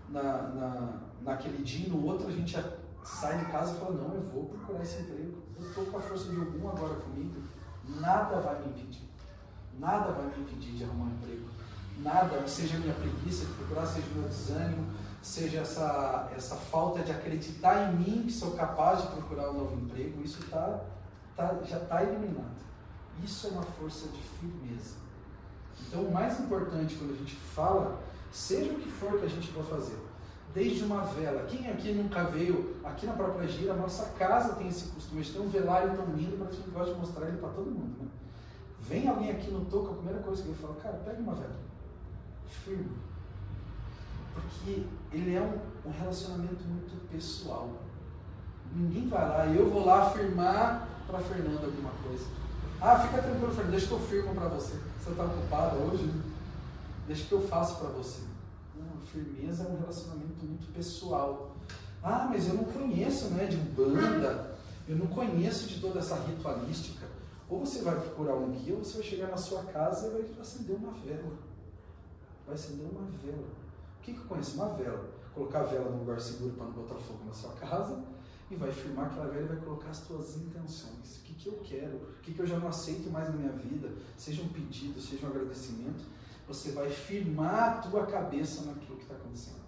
na, 0.09 0.23
na, 0.23 0.93
naquele 1.21 1.63
dia 1.63 1.87
e 1.87 1.89
no 1.89 2.05
outro 2.05 2.27
a 2.27 2.31
gente 2.31 2.57
sai 3.03 3.37
de 3.39 3.45
casa 3.51 3.75
e 3.75 3.79
fala, 3.79 3.91
não, 3.91 4.13
eu 4.13 4.21
vou 4.33 4.45
procurar 4.45 4.83
esse 4.83 5.01
emprego. 5.01 5.41
Eu 5.59 5.67
estou 5.67 5.85
com 5.85 5.97
a 5.97 6.01
força 6.01 6.29
de 6.29 6.39
algum 6.39 6.67
agora 6.69 6.95
comigo. 6.95 7.41
Nada 7.99 8.39
vai 8.39 8.59
me 8.61 8.67
impedir. 8.67 9.07
Nada 9.79 10.11
vai 10.11 10.25
me 10.25 10.43
impedir 10.43 10.73
de 10.73 10.83
arrumar 10.83 11.05
um 11.05 11.15
emprego. 11.15 11.47
Nada, 11.99 12.47
seja 12.47 12.77
minha 12.77 12.93
preguiça 12.93 13.45
de 13.45 13.53
procurar, 13.53 13.85
seja 13.85 14.07
meu 14.15 14.27
desânimo, 14.27 14.85
seja 15.21 15.59
essa, 15.59 16.29
essa 16.35 16.55
falta 16.55 17.03
de 17.03 17.11
acreditar 17.11 17.91
em 17.91 17.95
mim 17.95 18.23
que 18.23 18.31
sou 18.31 18.51
capaz 18.51 19.01
de 19.01 19.07
procurar 19.07 19.51
um 19.51 19.59
novo 19.59 19.75
emprego, 19.79 20.21
isso 20.23 20.43
tá, 20.49 20.81
tá, 21.35 21.55
já 21.63 21.77
está 21.77 22.03
eliminado. 22.03 22.63
Isso 23.23 23.47
é 23.47 23.49
uma 23.51 23.63
força 23.63 24.07
de 24.07 24.21
firmeza. 24.21 25.02
Então, 25.87 26.01
o 26.01 26.11
mais 26.11 26.39
importante 26.39 26.95
quando 26.95 27.13
a 27.13 27.17
gente 27.17 27.35
fala, 27.35 27.99
seja 28.31 28.71
o 28.71 28.79
que 28.79 28.89
for 28.89 29.19
que 29.19 29.25
a 29.25 29.29
gente 29.29 29.51
for 29.51 29.63
fazer, 29.63 29.97
desde 30.53 30.83
uma 30.83 31.01
vela. 31.01 31.45
Quem 31.45 31.69
aqui 31.69 31.93
nunca 31.93 32.23
veio 32.25 32.75
aqui 32.83 33.05
na 33.05 33.13
própria 33.13 33.47
gira? 33.47 33.73
A 33.73 33.77
nossa 33.77 34.05
casa 34.17 34.55
tem 34.55 34.67
esse 34.67 34.89
costume 34.89 35.21
de 35.21 35.31
ter 35.31 35.39
um 35.39 35.49
velário 35.49 35.95
tão 35.95 36.05
lindo, 36.15 36.37
mas 36.39 36.49
a 36.49 36.51
gente 36.51 36.69
gosta 36.71 36.93
de 36.93 36.99
mostrar 36.99 37.27
ele 37.27 37.37
para 37.37 37.49
todo 37.49 37.69
mundo. 37.69 37.95
Né? 38.01 38.07
Vem 38.81 39.07
alguém 39.07 39.31
aqui 39.31 39.49
no 39.51 39.65
toco, 39.65 39.91
a 39.91 39.95
primeira 39.95 40.19
coisa 40.21 40.41
que 40.41 40.49
ele 40.49 40.57
fala, 40.57 40.75
cara, 40.75 40.97
pega 41.05 41.21
uma 41.21 41.35
vela, 41.35 41.55
firme. 42.47 42.91
Porque 44.33 44.83
ele 45.11 45.35
é 45.35 45.41
um, 45.41 45.89
um 45.89 45.91
relacionamento 45.91 46.63
muito 46.63 47.09
pessoal. 47.09 47.69
Ninguém 48.75 49.07
vai 49.07 49.29
lá, 49.29 49.45
eu 49.45 49.69
vou 49.69 49.85
lá 49.85 50.07
afirmar 50.07 50.89
para 51.07 51.19
Fernanda 51.19 51.65
alguma 51.65 51.91
coisa. 52.03 52.25
Ah, 52.81 52.99
fica 52.99 53.21
tranquilo, 53.21 53.51
Fernanda, 53.51 53.71
deixa 53.71 53.87
que 53.87 53.93
eu 53.93 53.99
firmo 53.99 54.35
para 54.35 54.49
você. 54.49 54.73
Você 54.99 55.09
está 55.11 55.23
ocupada 55.23 55.75
hoje? 55.77 56.03
Né? 56.03 56.21
Deixa 57.07 57.25
que 57.25 57.31
eu 57.31 57.41
faço 57.47 57.77
para 57.77 57.89
você 57.89 58.33
firmeza 59.13 59.63
é 59.63 59.67
um 59.67 59.79
relacionamento 59.79 60.43
muito 60.43 60.73
pessoal. 60.73 61.55
Ah, 62.01 62.27
mas 62.29 62.47
eu 62.47 62.55
não 62.55 62.65
conheço 62.65 63.29
né, 63.29 63.45
de 63.45 63.57
banda, 63.57 64.57
eu 64.87 64.97
não 64.97 65.07
conheço 65.07 65.67
de 65.67 65.79
toda 65.79 65.99
essa 65.99 66.15
ritualística. 66.15 67.05
Ou 67.47 67.59
você 67.59 67.81
vai 67.81 67.95
procurar 67.95 68.35
um 68.35 68.51
guia, 68.51 68.73
ou 68.73 68.83
você 68.83 68.97
vai 68.97 69.03
chegar 69.03 69.27
na 69.27 69.37
sua 69.37 69.63
casa 69.65 70.07
e 70.07 70.11
vai 70.11 70.41
acender 70.41 70.75
uma 70.75 70.91
vela. 70.93 71.33
Vai 72.45 72.55
acender 72.55 72.87
uma 72.87 73.05
vela. 73.23 73.47
O 73.99 74.01
que, 74.01 74.13
que 74.13 74.19
eu 74.19 74.25
conheço? 74.25 74.55
Uma 74.55 74.69
vela. 74.69 75.05
Colocar 75.35 75.61
a 75.61 75.63
vela 75.63 75.89
num 75.89 75.99
lugar 75.99 76.19
seguro 76.19 76.53
para 76.53 76.65
não 76.65 76.73
botar 76.73 76.95
fogo 76.95 77.23
na 77.25 77.33
sua 77.33 77.51
casa 77.53 78.03
e 78.51 78.55
vai 78.55 78.71
firmar 78.71 79.07
aquela 79.07 79.27
vela 79.27 79.43
e 79.43 79.47
vai 79.47 79.57
colocar 79.57 79.89
as 79.89 80.01
tuas 80.01 80.37
intenções. 80.37 81.17
O 81.17 81.21
que, 81.23 81.33
que 81.33 81.47
eu 81.47 81.59
quero? 81.63 81.95
O 81.95 82.21
que, 82.21 82.33
que 82.33 82.39
eu 82.39 82.45
já 82.45 82.57
não 82.57 82.67
aceito 82.67 83.09
mais 83.09 83.29
na 83.29 83.35
minha 83.35 83.51
vida? 83.51 83.91
Seja 84.17 84.41
um 84.41 84.49
pedido, 84.49 85.01
seja 85.01 85.25
um 85.25 85.29
agradecimento 85.29 86.03
você 86.47 86.71
vai 86.71 86.89
firmar 86.89 87.63
a 87.63 87.71
tua 87.77 88.05
cabeça 88.05 88.65
naquilo 88.65 88.97
que 88.97 89.03
está 89.03 89.15
acontecendo. 89.15 89.63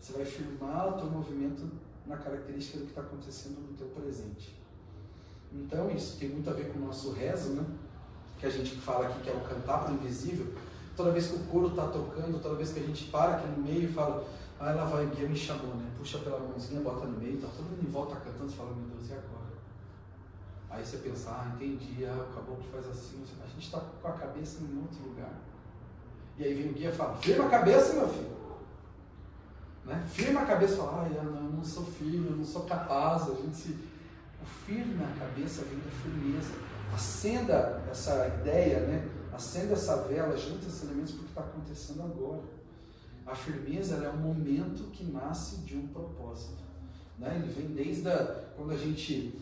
Você 0.00 0.12
vai 0.12 0.24
firmar 0.24 0.88
o 0.88 0.92
teu 0.92 1.06
movimento 1.06 1.70
na 2.06 2.16
característica 2.16 2.78
do 2.78 2.84
que 2.84 2.90
está 2.90 3.02
acontecendo 3.02 3.60
no 3.60 3.76
teu 3.76 3.88
presente. 3.88 4.56
Então 5.52 5.90
isso 5.90 6.18
tem 6.18 6.28
muito 6.28 6.48
a 6.48 6.52
ver 6.52 6.72
com 6.72 6.78
o 6.78 6.86
nosso 6.86 7.12
rezo, 7.12 7.50
né? 7.50 7.64
Que 8.38 8.46
a 8.46 8.50
gente 8.50 8.76
fala 8.76 9.08
aqui 9.08 9.20
que 9.22 9.30
é 9.30 9.32
o 9.32 9.40
cantar 9.40 9.84
para 9.84 9.92
o 9.92 9.94
invisível. 9.94 10.46
Toda 10.96 11.10
vez 11.10 11.28
que 11.28 11.36
o 11.36 11.44
coro 11.46 11.68
está 11.68 11.86
tocando, 11.86 12.40
toda 12.40 12.54
vez 12.54 12.72
que 12.72 12.80
a 12.80 12.82
gente 12.82 13.04
para 13.06 13.36
aqui 13.36 13.48
no 13.48 13.62
meio 13.62 13.88
e 13.88 13.92
fala, 13.92 14.26
ah, 14.60 14.72
lá 14.72 14.84
vai, 14.84 15.06
guia 15.06 15.28
me 15.28 15.36
chamou, 15.36 15.74
né? 15.76 15.90
Puxa 15.96 16.18
pela 16.18 16.38
mãozinha, 16.40 16.80
bota 16.80 17.06
no 17.06 17.18
meio, 17.18 17.40
tá 17.40 17.48
todo 17.56 17.66
mundo 17.66 17.86
em 17.86 17.90
volta 17.90 18.16
cantando, 18.16 18.50
você 18.50 18.56
fala, 18.56 18.74
meu 18.74 18.88
Deus, 18.88 19.08
e 19.08 19.12
agora? 19.12 19.48
Aí 20.70 20.84
você 20.84 20.98
pensa, 20.98 21.30
ah, 21.30 21.52
entendi, 21.54 22.04
ah, 22.04 22.26
acabou 22.30 22.56
que 22.56 22.68
faz 22.68 22.88
assim. 22.88 23.24
A 23.42 23.46
gente 23.46 23.64
está 23.64 23.80
com 23.80 24.08
a 24.08 24.12
cabeça 24.12 24.62
em 24.62 24.78
outro 24.78 25.02
lugar. 25.08 25.32
E 26.36 26.44
aí 26.44 26.54
vem 26.54 26.70
o 26.70 26.74
guia 26.74 26.90
e 26.90 26.92
fala, 26.92 27.16
firma 27.16 27.46
a 27.46 27.50
cabeça, 27.50 27.94
meu 27.94 28.08
filho. 28.08 28.38
Né? 29.84 30.06
Firma 30.08 30.42
a 30.42 30.46
cabeça 30.46 30.76
fala, 30.76 31.08
não, 31.08 31.36
eu 31.36 31.52
não 31.52 31.64
sou 31.64 31.84
firme, 31.84 32.28
eu 32.28 32.36
não 32.36 32.44
sou 32.44 32.64
capaz. 32.64 33.22
A 33.22 33.34
gente 33.34 33.56
se. 33.56 33.72
O 34.40 34.46
firme 34.66 34.94
na 34.94 35.08
cabeça 35.18 35.62
vem 35.64 35.78
da 35.78 35.90
firmeza. 35.90 36.52
Acenda 36.94 37.82
essa 37.90 38.26
ideia, 38.28 38.80
né? 38.80 39.08
acenda 39.38 39.74
essa 39.74 39.96
vela, 40.02 40.36
junta 40.36 40.66
esses 40.66 40.82
elementos 40.82 41.12
porque 41.12 41.28
está 41.28 41.40
acontecendo 41.42 42.02
agora. 42.02 42.42
A 43.28 43.34
firmeza 43.34 43.96
é 43.96 44.08
um 44.08 44.16
momento 44.16 44.90
que 44.90 45.04
nasce 45.04 45.58
de 45.58 45.76
um 45.76 45.86
propósito. 45.88 46.62
Né? 47.18 47.36
Ele 47.36 47.52
vem 47.52 47.74
desde 47.74 48.08
a, 48.08 48.44
quando 48.56 48.72
a 48.72 48.76
gente 48.76 49.38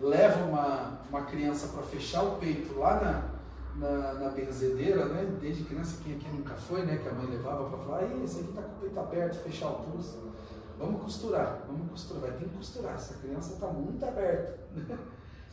leva 0.00 0.44
uma, 0.44 1.00
uma 1.10 1.22
criança 1.26 1.68
para 1.68 1.82
fechar 1.82 2.22
o 2.22 2.36
peito 2.36 2.78
lá 2.78 3.30
na, 3.74 3.88
na, 3.88 4.14
na, 4.14 4.30
benzedeira, 4.30 5.06
né? 5.06 5.36
Desde 5.40 5.64
criança, 5.64 6.00
quem 6.02 6.14
aqui 6.14 6.28
nunca 6.28 6.54
foi, 6.54 6.84
né? 6.86 6.96
Que 6.96 7.08
a 7.08 7.12
mãe 7.12 7.26
levava 7.26 7.68
para 7.68 7.78
falar, 7.78 8.24
esse 8.24 8.40
aqui 8.40 8.52
tá 8.52 8.62
com 8.62 8.76
o 8.76 8.80
peito 8.80 9.00
aberto, 9.00 9.42
fechar 9.42 9.68
o 9.68 9.82
pulso. 9.84 10.32
Vamos 10.78 11.02
costurar, 11.02 11.64
vamos 11.66 11.90
costurar, 11.90 12.22
vai 12.22 12.32
ter 12.32 12.48
que 12.48 12.56
costurar. 12.56 12.94
Essa 12.94 13.14
criança 13.14 13.54
está 13.54 13.66
muito 13.66 14.04
aberta. 14.04 14.58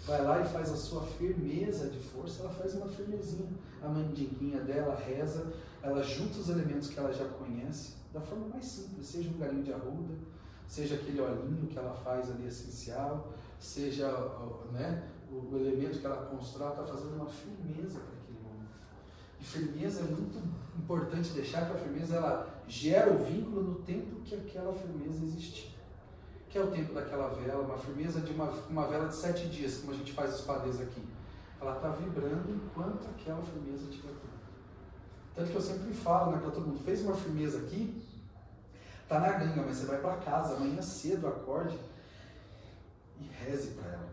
Vai 0.05 0.21
lá 0.21 0.41
e 0.41 0.45
faz 0.45 0.71
a 0.71 0.75
sua 0.75 1.01
firmeza 1.01 1.89
de 1.89 1.99
força, 1.99 2.43
ela 2.43 2.53
faz 2.53 2.75
uma 2.75 2.87
firmezinha. 2.87 3.49
A 3.81 3.87
mandinguinha 3.87 4.59
dela 4.61 4.95
reza, 4.95 5.53
ela 5.81 6.01
junta 6.03 6.39
os 6.39 6.49
elementos 6.49 6.89
que 6.89 6.99
ela 6.99 7.13
já 7.13 7.25
conhece, 7.25 7.93
da 8.13 8.21
forma 8.21 8.47
mais 8.47 8.65
simples, 8.65 9.07
seja 9.07 9.29
um 9.29 9.37
galinho 9.37 9.63
de 9.63 9.73
arruda, 9.73 10.13
seja 10.67 10.95
aquele 10.95 11.21
olhinho 11.21 11.67
que 11.67 11.77
ela 11.77 11.93
faz 11.93 12.29
ali 12.29 12.47
essencial, 12.47 13.33
seja 13.59 14.09
né, 14.71 15.09
o, 15.31 15.55
elemento 15.55 15.99
que 15.99 16.05
ela 16.05 16.25
constrói, 16.25 16.69
está 16.71 16.83
fazendo 16.83 17.15
uma 17.15 17.25
firmeza 17.25 17.99
para 17.99 18.13
aquele 18.19 18.39
momento. 18.43 18.71
E 19.39 19.43
firmeza 19.43 20.01
é 20.01 20.03
muito 20.03 20.37
importante 20.77 21.31
deixar 21.31 21.65
que 21.65 21.73
a 21.73 21.79
firmeza 21.79 22.17
ela 22.17 22.63
gera 22.67 23.13
o 23.13 23.23
vínculo 23.23 23.63
no 23.63 23.75
tempo 23.75 24.21
que 24.21 24.35
aquela 24.35 24.73
firmeza 24.73 25.23
existir. 25.23 25.72
Que 26.53 26.59
é 26.59 26.61
o 26.61 26.69
tempo 26.69 26.93
daquela 26.93 27.29
vela, 27.29 27.63
uma 27.63 27.79
firmeza 27.79 28.21
de 28.21 28.31
uma, 28.31 28.45
uma 28.69 28.85
vela 28.85 29.07
de 29.07 29.15
sete 29.15 29.47
dias, 29.47 29.79
como 29.79 29.91
a 29.91 29.95
gente 29.95 30.13
faz 30.13 30.35
os 30.35 30.41
padês 30.41 30.79
aqui. 30.79 31.03
Ela 31.59 31.77
está 31.77 31.89
vibrando 31.89 32.53
enquanto 32.53 33.07
aquela 33.07 33.41
firmeza 33.41 33.85
estiver 33.85 34.11
pronta. 34.11 34.37
Tanto 35.33 35.49
que 35.49 35.55
eu 35.55 35.61
sempre 35.61 35.91
falo 35.95 36.31
né, 36.31 36.37
para 36.37 36.51
todo 36.51 36.67
mundo, 36.67 36.83
fez 36.85 37.01
uma 37.01 37.15
firmeza 37.15 37.57
aqui, 37.57 37.99
tá 39.09 39.19
na 39.19 39.31
ganga, 39.31 39.63
mas 39.63 39.77
você 39.77 39.87
vai 39.87 39.99
para 39.99 40.17
casa 40.17 40.57
amanhã 40.57 40.79
cedo, 40.79 41.27
acorde 41.27 41.75
e 43.19 43.23
reze 43.43 43.69
para 43.69 43.91
ela. 43.91 44.09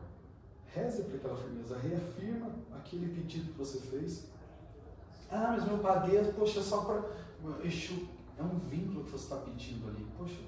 Reze 0.74 1.02
para 1.02 1.16
aquela 1.16 1.36
firmeza, 1.36 1.76
reafirma 1.76 2.52
aquele 2.74 3.14
pedido 3.14 3.52
que 3.52 3.58
você 3.58 3.80
fez. 3.80 4.28
Ah, 5.30 5.56
mas 5.58 5.66
meu 5.66 5.76
padeiro, 5.80 6.32
poxa, 6.32 6.62
só 6.62 6.84
para. 6.84 7.02
É 8.38 8.42
um 8.42 8.58
vínculo 8.60 9.04
que 9.04 9.10
você 9.10 9.24
está 9.24 9.36
pedindo 9.36 9.86
ali. 9.88 10.06
Poxa, 10.16 10.40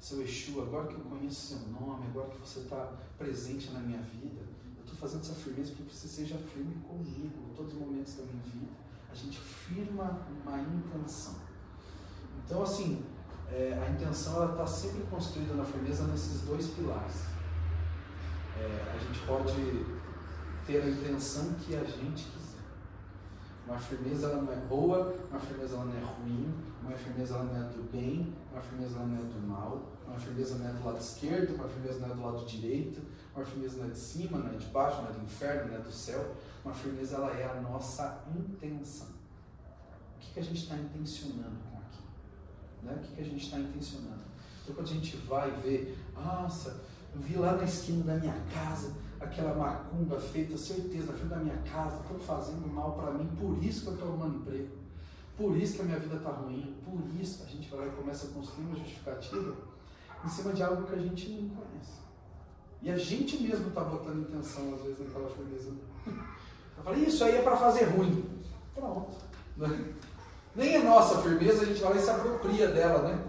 seu 0.00 0.22
Exu, 0.22 0.60
agora 0.60 0.86
que 0.86 0.94
eu 0.94 1.00
conheço 1.00 1.56
seu 1.56 1.68
nome, 1.68 2.06
agora 2.06 2.28
que 2.28 2.38
você 2.38 2.60
está 2.60 2.92
presente 3.18 3.70
na 3.72 3.80
minha 3.80 4.00
vida, 4.00 4.40
eu 4.76 4.82
estou 4.82 4.96
fazendo 4.96 5.22
essa 5.22 5.34
firmeza 5.34 5.72
para 5.74 5.84
que 5.84 5.94
você 5.94 6.08
seja 6.08 6.38
firme 6.38 6.74
comigo 6.86 7.50
em 7.50 7.54
todos 7.54 7.72
os 7.72 7.78
momentos 7.80 8.14
da 8.16 8.22
minha 8.24 8.42
vida. 8.44 8.72
A 9.10 9.14
gente 9.14 9.38
firma 9.38 10.20
uma 10.44 10.58
intenção. 10.60 11.34
Então, 12.44 12.62
assim, 12.62 13.04
é, 13.50 13.78
a 13.80 13.90
intenção 13.90 14.50
está 14.50 14.66
sempre 14.66 15.02
construída 15.10 15.54
na 15.54 15.64
firmeza 15.64 16.06
nesses 16.06 16.42
dois 16.42 16.66
pilares. 16.68 17.24
É, 18.58 18.94
a 18.94 18.98
gente 18.98 19.26
pode 19.26 19.86
ter 20.66 20.82
a 20.82 20.88
intenção 20.88 21.54
que 21.54 21.74
a 21.74 21.84
gente 21.84 22.24
quiser. 22.24 22.46
Uma 23.66 23.78
firmeza 23.78 24.28
ela 24.28 24.42
não 24.42 24.52
é 24.52 24.56
boa, 24.56 25.14
uma 25.30 25.40
firmeza 25.40 25.74
ela 25.74 25.84
não 25.84 25.96
é 25.96 26.04
ruim, 26.04 26.54
uma 26.82 26.92
firmeza 26.92 27.34
ela 27.34 27.44
não 27.44 27.56
é 27.56 27.68
do 27.70 27.90
bem, 27.90 28.32
uma 28.56 28.62
firmeza 28.62 28.98
do 28.98 29.46
mal, 29.46 29.92
uma 30.06 30.18
firmeza 30.18 30.54
é 30.64 30.72
do 30.72 30.84
lado 30.86 30.98
esquerdo, 30.98 31.54
uma 31.56 31.68
firmeza 31.68 32.06
é 32.06 32.08
do 32.08 32.22
lado 32.22 32.46
direito, 32.46 33.02
uma 33.34 33.44
firmeza 33.44 33.84
é 33.84 33.88
de 33.88 33.98
cima, 33.98 34.50
é 34.50 34.56
de 34.56 34.66
baixo, 34.66 35.02
é 35.06 35.12
do 35.12 35.22
inferno, 35.22 35.74
é 35.74 35.78
do 35.78 35.92
céu. 35.92 36.34
Uma 36.64 36.72
firmeza 36.72 37.16
ela 37.16 37.30
é 37.32 37.44
a 37.44 37.60
nossa 37.60 38.24
intenção. 38.34 39.08
O 39.08 40.20
que, 40.20 40.32
que 40.32 40.40
a 40.40 40.42
gente 40.42 40.62
está 40.62 40.74
intencionando 40.74 41.56
com 41.70 41.78
aquilo? 41.78 42.08
Né? 42.82 42.94
O 42.94 42.98
que, 43.00 43.14
que 43.14 43.20
a 43.20 43.24
gente 43.24 43.44
está 43.44 43.58
intencionando? 43.58 44.22
Então 44.62 44.74
quando 44.74 44.88
a 44.88 44.92
gente 44.92 45.16
vai 45.18 45.50
ver, 45.60 45.98
nossa, 46.14 46.82
eu 47.14 47.20
vi 47.20 47.36
lá 47.36 47.56
na 47.56 47.64
esquina 47.64 48.04
da 48.04 48.14
minha 48.14 48.40
casa 48.54 48.94
aquela 49.20 49.54
macumba 49.54 50.18
feita, 50.18 50.56
certeza, 50.56 51.12
na 51.12 51.12
frente 51.12 51.28
da 51.28 51.36
minha 51.36 51.58
casa, 51.58 52.00
estão 52.00 52.18
fazendo 52.18 52.66
mal 52.66 52.92
para 52.92 53.12
mim, 53.12 53.26
por 53.36 53.62
isso 53.62 53.82
que 53.82 53.88
eu 53.88 53.94
estou 53.94 54.08
arrumando 54.08 54.36
emprego, 54.36 54.68
por 55.36 55.56
isso 55.56 55.74
que 55.76 55.82
a 55.82 55.84
minha 55.84 55.98
vida 55.98 56.16
está 56.16 56.30
ruim, 56.30 56.74
por 56.84 57.00
isso 57.20 57.42
a 57.42 57.46
gente 57.46 57.68
vai 57.68 57.90
começa 57.90 58.26
a 58.26 58.30
construir 58.30 58.64
uma 58.64 58.76
justificativa 58.76 59.54
em 60.24 60.28
cima 60.28 60.52
de 60.52 60.62
algo 60.62 60.84
que 60.84 60.94
a 60.94 60.98
gente 60.98 61.28
não 61.30 61.50
conhece. 61.50 62.06
E 62.82 62.90
a 62.90 62.96
gente 62.96 63.42
mesmo 63.42 63.68
está 63.68 63.82
botando 63.82 64.28
intenção, 64.28 64.74
às 64.74 64.82
vezes, 64.82 65.00
naquela 65.00 65.28
firmeza. 65.30 65.70
Eu 66.06 66.84
falei, 66.84 67.04
isso 67.04 67.24
aí 67.24 67.36
é 67.36 67.42
para 67.42 67.56
fazer 67.56 67.84
ruim. 67.84 68.24
Pronto. 68.74 69.16
Nem 70.54 70.76
é 70.76 70.82
nossa 70.82 71.20
firmeza, 71.22 71.62
a 71.62 71.66
gente 71.66 71.80
vai 71.80 71.94
lá 71.94 71.96
e 71.96 72.02
se 72.02 72.10
apropria 72.10 72.68
dela, 72.68 73.08
né? 73.08 73.24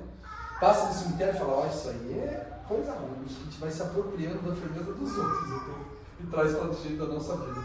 Passa 0.59 0.87
no 0.87 0.93
cemitério 0.93 1.35
e 1.35 1.37
fala, 1.37 1.53
ó, 1.53 1.63
oh, 1.63 1.67
isso 1.67 1.89
aí 1.89 2.19
é 2.19 2.61
coisa 2.67 2.91
ruim. 2.93 3.25
A 3.25 3.43
gente 3.43 3.59
vai 3.59 3.71
se 3.71 3.81
apropriando 3.81 4.41
da 4.41 4.55
firmeza 4.55 4.93
dos 4.93 5.17
outros 5.17 5.47
então, 5.47 5.75
e 6.21 6.27
traz 6.27 6.55
para 6.55 6.69
o 6.69 6.81
jeito 6.81 7.05
da 7.05 7.13
nossa 7.13 7.35
vida. 7.37 7.61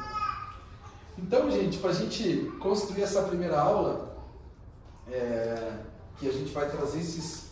Então, 1.19 1.51
gente, 1.51 1.79
para 1.79 1.91
a 1.91 1.95
gente 1.95 2.53
construir 2.61 3.03
essa 3.03 3.23
primeira 3.23 3.61
aula, 3.61 4.12
é, 5.13 5.79
que 6.19 6.29
a 6.29 6.33
gente 6.33 6.53
vai 6.53 6.69
trazer 6.71 7.01
esses, 7.01 7.51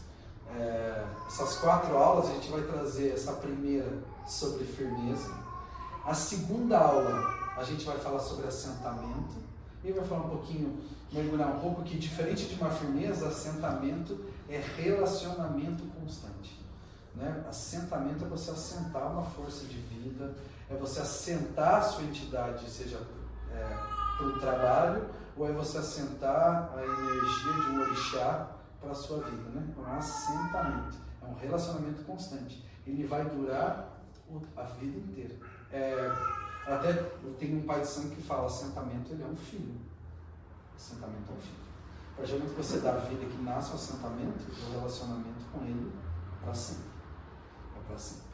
é, 0.56 1.04
essas 1.26 1.56
quatro 1.58 1.96
aulas, 1.96 2.30
a 2.30 2.34
gente 2.34 2.50
vai 2.50 2.62
trazer 2.62 3.12
essa 3.12 3.32
primeira 3.34 3.92
sobre 4.26 4.64
firmeza. 4.64 5.32
A 6.04 6.14
segunda 6.14 6.78
aula, 6.78 7.52
a 7.56 7.62
gente 7.62 7.84
vai 7.84 7.98
falar 7.98 8.20
sobre 8.20 8.46
assentamento. 8.46 9.50
E 9.82 9.92
vai 9.92 10.04
falar 10.04 10.26
um 10.26 10.28
pouquinho, 10.28 10.78
mergulhar 11.10 11.56
um 11.56 11.58
pouco 11.58 11.82
que 11.82 11.98
diferente 11.98 12.44
de 12.46 12.54
uma 12.54 12.70
firmeza, 12.70 13.28
assentamento 13.28 14.26
é 14.46 14.62
relacionamento 14.76 15.84
constante. 15.98 16.60
Né? 17.14 17.44
Assentamento 17.48 18.24
é 18.24 18.28
você 18.28 18.50
assentar 18.50 19.10
uma 19.10 19.24
força 19.24 19.64
de 19.64 19.78
vida, 19.78 20.34
é 20.68 20.74
você 20.74 21.00
assentar 21.00 21.76
a 21.76 21.82
sua 21.82 22.04
entidade, 22.04 22.68
seja 22.68 23.00
é, 23.50 23.76
para 24.18 24.26
o 24.26 24.38
trabalho, 24.38 25.06
ou 25.40 25.48
é 25.48 25.52
você 25.52 25.78
assentar 25.78 26.70
a 26.76 26.84
energia 26.84 27.52
de 27.52 27.70
um 27.70 27.80
orixá 27.80 28.50
para 28.78 28.90
a 28.90 28.94
sua 28.94 29.22
vida. 29.22 29.50
Né? 29.50 29.74
É 29.74 29.80
um 29.80 29.96
assentamento, 29.96 30.98
é 31.22 31.24
um 31.24 31.34
relacionamento 31.34 32.04
constante. 32.04 32.62
Ele 32.86 33.06
vai 33.06 33.24
durar 33.24 34.02
a 34.54 34.62
vida 34.64 34.98
inteira. 34.98 35.34
É, 35.72 36.12
até 36.66 36.90
eu 36.90 37.34
tenho 37.38 37.58
um 37.58 37.62
pai 37.62 37.80
de 37.80 37.86
sangue 37.86 38.16
que 38.16 38.22
fala: 38.22 38.46
assentamento 38.46 39.12
ele 39.12 39.22
é 39.22 39.26
um 39.26 39.36
filho. 39.36 39.80
Assentamento 40.76 41.30
é 41.30 41.34
um 41.34 41.40
filho. 41.40 41.70
A 42.12 42.16
partir 42.18 42.38
que 42.38 42.62
você 42.62 42.80
dá 42.80 42.92
a 42.92 42.98
vida 42.98 43.24
que 43.24 43.42
nasce 43.42 43.72
o 43.72 43.76
assentamento, 43.76 44.44
o 44.68 44.72
relacionamento 44.72 45.46
com 45.50 45.64
ele 45.64 45.90
para 46.42 46.52
sempre 46.52 46.90
para 47.90 47.98
sempre. 47.98 48.30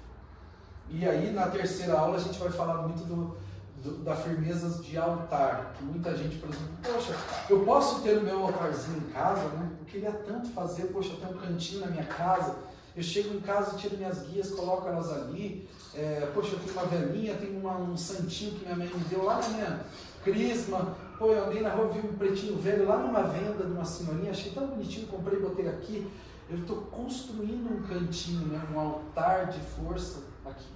E 0.88 1.08
aí, 1.08 1.32
na 1.32 1.46
terceira 1.48 1.98
aula, 1.98 2.16
a 2.16 2.20
gente 2.20 2.38
vai 2.38 2.50
falar 2.50 2.82
muito 2.82 3.04
do, 3.04 3.36
do, 3.82 4.04
da 4.04 4.14
firmeza 4.14 4.82
de 4.82 4.96
altar. 4.96 5.74
Que 5.76 5.84
muita 5.84 6.16
gente, 6.16 6.36
por 6.36 6.48
exemplo, 6.48 6.68
poxa, 6.82 7.14
eu 7.48 7.64
posso 7.64 8.02
ter 8.02 8.18
o 8.18 8.22
meu 8.22 8.42
altarzinho 8.44 8.98
em 8.98 9.12
casa, 9.12 9.48
né? 9.48 9.70
Eu 9.80 9.86
queria 9.86 10.12
tanto 10.12 10.48
fazer, 10.50 10.84
poxa, 10.86 11.12
eu 11.12 11.16
tenho 11.16 11.32
um 11.32 11.40
cantinho 11.40 11.80
na 11.80 11.88
minha 11.88 12.04
casa. 12.04 12.56
Eu 12.96 13.02
chego 13.02 13.34
em 13.34 13.40
casa, 13.40 13.76
tiro 13.76 13.96
minhas 13.96 14.26
guias, 14.26 14.50
coloco 14.50 14.88
elas 14.88 15.12
ali. 15.12 15.68
É, 15.94 16.30
poxa, 16.34 16.54
eu 16.54 16.58
tenho 16.58 16.72
uma 16.72 16.86
velhinha, 16.86 17.36
tenho 17.36 17.58
uma, 17.58 17.76
um 17.76 17.96
santinho 17.96 18.52
que 18.52 18.64
minha 18.64 18.76
mãe 18.76 18.86
me 18.86 19.04
deu 19.04 19.24
lá 19.24 19.40
na 19.40 19.48
minha 19.48 19.80
crisma. 20.24 20.96
Pô, 21.18 21.32
eu 21.32 21.46
andei 21.46 21.62
na 21.62 21.70
rua, 21.70 21.88
vi 21.88 22.00
um 22.00 22.14
pretinho 22.14 22.58
velho 22.58 22.86
lá 22.86 22.98
numa 22.98 23.22
venda 23.22 23.64
de 23.64 23.72
uma 23.72 23.84
senhorinha, 23.84 24.30
achei 24.30 24.52
tão 24.52 24.66
bonitinho, 24.66 25.06
comprei, 25.06 25.40
botei 25.40 25.68
aqui 25.68 26.06
eu 26.48 26.58
estou 26.58 26.76
construindo 26.82 27.72
um 27.72 27.82
cantinho, 27.82 28.46
né, 28.46 28.62
um 28.72 28.78
altar 28.78 29.46
de 29.46 29.58
força 29.58 30.22
aqui. 30.44 30.75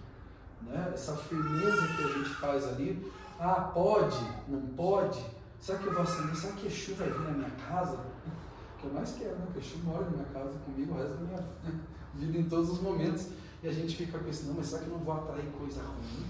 Né? 0.62 0.90
Essa 0.94 1.16
firmeza 1.16 1.86
que 1.88 2.04
a 2.04 2.08
gente 2.08 2.30
faz 2.36 2.66
ali. 2.68 3.12
Ah, 3.38 3.70
pode? 3.72 4.18
Não 4.48 4.60
pode? 4.76 5.24
Será 5.60 5.78
que 5.78 5.86
eu 5.86 5.92
vou 5.92 6.02
acender? 6.02 6.36
Será 6.36 6.52
que 6.54 6.66
Exu 6.66 6.94
vai 6.94 7.08
vir 7.08 7.20
na 7.20 7.30
minha 7.32 7.50
casa? 7.50 7.96
O 7.96 8.78
que 8.78 8.86
eu 8.86 8.92
mais 8.92 9.12
quero, 9.12 9.36
né? 9.36 9.46
Que 9.52 9.58
Exu 9.58 9.78
mora 9.78 10.04
na 10.04 10.10
minha 10.10 10.24
casa 10.26 10.58
comigo 10.64 10.94
o 10.94 10.96
resto 10.96 11.14
da 11.14 11.24
minha 11.24 11.44
vida 12.14 12.38
em 12.38 12.48
todos 12.48 12.70
os 12.70 12.80
momentos. 12.80 13.28
E 13.62 13.68
a 13.68 13.72
gente 13.72 13.94
fica 13.94 14.18
não, 14.18 14.54
mas 14.54 14.66
será 14.66 14.82
que 14.82 14.88
eu 14.88 14.96
não 14.96 15.04
vou 15.04 15.14
atrair 15.14 15.50
coisa 15.58 15.82
ruim? 15.82 16.26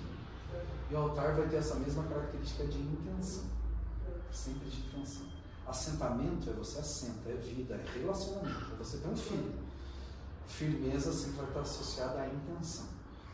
E 0.91 0.95
o 0.95 0.99
altar 0.99 1.35
vai 1.35 1.49
ter 1.49 1.57
essa 1.57 1.77
mesma 1.77 2.03
característica 2.05 2.67
de 2.67 2.79
intenção. 2.79 3.45
Sempre 4.33 4.69
de 4.69 4.81
intenção. 4.81 5.27
Assentamento 5.67 6.51
é 6.51 6.53
você 6.53 6.81
assenta, 6.81 7.31
é 7.31 7.35
vida, 7.35 7.75
é 7.75 7.99
relacionamento, 8.01 8.73
é 8.73 8.77
você 8.77 8.99
ter 8.99 9.09
um 9.09 9.17
filho. 9.17 9.55
Firmeza 10.49 11.13
sempre 11.13 11.37
vai 11.37 11.47
estar 11.47 11.61
associada 11.61 12.21
à 12.21 12.27
intenção. 12.27 12.87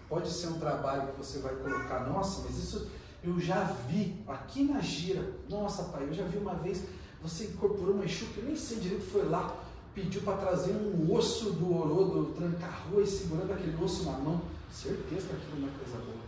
Pode 0.08 0.30
ser 0.30 0.48
um 0.48 0.58
trabalho 0.58 1.08
que 1.08 1.18
você 1.18 1.38
vai 1.40 1.54
colocar, 1.56 2.00
nossa, 2.08 2.42
mas 2.42 2.56
isso 2.56 2.88
eu 3.24 3.40
já 3.40 3.64
vi 3.88 4.22
aqui 4.28 4.64
na 4.64 4.80
gira. 4.80 5.32
Nossa, 5.48 5.84
pai, 5.84 6.04
eu 6.04 6.14
já 6.14 6.24
vi 6.24 6.38
uma 6.38 6.54
vez, 6.54 6.84
você 7.20 7.46
incorporou 7.46 7.94
uma 7.94 8.04
Exu 8.04 8.26
que 8.26 8.38
eu 8.38 8.44
nem 8.44 8.54
sei 8.54 8.78
direito, 8.78 9.04
foi 9.10 9.28
lá, 9.28 9.56
pediu 9.94 10.22
para 10.22 10.36
trazer 10.36 10.72
um 10.72 11.12
osso 11.12 11.52
do 11.52 11.76
orodo, 11.76 12.34
trancar-rua 12.34 13.02
e 13.02 13.06
segurando 13.06 13.52
aquele 13.52 13.82
osso 13.82 14.04
na 14.04 14.18
mão. 14.18 14.40
Certeza 14.70 15.28
que 15.28 15.32
aquilo 15.32 15.60
não 15.60 15.68
é 15.68 15.72
coisa 15.72 15.96
boa. 16.04 16.26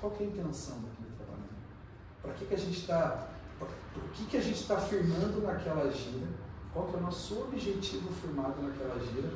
Qual 0.00 0.12
que 0.12 0.24
é 0.24 0.26
a 0.26 0.30
intenção 0.30 0.76
daquele 0.76 1.16
trabalho? 1.16 1.42
Para 2.22 2.32
que, 2.32 2.46
que 2.46 2.54
a 2.54 2.58
gente 2.58 2.80
está. 2.80 3.28
O 3.60 4.08
que, 4.12 4.26
que 4.26 4.36
a 4.36 4.40
gente 4.40 4.60
está 4.60 4.76
firmando 4.78 5.40
naquela 5.40 5.90
gira? 5.90 6.26
Qual 6.72 6.86
que 6.86 6.96
é 6.96 6.98
o 6.98 7.02
nosso 7.02 7.40
objetivo 7.42 8.12
firmado 8.20 8.60
naquela 8.62 8.98
gira? 9.00 9.30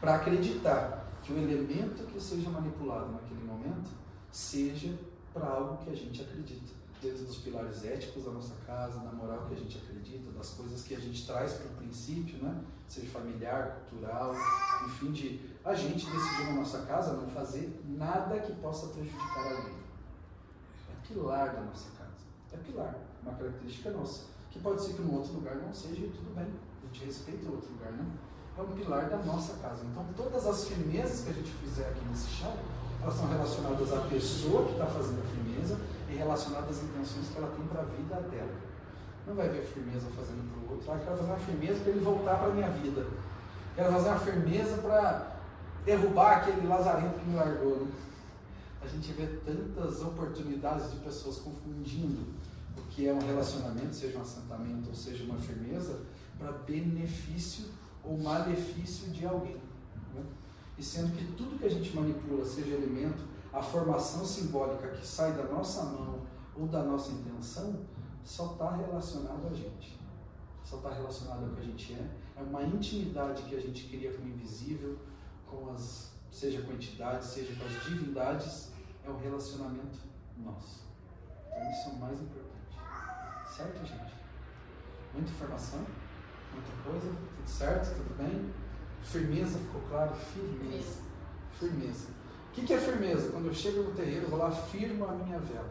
Para 0.00 0.16
acreditar 0.16 0.99
que 1.22 1.32
o 1.32 1.38
elemento 1.38 2.04
que 2.06 2.20
seja 2.20 2.50
manipulado 2.50 3.12
naquele 3.12 3.44
momento 3.44 3.90
seja 4.30 4.98
para 5.32 5.46
algo 5.46 5.84
que 5.84 5.90
a 5.90 5.94
gente 5.94 6.22
acredita 6.22 6.80
dentro 7.00 7.24
dos 7.24 7.38
pilares 7.38 7.84
éticos 7.84 8.24
da 8.24 8.30
nossa 8.30 8.54
casa, 8.66 9.02
na 9.02 9.12
moral 9.12 9.46
que 9.46 9.54
a 9.54 9.56
gente 9.56 9.78
acredita, 9.78 10.30
das 10.32 10.50
coisas 10.50 10.82
que 10.82 10.94
a 10.94 11.00
gente 11.00 11.26
traz 11.26 11.54
para 11.54 11.66
o 11.66 11.76
princípio, 11.76 12.42
né? 12.42 12.62
seja 12.86 13.08
familiar, 13.08 13.82
cultural, 13.88 14.34
enfim, 14.86 15.12
de 15.12 15.40
a 15.64 15.74
gente 15.74 16.10
decidir 16.10 16.46
na 16.46 16.54
nossa 16.54 16.84
casa 16.86 17.12
não 17.14 17.28
fazer 17.28 17.80
nada 17.86 18.38
que 18.40 18.52
possa 18.54 18.88
prejudicar 18.88 19.52
alguém. 19.52 19.78
É 20.90 21.06
pilar 21.06 21.54
da 21.54 21.60
nossa 21.60 21.90
casa. 21.96 22.10
É 22.52 22.56
pilar, 22.56 22.98
uma 23.22 23.32
característica 23.32 23.90
nossa. 23.90 24.24
Que 24.50 24.58
pode 24.58 24.82
ser 24.82 24.94
que 24.94 25.02
no 25.02 25.14
outro 25.14 25.34
lugar 25.34 25.56
não 25.56 25.72
seja 25.72 26.04
e 26.04 26.10
tudo 26.10 26.34
bem. 26.34 26.52
A 26.82 26.86
gente 26.86 27.04
respeita 27.04 27.48
o 27.48 27.52
outro 27.52 27.70
lugar, 27.72 27.92
não. 27.92 28.10
É 28.58 28.62
um 28.62 28.66
pilar 28.66 29.08
da 29.08 29.16
nossa 29.18 29.54
casa. 29.54 29.82
Então, 29.84 30.04
todas 30.16 30.46
as 30.46 30.68
firmezas 30.68 31.22
que 31.22 31.30
a 31.30 31.32
gente 31.32 31.50
fizer 31.50 31.88
aqui 31.88 32.04
nesse 32.08 32.28
chão, 32.28 32.52
elas 33.02 33.14
são 33.14 33.28
relacionadas 33.28 33.92
à 33.92 34.00
pessoa 34.02 34.66
que 34.66 34.72
está 34.72 34.86
fazendo 34.86 35.20
a 35.20 35.26
firmeza 35.26 35.78
e 36.10 36.14
relacionadas 36.14 36.76
às 36.76 36.82
intenções 36.82 37.28
que 37.28 37.38
ela 37.38 37.50
tem 37.56 37.66
para 37.66 37.80
a 37.80 37.84
vida 37.84 38.16
dela. 38.28 38.70
Não 39.26 39.34
vai 39.34 39.48
ver 39.48 39.64
firmeza 39.64 40.08
fazendo 40.16 40.50
para 40.52 40.60
o 40.60 40.74
outro. 40.74 40.92
Ah, 40.92 40.98
quero 40.98 41.16
fazer 41.16 41.30
uma 41.30 41.38
firmeza 41.38 41.80
para 41.80 41.90
ele 41.92 42.00
voltar 42.00 42.38
para 42.38 42.48
a 42.48 42.52
minha 42.52 42.70
vida. 42.70 43.06
Quero 43.74 43.92
fazer 43.92 44.08
uma 44.08 44.18
firmeza 44.18 44.76
para 44.78 45.36
derrubar 45.84 46.38
aquele 46.38 46.66
lazarento 46.66 47.18
que 47.18 47.26
me 47.26 47.36
largou. 47.36 47.76
Né? 47.76 47.92
A 48.82 48.86
gente 48.88 49.12
vê 49.12 49.26
tantas 49.26 50.02
oportunidades 50.02 50.90
de 50.90 50.96
pessoas 50.98 51.38
confundindo 51.38 52.26
o 52.76 52.82
que 52.90 53.08
é 53.08 53.12
um 53.12 53.20
relacionamento, 53.20 53.94
seja 53.94 54.18
um 54.18 54.22
assentamento 54.22 54.88
ou 54.88 54.94
seja 54.94 55.24
uma 55.24 55.38
firmeza, 55.38 56.00
para 56.38 56.52
benefício 56.52 57.66
ou 58.04 58.18
malefício 58.18 59.10
de 59.10 59.26
alguém. 59.26 59.60
Né? 60.14 60.24
E 60.78 60.82
sendo 60.82 61.16
que 61.16 61.32
tudo 61.32 61.58
que 61.58 61.66
a 61.66 61.70
gente 61.70 61.94
manipula, 61.94 62.44
seja 62.44 62.74
elemento, 62.74 63.24
a 63.52 63.62
formação 63.62 64.24
simbólica 64.24 64.88
que 64.88 65.06
sai 65.06 65.32
da 65.32 65.44
nossa 65.44 65.84
mão 65.84 66.20
ou 66.56 66.66
da 66.66 66.82
nossa 66.82 67.12
intenção, 67.12 67.80
só 68.22 68.52
está 68.52 68.76
relacionado 68.76 69.46
a 69.50 69.54
gente. 69.54 69.98
Só 70.62 70.76
está 70.76 70.90
relacionado 70.90 71.44
ao 71.44 71.50
que 71.50 71.60
a 71.60 71.64
gente 71.64 71.94
é. 71.94 72.10
É 72.36 72.42
uma 72.42 72.62
intimidade 72.62 73.42
que 73.42 73.56
a 73.56 73.60
gente 73.60 73.88
cria 73.88 74.12
com 74.12 74.22
o 74.22 74.28
invisível, 74.28 74.98
com 75.46 75.70
as, 75.72 76.12
seja 76.30 76.62
com 76.62 76.72
entidades, 76.72 77.28
seja 77.28 77.54
com 77.56 77.64
as 77.66 77.84
divindades, 77.84 78.72
é 79.04 79.10
o 79.10 79.16
relacionamento 79.16 79.98
nosso. 80.36 80.84
Então 81.48 81.70
isso 81.70 81.88
é 81.88 81.92
o 81.92 81.98
mais 81.98 82.20
importante. 82.20 82.50
Certo, 83.46 83.84
gente? 83.84 84.14
Muita 85.12 85.30
informação, 85.30 85.84
muita 86.52 86.82
coisa, 86.84 87.06
tudo 87.36 87.48
certo, 87.48 87.94
tudo 87.96 88.16
bem? 88.18 88.50
Firmeza, 89.02 89.58
ficou 89.58 89.80
claro? 89.88 90.12
Firmeza. 90.14 91.00
Firmeza. 91.58 92.08
O 92.50 92.52
que, 92.52 92.62
que 92.62 92.74
é 92.74 92.78
firmeza? 92.78 93.30
Quando 93.30 93.46
eu 93.46 93.54
chego 93.54 93.82
no 93.82 93.92
terreiro, 93.92 94.24
eu 94.24 94.30
vou 94.30 94.38
lá, 94.38 94.50
firmo 94.50 95.04
a 95.04 95.12
minha 95.12 95.38
vela. 95.38 95.70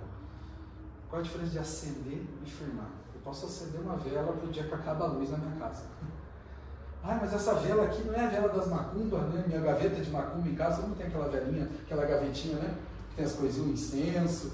Qual 1.10 1.20
a 1.20 1.24
diferença 1.24 1.52
de 1.52 1.60
acender 1.60 2.24
e 2.46 2.50
firmar? 2.50 2.90
Eu 3.14 3.22
posso 3.22 3.46
acender 3.46 3.82
uma 3.82 3.98
vela 3.98 4.34
para 4.34 4.48
o 4.48 4.52
dia 4.52 4.64
que 4.64 4.74
acaba 4.74 5.06
a 5.06 5.08
luz 5.08 5.30
na 5.32 5.38
minha 5.38 5.60
casa. 5.60 5.84
Ah, 7.02 7.18
mas 7.22 7.34
essa 7.34 7.54
vela 7.54 7.86
aqui 7.86 8.04
não 8.04 8.14
é 8.14 8.26
a 8.26 8.28
vela 8.28 8.50
das 8.50 8.68
macumbas, 8.68 9.22
né? 9.30 9.46
Minha 9.48 9.62
gaveta 9.62 10.02
de 10.02 10.12
macumba 10.12 10.50
em 10.50 10.54
casa 10.54 10.82
não 10.82 10.94
tem 10.96 11.08
aquela 11.08 11.30
velinha, 11.30 11.70
aquela 11.86 12.06
gavetinha, 12.06 12.58
né? 12.58 12.76
Que 13.12 13.16
tem 13.16 13.26
as 13.26 13.32
coisinhas, 13.32 13.70
o 13.70 13.72
incenso. 13.72 14.52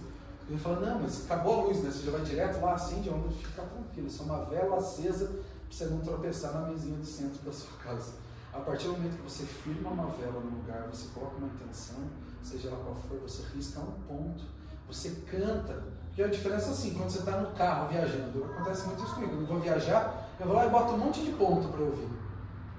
Ele 0.47 0.59
fala, 0.59 0.79
não, 0.79 1.01
mas 1.01 1.25
acabou 1.25 1.61
a 1.61 1.63
luz, 1.63 1.81
né? 1.81 1.89
Você 1.89 2.05
já 2.05 2.11
vai 2.11 2.21
direto 2.21 2.61
lá, 2.61 2.75
acende, 2.75 3.09
onde 3.09 3.33
fica 3.33 3.63
tranquilo. 3.63 4.07
Isso 4.07 4.21
é 4.21 4.25
uma 4.27 4.45
vela 4.45 4.77
acesa 4.77 5.39
você 5.69 5.85
não 5.85 5.99
tropeçar 5.99 6.53
na 6.53 6.67
mesinha 6.67 6.97
do 6.97 7.05
centro 7.05 7.41
da 7.43 7.51
sua 7.51 7.77
casa. 7.77 8.13
A 8.53 8.59
partir 8.59 8.87
do 8.87 8.93
momento 8.93 9.17
que 9.17 9.23
você 9.23 9.43
firma 9.43 9.89
uma 9.89 10.07
vela 10.11 10.39
no 10.39 10.57
lugar, 10.57 10.87
você 10.91 11.07
coloca 11.13 11.35
uma 11.37 11.47
intenção, 11.47 11.99
seja 12.41 12.69
ela 12.69 12.77
qual 12.77 12.95
for, 12.95 13.19
você 13.19 13.43
risca 13.53 13.81
um 13.81 13.91
ponto, 14.07 14.43
você 14.87 15.09
canta. 15.29 15.83
Porque 16.07 16.23
a 16.23 16.27
diferença 16.27 16.67
é 16.67 16.71
assim, 16.71 16.93
quando 16.93 17.09
você 17.09 17.19
está 17.19 17.41
no 17.41 17.51
carro 17.55 17.89
viajando, 17.89 18.45
acontece 18.45 18.87
muito 18.87 19.03
isso 19.03 19.15
comigo. 19.15 19.33
Eu 19.33 19.45
vou 19.45 19.59
viajar, 19.59 20.29
eu 20.39 20.45
vou 20.45 20.55
lá 20.55 20.65
e 20.65 20.69
boto 20.69 20.93
um 20.93 20.97
monte 20.97 21.21
de 21.21 21.31
ponto 21.33 21.67
para 21.67 21.81
ouvir 21.81 22.25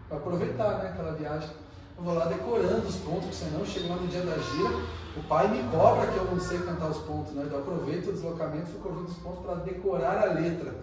para 0.08 0.18
aproveitar 0.18 0.78
né, 0.78 0.90
aquela 0.90 1.12
viagem. 1.12 1.50
Eu 1.96 2.04
vou 2.04 2.14
lá 2.14 2.26
decorando 2.26 2.86
os 2.86 2.96
pontos, 2.96 3.24
porque 3.24 3.34
senão 3.34 3.64
chego 3.64 3.88
lá 3.88 3.96
no 3.96 4.06
dia 4.08 4.20
da 4.20 4.36
gira, 4.36 4.84
o 5.16 5.22
pai 5.26 5.48
me 5.48 5.62
cobra 5.70 6.06
que 6.08 6.16
eu 6.16 6.24
não 6.26 6.38
sei 6.38 6.58
cantar 6.58 6.90
os 6.90 6.98
pontos, 6.98 7.32
né? 7.32 7.48
Eu 7.50 7.58
aproveito 7.58 8.08
o 8.08 8.12
deslocamento, 8.12 8.66
fico 8.66 8.88
ouvindo 8.88 9.08
os 9.08 9.16
pontos 9.16 9.44
para 9.44 9.54
decorar 9.56 10.22
a 10.22 10.32
letra. 10.34 10.74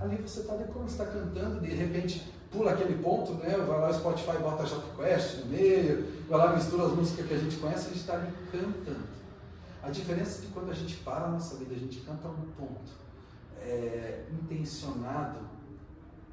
Ali 0.00 0.16
você 0.16 0.40
está 0.40 0.54
decorando, 0.54 0.90
está 0.90 1.04
cantando, 1.04 1.60
de 1.60 1.74
repente 1.74 2.32
pula 2.50 2.72
aquele 2.72 3.00
ponto, 3.02 3.34
né? 3.34 3.56
Vai 3.56 3.80
lá 3.80 3.88
no 3.88 3.94
Spotify 3.94 4.38
bota 4.38 4.64
J 4.64 4.82
Quest 4.96 5.40
no 5.40 5.46
meio, 5.46 6.24
vai 6.28 6.38
lá 6.38 6.56
mistura 6.56 6.86
as 6.86 6.92
músicas 6.92 7.26
que 7.26 7.34
a 7.34 7.38
gente 7.38 7.56
conhece, 7.56 7.86
a 7.86 7.88
gente 7.90 8.00
está 8.00 8.14
ali 8.14 8.32
cantando. 8.50 9.20
A 9.82 9.90
diferença 9.90 10.38
é 10.38 10.46
que 10.46 10.52
quando 10.52 10.70
a 10.70 10.74
gente 10.74 10.96
para 10.96 11.26
a 11.26 11.28
nossa 11.28 11.56
vida, 11.56 11.74
a 11.74 11.78
gente 11.78 12.00
canta 12.00 12.28
um 12.28 12.50
ponto 12.56 12.92
é, 13.60 14.24
intencionado, 14.30 15.40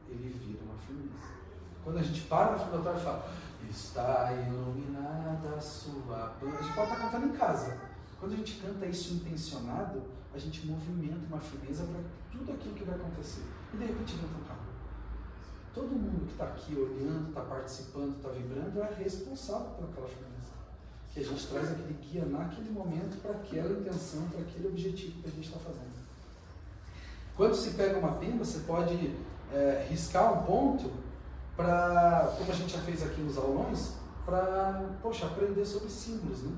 ele 0.09 0.29
vira 0.45 0.63
uma 0.63 0.77
firmeza. 0.79 1.27
Quando 1.83 1.97
a 1.99 2.03
gente 2.03 2.21
para 2.21 2.55
no 2.57 2.77
altar 2.77 2.97
e 2.97 2.99
fala, 2.99 3.29
está 3.69 4.33
iluminada 4.47 5.55
a 5.55 5.59
sua 5.59 6.35
banda, 6.41 6.57
a 6.57 6.61
gente 6.61 6.73
pode 6.73 6.91
estar 6.91 7.03
cantando 7.03 7.27
em 7.27 7.37
casa. 7.37 7.77
Quando 8.19 8.33
a 8.33 8.37
gente 8.37 8.61
canta 8.61 8.85
isso 8.85 9.13
intencionado, 9.13 10.03
a 10.37 10.39
gente 10.39 10.67
movimenta 10.67 11.25
uma 11.27 11.39
firmeza 11.39 11.83
para 11.83 11.99
tudo 12.31 12.51
aquilo 12.51 12.75
que 12.75 12.83
vai 12.83 12.95
acontecer. 12.95 13.41
E 13.73 13.77
de 13.77 13.85
repente 13.85 14.15
vem 14.15 14.25
um. 14.25 14.67
Todo 15.73 15.89
mundo 15.89 16.25
que 16.25 16.31
está 16.31 16.45
aqui 16.45 16.75
olhando, 16.75 17.29
está 17.29 17.41
participando, 17.41 18.17
está 18.17 18.29
vibrando, 18.29 18.81
é 18.81 18.93
responsável 19.03 19.69
por 19.71 19.85
aquela 19.85 20.07
firmeza. 20.07 20.53
Que 21.13 21.19
a 21.19 21.23
gente 21.23 21.47
traz 21.47 21.71
aquele 21.71 21.93
guia 21.93 22.25
naquele 22.25 22.69
momento 22.69 23.21
para 23.21 23.31
aquela 23.31 23.79
intenção, 23.79 24.27
para 24.29 24.41
aquele 24.41 24.67
objetivo 24.67 25.21
que 25.21 25.27
a 25.27 25.31
gente 25.31 25.47
está 25.47 25.59
fazendo. 25.59 25.97
Quando 27.35 27.55
se 27.55 27.71
pega 27.71 27.99
uma 27.99 28.13
pena, 28.13 28.43
você 28.43 28.59
pode 28.59 29.15
é, 29.51 29.85
riscar 29.89 30.33
um 30.33 30.45
ponto 30.45 30.91
para, 31.55 32.33
como 32.37 32.51
a 32.51 32.55
gente 32.55 32.73
já 32.73 32.81
fez 32.81 33.03
aqui 33.03 33.21
nos 33.21 33.37
aulões, 33.37 33.93
para, 34.25 34.95
poxa, 35.01 35.25
aprender 35.25 35.65
sobre 35.65 35.89
símbolos, 35.89 36.43
né? 36.43 36.55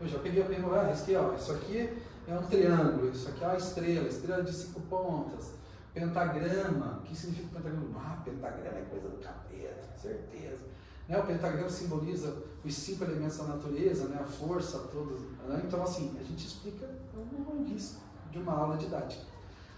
Eu 0.00 0.08
já 0.08 0.18
peguei 0.18 0.42
a 0.42 0.46
pena 0.46 0.68
lá, 0.68 0.84
risquei, 0.84 1.16
ó, 1.16 1.34
isso 1.34 1.50
aqui 1.52 1.96
é 2.28 2.38
um 2.38 2.42
triângulo, 2.46 3.10
isso 3.10 3.28
aqui 3.28 3.42
é 3.42 3.46
uma 3.46 3.56
estrela, 3.56 4.08
estrela 4.08 4.42
de 4.42 4.52
cinco 4.52 4.80
pontas, 4.82 5.52
pentagrama, 5.94 6.98
o 6.98 7.02
que 7.02 7.16
significa 7.16 7.48
pentagrama? 7.54 7.86
Ah, 7.96 8.22
pentagrama 8.22 8.78
é 8.78 8.82
coisa 8.82 9.08
do 9.08 9.16
capeta, 9.16 9.96
certeza. 9.96 10.66
Né? 11.08 11.18
O 11.18 11.26
pentagrama 11.26 11.70
simboliza 11.70 12.36
os 12.62 12.74
cinco 12.74 13.04
elementos 13.04 13.38
da 13.38 13.44
natureza, 13.44 14.08
né? 14.08 14.18
a 14.20 14.24
força, 14.24 14.78
todos. 14.92 15.22
Né? 15.46 15.62
Então, 15.64 15.82
assim, 15.82 16.14
a 16.20 16.22
gente 16.22 16.46
explica 16.46 16.86
um 17.16 17.64
risco 17.64 18.02
de 18.30 18.38
uma 18.38 18.52
aula 18.52 18.76
didática. 18.76 19.24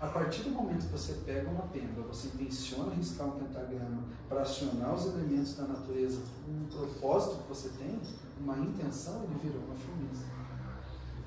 A 0.00 0.06
partir 0.06 0.42
do 0.44 0.50
momento 0.50 0.86
que 0.86 0.92
você 0.92 1.12
pega 1.24 1.48
uma 1.48 1.68
pena, 1.68 2.02
você 2.08 2.28
intenciona 2.28 2.92
riscar 2.94 3.28
um 3.28 3.38
pentagrama 3.38 4.02
para 4.28 4.40
acionar 4.40 4.94
os 4.94 5.06
elementos 5.06 5.54
da 5.54 5.64
natureza, 5.64 6.20
um 6.48 6.64
propósito 6.64 7.42
que 7.42 7.48
você 7.48 7.68
tem, 7.78 8.00
uma 8.40 8.58
intenção, 8.58 9.22
ele 9.24 9.38
virou 9.40 9.62
uma 9.62 9.76
firmeza. 9.76 10.39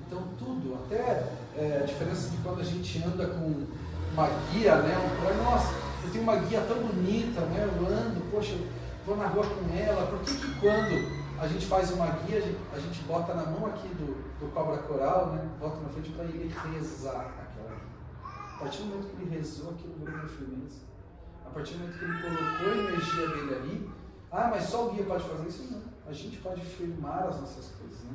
Então 0.06 0.22
tudo, 0.38 0.78
até 0.84 1.32
é, 1.56 1.80
a 1.82 1.86
diferença 1.86 2.28
de 2.30 2.36
quando 2.38 2.60
a 2.60 2.64
gente 2.64 3.02
anda 3.04 3.26
com 3.26 3.66
uma 4.12 4.28
guia, 4.52 4.76
né? 4.76 4.94
Nossa, 5.42 5.72
eu 6.04 6.10
tenho 6.10 6.22
uma 6.22 6.36
guia 6.36 6.60
tão 6.62 6.78
bonita, 6.78 7.40
né? 7.40 7.68
Eu 7.76 7.86
ando, 7.86 8.20
poxa, 8.30 8.54
vou 9.06 9.16
na 9.16 9.26
rua 9.26 9.44
com 9.44 9.76
ela. 9.76 10.06
Por 10.06 10.20
que, 10.20 10.34
que 10.34 10.60
quando 10.60 11.24
a 11.40 11.48
gente 11.48 11.66
faz 11.66 11.90
uma 11.90 12.06
guia, 12.06 12.38
a 12.72 12.78
gente, 12.78 13.02
bota 13.02 13.34
na 13.34 13.46
mão 13.46 13.66
aqui 13.66 13.88
do, 13.88 14.14
do 14.38 14.52
cobra 14.52 14.78
coral, 14.78 15.32
né? 15.32 15.48
Bota 15.58 15.80
na 15.80 15.88
frente 15.88 16.10
para 16.10 16.24
ele 16.24 16.54
rezar 16.72 17.44
a 18.54 18.58
partir 18.58 18.82
do 18.82 18.86
momento 18.86 19.08
que 19.08 19.22
ele 19.22 19.36
rezou, 19.36 19.70
aquilo 19.70 19.94
virou 19.98 20.14
uma 20.14 20.28
firmeza. 20.28 20.80
A 21.44 21.50
partir 21.50 21.74
do 21.74 21.80
momento 21.80 21.98
que 21.98 22.04
ele 22.04 22.22
colocou 22.22 22.72
a 22.72 22.76
energia 22.76 23.28
dele 23.28 23.54
ali, 23.54 23.90
ah, 24.30 24.48
mas 24.50 24.64
só 24.64 24.86
o 24.86 24.92
guia 24.92 25.04
pode 25.04 25.24
fazer 25.24 25.48
isso? 25.48 25.72
Não. 25.72 25.82
A 26.06 26.12
gente 26.12 26.38
pode 26.38 26.60
firmar 26.60 27.24
as 27.24 27.40
nossas 27.40 27.72
coisas, 27.78 28.04
né? 28.04 28.12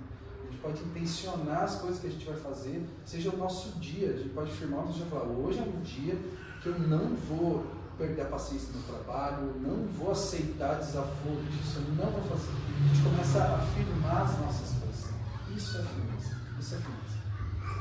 A 0.62 0.68
gente 0.68 0.80
pode 0.80 0.84
intencionar 0.84 1.64
as 1.64 1.76
coisas 1.76 2.02
que 2.02 2.08
a 2.08 2.10
gente 2.10 2.26
vai 2.26 2.36
fazer, 2.36 2.86
seja 3.06 3.30
o 3.30 3.38
nosso 3.38 3.80
dia. 3.80 4.10
A 4.10 4.18
gente 4.18 4.30
pode 4.30 4.52
firmar 4.52 4.82
o 4.82 4.86
nosso 4.88 4.98
dia 4.98 5.06
e 5.06 5.10
falar, 5.10 5.26
hoje 5.26 5.60
é 5.60 5.62
um 5.62 5.82
dia 5.82 6.18
que 6.62 6.68
eu 6.68 6.78
não 6.80 7.16
vou 7.16 7.66
perder 7.98 8.24
a 8.24 8.26
paciência 8.26 8.70
no 8.74 8.82
trabalho, 8.84 9.54
não 9.62 9.88
vou 9.98 10.12
aceitar 10.12 10.76
desaforo 10.76 11.42
disso, 11.50 11.80
eu 11.80 11.96
não 11.96 12.12
vou 12.12 12.22
fazer. 12.24 12.52
A 12.52 12.88
gente 12.88 13.04
começa 13.04 13.40
a 13.40 13.56
afirmar 13.56 14.22
as 14.24 14.40
nossas 14.40 14.78
coisas. 14.80 15.10
Isso 15.56 15.78
é 15.78 15.82
firmeza. 15.82 16.36
Isso 16.60 16.76
é 16.76 16.78
firmeza. 16.78 17.20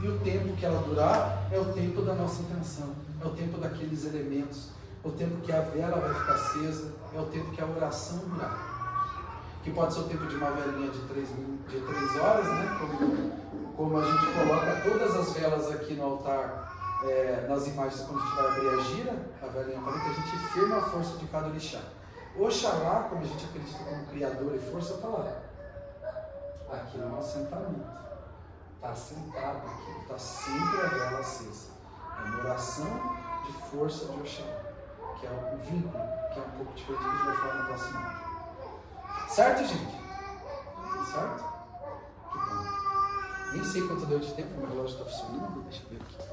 E 0.02 0.08
o 0.08 0.18
tempo 0.20 0.56
que 0.56 0.64
ela 0.64 0.80
durar 0.82 1.48
é 1.50 1.58
o 1.58 1.72
tempo 1.72 2.02
da 2.02 2.14
nossa 2.14 2.42
intenção, 2.42 2.94
é 3.20 3.26
o 3.26 3.30
tempo 3.30 3.58
daqueles 3.58 4.04
elementos. 4.04 4.68
o 5.04 5.10
tempo 5.12 5.40
que 5.42 5.52
a 5.52 5.60
vela 5.60 5.96
vai 5.96 6.12
ficar 6.12 6.34
acesa, 6.34 6.92
é 7.14 7.20
o 7.20 7.26
tempo 7.26 7.50
que 7.52 7.60
a 7.60 7.66
oração 7.66 8.18
durar. 8.28 8.77
Que 9.68 9.74
pode 9.74 9.92
ser 9.92 10.00
o 10.00 10.04
tempo 10.04 10.26
de 10.26 10.34
uma 10.36 10.50
velinha 10.52 10.90
de 10.90 10.98
três, 11.00 11.28
de 11.28 11.80
três 11.80 12.16
horas, 12.16 12.46
né? 12.46 12.78
Como, 12.80 13.76
como 13.76 13.98
a 13.98 14.02
gente 14.02 14.26
coloca 14.32 14.80
todas 14.82 15.14
as 15.14 15.32
velas 15.34 15.70
aqui 15.70 15.92
no 15.92 16.04
altar, 16.04 16.74
é, 17.04 17.46
nas 17.46 17.66
imagens, 17.66 18.00
quando 18.00 18.18
a 18.18 18.24
gente 18.24 18.34
vai 18.34 18.46
abrir 18.46 18.68
a 18.68 18.82
gira, 18.84 19.26
a 19.42 19.46
velinha 19.48 19.78
que 19.78 19.88
a 19.90 20.12
gente 20.14 20.38
firma 20.54 20.78
a 20.78 20.80
força 20.80 21.18
de 21.18 21.26
cada 21.26 21.48
orixá. 21.48 21.80
Oxalá, 22.38 23.08
como 23.10 23.20
a 23.20 23.24
gente 23.26 23.44
acredita 23.44 23.84
como 23.84 24.06
criador 24.06 24.54
e 24.54 24.58
força, 24.58 24.94
está 24.94 25.06
lá. 25.06 25.36
Aqui 26.72 26.96
no 26.96 27.18
assentamento. 27.18 27.98
Está 28.76 28.94
sentado 28.94 29.58
aqui, 29.66 30.00
está 30.00 30.18
sempre 30.18 30.80
a 30.80 30.88
vela 30.88 31.18
acesa. 31.18 31.72
É 32.16 32.26
uma 32.26 32.38
oração 32.38 33.00
de 33.44 33.52
força 33.52 34.06
de 34.06 34.18
Oxalá, 34.18 34.60
que 35.20 35.26
é 35.26 35.30
um 35.30 35.58
vínculo, 35.58 36.04
que 36.32 36.40
é 36.40 36.42
um 36.42 36.50
pouco 36.56 36.72
diferente 36.72 37.02
que 37.02 37.06
a 37.06 37.12
gente 37.12 37.26
vai 37.26 37.36
falar 37.36 37.54
na 37.54 37.64
próxima 37.64 38.00
aula. 38.00 38.27
Certo, 39.28 39.58
gente? 39.64 39.98
Certo? 41.12 41.44
Que 42.32 42.38
bom. 42.38 43.52
Nem 43.52 43.64
sei 43.64 43.86
quanto 43.86 44.06
deu 44.06 44.18
de 44.18 44.32
tempo, 44.34 44.58
meu 44.58 44.68
relógio 44.68 44.98
está 44.98 45.04
funcionando. 45.04 45.62
Deixa 45.64 45.84
eu 45.84 45.90
ver 45.90 46.02
aqui. 46.02 46.27